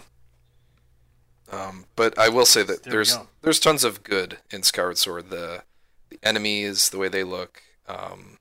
[1.53, 5.29] Um, but I will say that There there's there's tons of good in Skyward Sword.
[5.29, 5.63] The
[6.09, 8.39] the enemies, the way they look, um,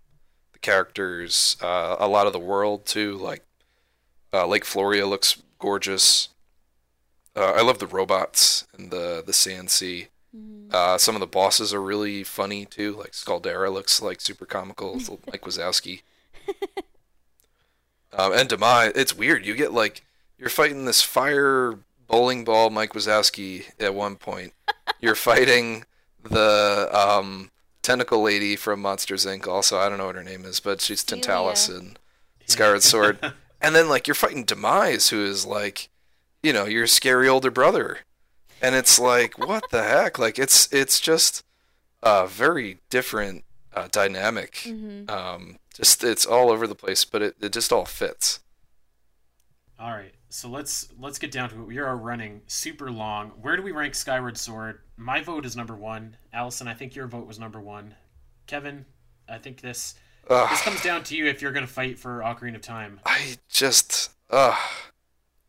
[0.53, 3.18] the characters, uh, a lot of the world too.
[3.18, 3.43] Like
[4.34, 6.30] uh, Lake Floria looks gorgeous.
[7.35, 10.07] Uh, I love the robots and the the sand sea.
[10.35, 10.73] Mhm.
[10.73, 12.93] Uh, some of the bosses are really funny too.
[12.93, 14.95] Like Scaldera looks like super comical.
[14.97, 16.01] It's Mike Wazowski.
[18.13, 19.45] Um, and Demai, it's weird.
[19.45, 20.03] You get like
[20.37, 24.53] you're fighting this fire bowling ball Mike Wazowski at one point.
[24.99, 25.83] You're fighting
[26.23, 27.51] the um,
[27.81, 29.47] tentacle lady from Monsters Inc.
[29.47, 31.23] Also, I don't know what her name is, but she's Celia.
[31.23, 31.97] Tentalus in
[32.45, 33.33] Skyward Sword.
[33.61, 35.89] and then like you're fighting Demise, who is like,
[36.41, 37.99] you know, your scary older brother,
[38.61, 40.17] and it's like, what the heck?
[40.19, 41.43] Like it's it's just
[42.03, 43.43] a very different
[43.73, 44.53] uh, dynamic.
[44.65, 45.09] Mhm.
[45.09, 48.39] Um, just it's all over the place, but it, it just all fits.
[49.79, 51.67] All right, so let's let's get down to it.
[51.67, 53.29] We are running super long.
[53.41, 54.79] Where do we rank Skyward Sword?
[54.95, 56.17] My vote is number one.
[56.34, 57.93] Alasyn, I think your vote was number one.
[58.47, 58.85] Kevin,
[59.29, 59.93] I think this
[60.27, 62.99] this comes down to you if you're gonna fight for Ocarina of Time.
[63.05, 64.57] I just, ugh,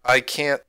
[0.04, 0.60] I can't.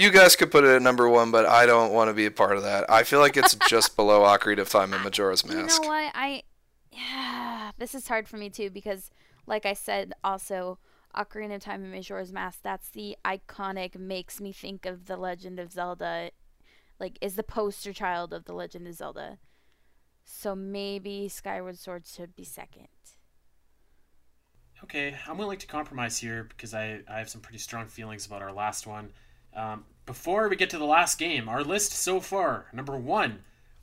[0.00, 2.30] You guys could put it at number one, but I don't want to be a
[2.30, 2.90] part of that.
[2.90, 5.54] I feel like it's just below Ocarina of Time and Majora's Mask.
[5.54, 5.82] You Mask.
[5.82, 6.12] know what?
[6.14, 6.42] I
[6.90, 9.10] yeah, this is hard for me too because,
[9.46, 10.78] like I said, also
[11.14, 12.60] Ocarina of Time and Majora's Mask.
[12.62, 16.30] That's the iconic, makes me think of the Legend of Zelda.
[16.98, 19.36] Like, is the poster child of the Legend of Zelda.
[20.24, 22.88] So maybe Skyward Sword should be second.
[24.82, 28.40] Okay, I'm willing to compromise here because I, I have some pretty strong feelings about
[28.40, 29.10] our last one.
[29.54, 33.40] Um, before we get to the last game, our list so far number one,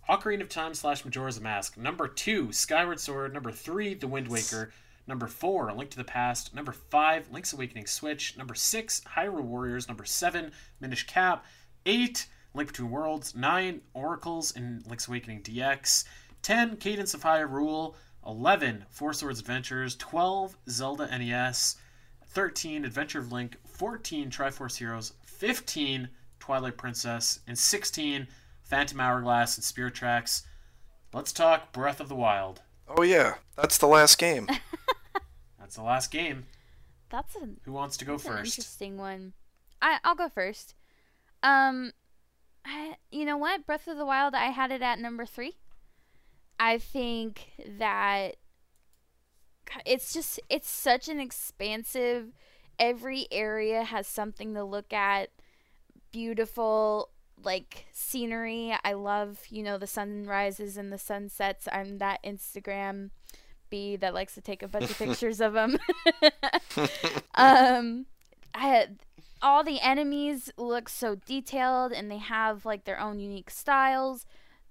[0.09, 1.77] Ocarina of Time slash Majora's Mask.
[1.77, 3.33] Number two, Skyward Sword.
[3.33, 4.71] Number three, The Wind Waker.
[5.05, 6.53] Number four, Link to the Past.
[6.55, 8.37] Number five, Link's Awakening Switch.
[8.37, 9.87] Number six, Hyrule Warriors.
[9.87, 11.45] Number seven, Minish Cap.
[11.85, 13.35] Eight, Link Between Worlds.
[13.35, 16.05] Nine, Oracles in Link's Awakening DX.
[16.41, 17.95] Ten, Cadence of Hyrule.
[18.27, 21.77] 11 Four Swords Adventures, 12 Zelda NES,
[22.25, 26.09] 13 Adventure of Link, 14 Triforce Heroes, 15
[26.39, 28.27] Twilight Princess, and 16
[28.63, 30.43] Phantom Hourglass and Spirit Tracks.
[31.13, 32.61] Let's talk Breath of the Wild.
[32.87, 34.47] Oh yeah, that's the last game.
[35.59, 36.45] That's the last game.
[37.09, 38.57] That's a Who wants to go That's an first?
[38.57, 39.33] interesting one.
[39.81, 40.75] I I'll go first.
[41.43, 41.91] Um,
[42.63, 43.65] I, you know what?
[43.65, 44.33] Breath of the Wild.
[44.33, 45.57] I had it at number three.
[46.57, 48.37] I think that
[49.85, 52.27] it's just it's such an expansive.
[52.79, 55.29] Every area has something to look at.
[56.11, 57.09] Beautiful
[57.43, 58.75] like scenery.
[58.83, 61.67] I love you know the sunrises and the sunsets.
[61.71, 63.11] I'm that Instagram
[63.69, 65.77] bee that likes to take a bunch of pictures of them.
[67.35, 68.05] um,
[68.53, 68.87] I
[69.41, 74.25] all the enemies look so detailed and they have like their own unique styles.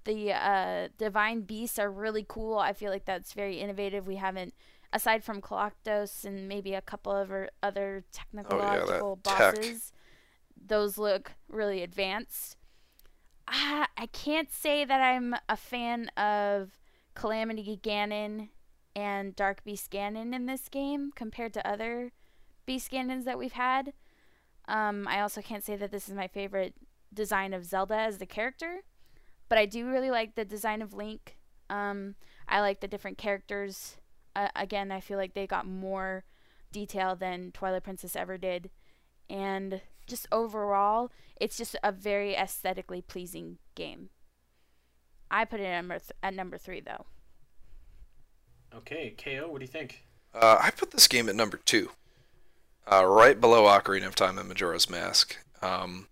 [0.04, 2.58] The uh, divine beasts are really cool.
[2.58, 4.06] I feel like that's very innovative.
[4.06, 4.54] We haven't,
[4.96, 7.30] aside from Colossus and maybe a couple of
[7.62, 9.54] other technological tech.
[9.54, 9.92] bosses,
[10.56, 12.56] those look really advanced.
[13.46, 16.78] I, I can't say that I'm a fan of
[17.14, 18.48] Calamity Ganon
[18.96, 22.12] and Dark Beast Ganon in this game compared to other
[22.64, 23.92] Beast Ganons that we've had.
[24.66, 26.74] Um, I also can't say that this is my favorite
[27.12, 28.80] design of Zelda as the character,
[29.50, 31.36] but I do really like the design of Link.
[31.68, 32.14] Um,
[32.48, 33.98] I like the different characters.
[34.36, 36.24] Uh, again, I feel like they got more
[36.70, 38.68] detail than Twilight Princess ever did,
[39.30, 41.10] and just overall,
[41.40, 44.10] it's just a very aesthetically pleasing game.
[45.30, 47.06] I put it at number, th- at number three though.
[48.74, 50.04] Okay, KO, what do you think?
[50.34, 51.92] Uh, I put this game at number two,
[52.92, 55.34] uh, right below Ocarina of Time and Majora's Mask.
[55.62, 56.08] Um,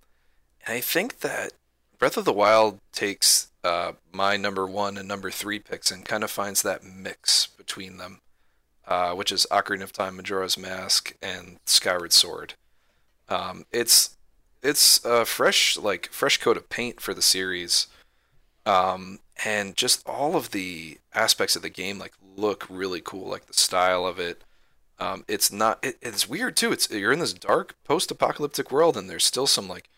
[0.66, 1.52] and I think that
[1.98, 6.22] Breath of the Wild takes uh, my number one and number three picks and kind
[6.22, 8.20] of finds that mix between them,
[8.86, 12.54] uh, which is Ocarina of Time, Majora's Mask, and Skyward Sword.
[13.28, 14.16] Um, it's
[14.62, 17.86] it's a fresh like fresh coat of paint for the series,
[18.66, 23.46] um, and just all of the aspects of the game like look really cool, like
[23.46, 24.42] the style of it.
[24.98, 25.82] Um, it's not.
[25.82, 26.72] It, it's weird too.
[26.72, 29.88] It's you're in this dark post-apocalyptic world, and there's still some like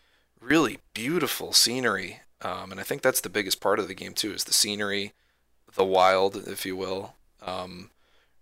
[0.47, 2.21] really beautiful scenery.
[2.41, 5.13] Um, and I think that's the biggest part of the game too, is the scenery,
[5.75, 7.13] the wild, if you will.
[7.41, 7.91] Um,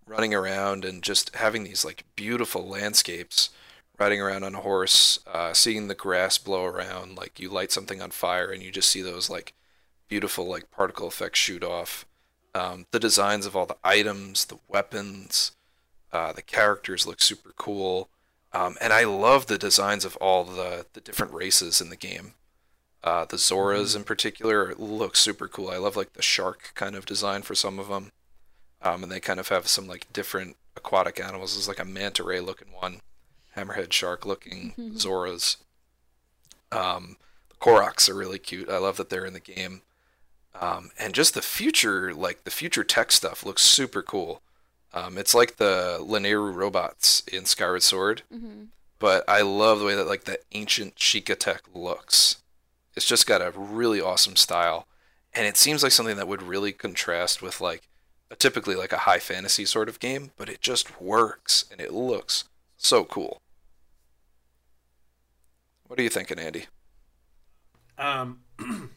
[0.06, 3.50] running around and just having these like beautiful landscapes.
[3.98, 8.02] Riding around on a horse, uh, seeing the grass blow around, like you light something
[8.02, 9.54] on fire and you just see those like
[10.10, 12.06] beautiful like particle effects shoot off.
[12.54, 15.54] Um, the designs of all the items, the weapons,
[16.12, 18.10] uh, the characters look super cool,
[18.56, 22.34] um, and I love the designs of all the the different races in the game.
[23.04, 25.70] Uh, the Zoras in particular look super cool.
[25.70, 28.12] I love like the shark kind of design for some of them,
[28.82, 31.54] um, and they kind of have some like different aquatic animals.
[31.54, 33.02] There's like a manta ray looking one,
[33.58, 35.58] hammerhead shark looking Zoras.
[36.72, 37.18] Um,
[37.50, 38.70] the Koroks are really cute.
[38.70, 39.82] I love that they're in the game.
[40.60, 44.42] Um, and just the future, like the future tech stuff, looks super cool.
[44.96, 48.64] Um, it's like the Lanayru robots in Skyward Sword, Mm-hmm.
[48.98, 52.38] but I love the way that like the ancient Sheikah tech looks.
[52.96, 54.88] It's just got a really awesome style,
[55.34, 57.90] and it seems like something that would really contrast with like
[58.32, 61.92] a typically like a high fantasy sort of game, but it just works and it
[61.94, 62.46] looks
[62.78, 63.42] so cool.
[65.88, 66.66] What are you thinking, Andy?
[67.98, 68.40] Um,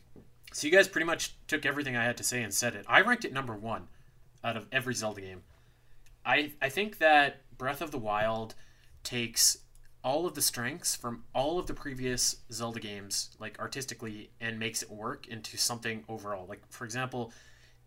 [0.53, 2.85] so you guys pretty much took everything I had to say and said it.
[2.89, 3.89] I ranked it number one
[4.43, 5.43] out of every Zelda game.
[6.29, 8.55] I I think that Breath of the Wild
[9.03, 9.59] takes
[10.05, 14.83] all of the strengths from all of the previous Zelda games, like artistically, and makes
[14.83, 16.47] it work into something overall.
[16.47, 17.33] Like for example,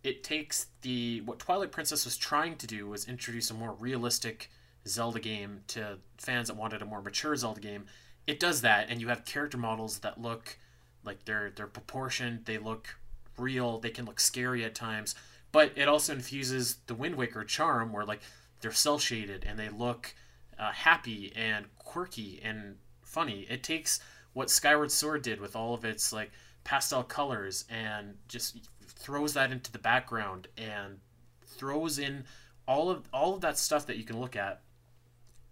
[0.03, 4.49] it takes the what Twilight Princess was trying to do was introduce a more realistic
[4.88, 7.85] Zelda game to fans that wanted a more mature Zelda game.
[8.27, 10.57] It does that, and you have character models that look
[11.03, 12.95] like they're they're proportioned, they look
[13.38, 15.15] real, they can look scary at times,
[15.52, 18.22] but it also infuses the Wind Waker charm where like
[18.61, 20.14] they're cell shaded and they look
[20.57, 23.45] uh, happy and quirky and funny.
[23.49, 23.99] It takes
[24.34, 26.32] what Skyward Sword did with all of its like
[26.64, 30.99] pastel colors and just throws that into the background and
[31.45, 32.23] throws in
[32.68, 34.61] all of all of that stuff that you can look at.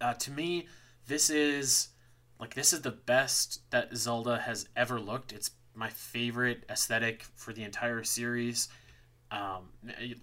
[0.00, 0.66] Uh, to me,
[1.06, 1.88] this is
[2.38, 5.32] like this is the best that Zelda has ever looked.
[5.32, 8.68] It's my favorite aesthetic for the entire series.
[9.30, 9.68] Um,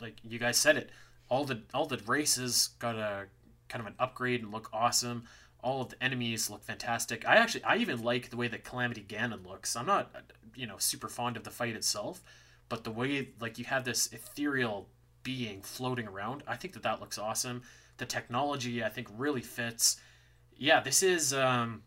[0.01, 0.89] like you guys said it,
[1.29, 3.25] all the all the races got a
[3.69, 5.23] kind of an upgrade and look awesome.
[5.63, 7.27] All of the enemies look fantastic.
[7.27, 9.75] I actually I even like the way that Calamity Ganon looks.
[9.75, 10.11] I'm not
[10.55, 12.21] you know super fond of the fight itself,
[12.69, 14.87] but the way like you have this ethereal
[15.23, 17.63] being floating around, I think that that looks awesome.
[17.97, 19.97] The technology I think really fits,
[20.55, 21.83] yeah, this is um,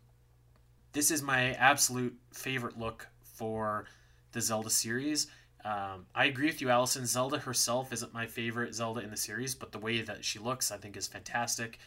[0.92, 3.86] this is my absolute favorite look for
[4.32, 5.26] the Zelda series.
[5.64, 7.06] Um, I agree with you, Alasyn.
[7.06, 10.72] Zelda herself isn't my favorite Zelda in the series, but the way that she looks,
[10.72, 11.78] I think, is fantastic.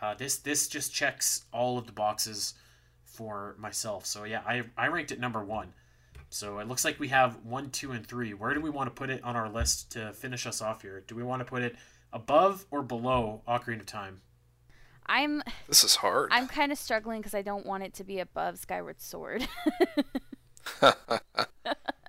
[0.00, 2.54] Uh, this this just checks all of the boxes
[3.04, 4.06] for myself.
[4.06, 5.74] So yeah, I I ranked it number one.
[6.30, 8.32] So it looks like we have one, two, and three.
[8.32, 11.04] Where do we want to put it on our list to finish us off here?
[11.06, 11.76] Do we want to put it
[12.12, 14.22] above or below Ocarina of Time?
[15.06, 16.30] I'm This is hard.
[16.32, 19.46] I'm kind of struggling because I don't want it to be above Skyward Sword.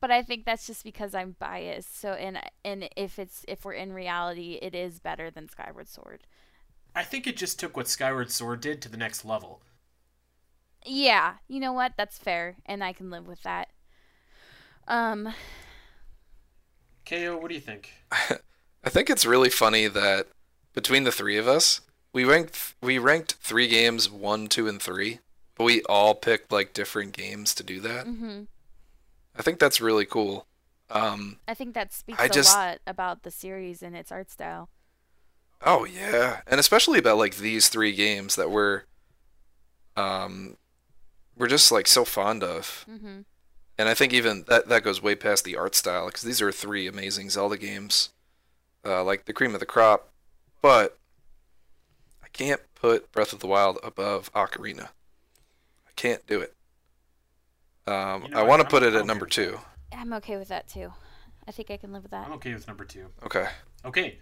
[0.00, 1.98] but I think that's just because I'm biased.
[2.00, 6.24] So and and if it's if we're in reality, it is better than Skyward Sword.
[6.94, 9.60] I think it just took what Skyward Sword did to the next level.
[10.84, 11.94] Yeah, you know what?
[11.96, 13.68] That's fair, and I can live with that.
[14.86, 15.32] Um,
[17.06, 17.90] KO, what do you think?
[18.12, 20.28] I think it's really funny that
[20.74, 21.80] between the three of us,
[22.12, 25.20] we ranked we ranked three games one, two, and three,
[25.56, 28.06] but we all picked like different games to do that.
[28.06, 28.42] Mm hmm
[29.36, 30.46] I think that's really cool.
[30.90, 34.30] Um, I think that speaks I just- a lot about the series and its art
[34.30, 34.68] style.
[35.66, 38.82] oh yeah, and especially about like these three games that we're,
[39.96, 40.56] um,
[41.36, 42.84] we're just like so fond of.
[42.90, 43.20] Mm-hmm.
[43.76, 46.52] And I think even that that goes way past the art style because these are
[46.52, 48.10] three amazing Zelda games,
[48.84, 50.10] uh, like the cream of the crop.
[50.62, 50.98] But
[52.22, 54.90] I can't put Breath of the Wild above Ocarina.
[55.86, 56.54] I can't do it.
[57.86, 59.60] Um, You know I want to I'm- put it I'm at number two.
[59.92, 60.92] I'm okay with that too.
[61.46, 62.26] I think I can live with that.
[62.26, 63.08] I'm okay with number two.
[63.22, 63.46] Okay.
[63.84, 64.18] Okay,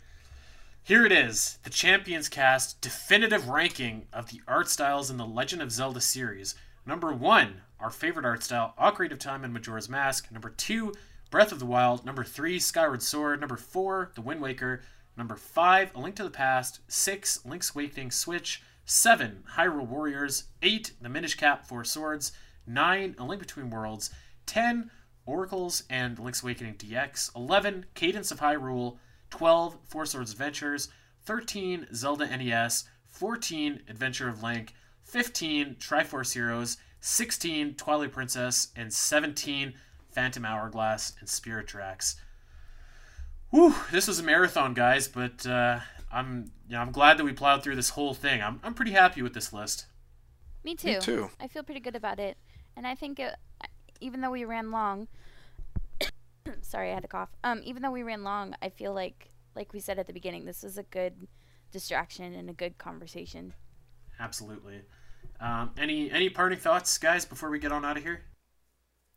[0.83, 5.63] here it is the Champions Cast definitive ranking of the art styles in the Legend
[5.63, 6.57] of Zelda series.
[6.85, 10.33] Number one, our favorite art style, Ocarina of Time and Majora's Mask.
[10.33, 10.93] Number two,
[11.31, 12.05] Breath of the Wild.
[12.05, 13.39] Number three, Skyward Sword.
[13.39, 14.83] Number four, The Wind Waker.
[15.17, 16.81] Number five, A Link to the Past.
[16.89, 18.63] Six, Link's Awakening Switch.
[18.85, 20.45] Seven, Hyrule Warriors.
[20.61, 22.33] Eight, The Minish Cap Four Swords.
[22.67, 24.11] Nine, A Link Between Worlds.
[24.47, 24.91] Ten,
[25.27, 27.35] Oracles and Link's Awakening DX.
[27.37, 28.99] 11, Cadence of Hyrule.
[29.31, 30.89] 12, Four Swords Adventures.
[31.25, 32.85] 13, Zelda NES.
[33.09, 34.75] 14, Adventure of Link.
[35.05, 36.77] 15, Tri Force Heroes.
[37.01, 38.69] 16, Twilight Princess.
[38.77, 39.75] And 17,
[40.11, 42.17] Phantom Hourglass and Spirit Tracks.
[43.51, 45.81] Whew, this was a marathon, guys, but uh,
[46.11, 48.43] I'm you know, I'm glad that we plowed through this whole thing.
[48.43, 49.87] I'm, I'm pretty happy with this list.
[50.65, 50.89] Me too.
[50.89, 51.31] Me too.
[51.41, 52.39] I feel pretty good about it,
[52.77, 53.35] and I think it,
[54.01, 55.09] even though we ran long,
[56.61, 57.31] sorry, I had a cough.
[57.45, 60.45] Um, even though we ran long, I feel like, like we said at the beginning,
[60.45, 61.27] this was a good
[61.71, 63.55] distraction and a good conversation.
[64.19, 64.83] Absolutely.
[65.41, 68.23] Um, any any parting thoughts, guys, before we get on out of here?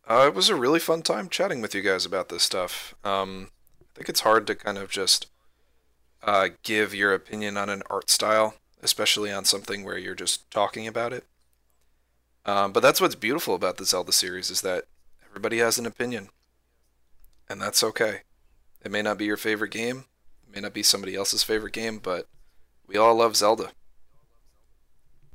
[0.07, 2.95] Uh, it was a really fun time chatting with you guys about this stuff.
[3.03, 3.49] Um,
[3.81, 5.27] I think it's hard to kind of just
[6.23, 10.87] uh, give your opinion on an art style, especially on something where you're just talking
[10.87, 11.25] about it.
[12.45, 14.85] Um, but that's what's beautiful about the Zelda series is that
[15.27, 16.29] everybody has an opinion,
[17.49, 18.21] and that's okay.
[18.83, 20.05] It may not be your favorite game,
[20.47, 22.27] it may not be somebody else's favorite game, but
[22.87, 23.71] we all love Zelda.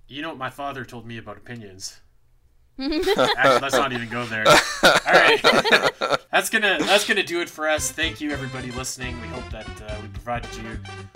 [0.07, 2.01] You know what my father told me about opinions.
[2.81, 4.47] Actually, let's not even go there.
[4.49, 5.41] All right,
[6.31, 7.91] that's gonna that's gonna do it for us.
[7.91, 9.21] Thank you, everybody listening.
[9.21, 10.63] We hope that uh, we provided you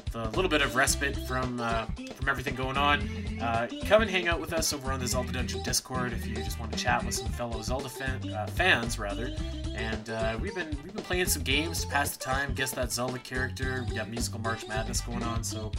[0.05, 3.09] with a little bit of respite from uh, from everything going on.
[3.41, 6.35] Uh, come and hang out with us over on the Zelda Dungeon Discord if you
[6.37, 9.35] just want to chat with some fellow Zelda fan, uh, fans, rather.
[9.75, 12.55] And uh, we've been we've been playing some games to pass the time.
[12.55, 13.87] Guess that Zelda character.
[13.89, 15.73] We got musical March Madness going on, so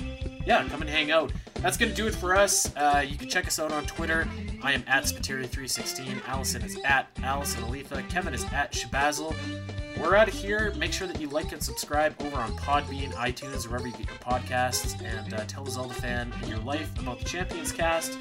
[0.46, 1.32] yeah, come and hang out.
[1.56, 2.76] That's gonna do it for us.
[2.76, 4.28] Uh, you can check us out on Twitter.
[4.64, 5.06] I am at
[5.76, 6.22] Spiteri316.
[6.22, 8.08] Alasyn is at Alasyn Eletha.
[8.10, 9.36] Kevin is at Shabazzle.
[10.00, 10.74] We're out of here.
[10.78, 14.18] Make sure that you like and subscribe over on Podbean, iTunes, wherever you get your
[14.18, 18.18] podcasts, and uh, tell a Zelda fan in your life about the Champions Cast.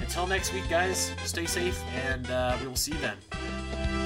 [0.00, 4.03] Until next week, guys, stay safe, and uh, we will see you then.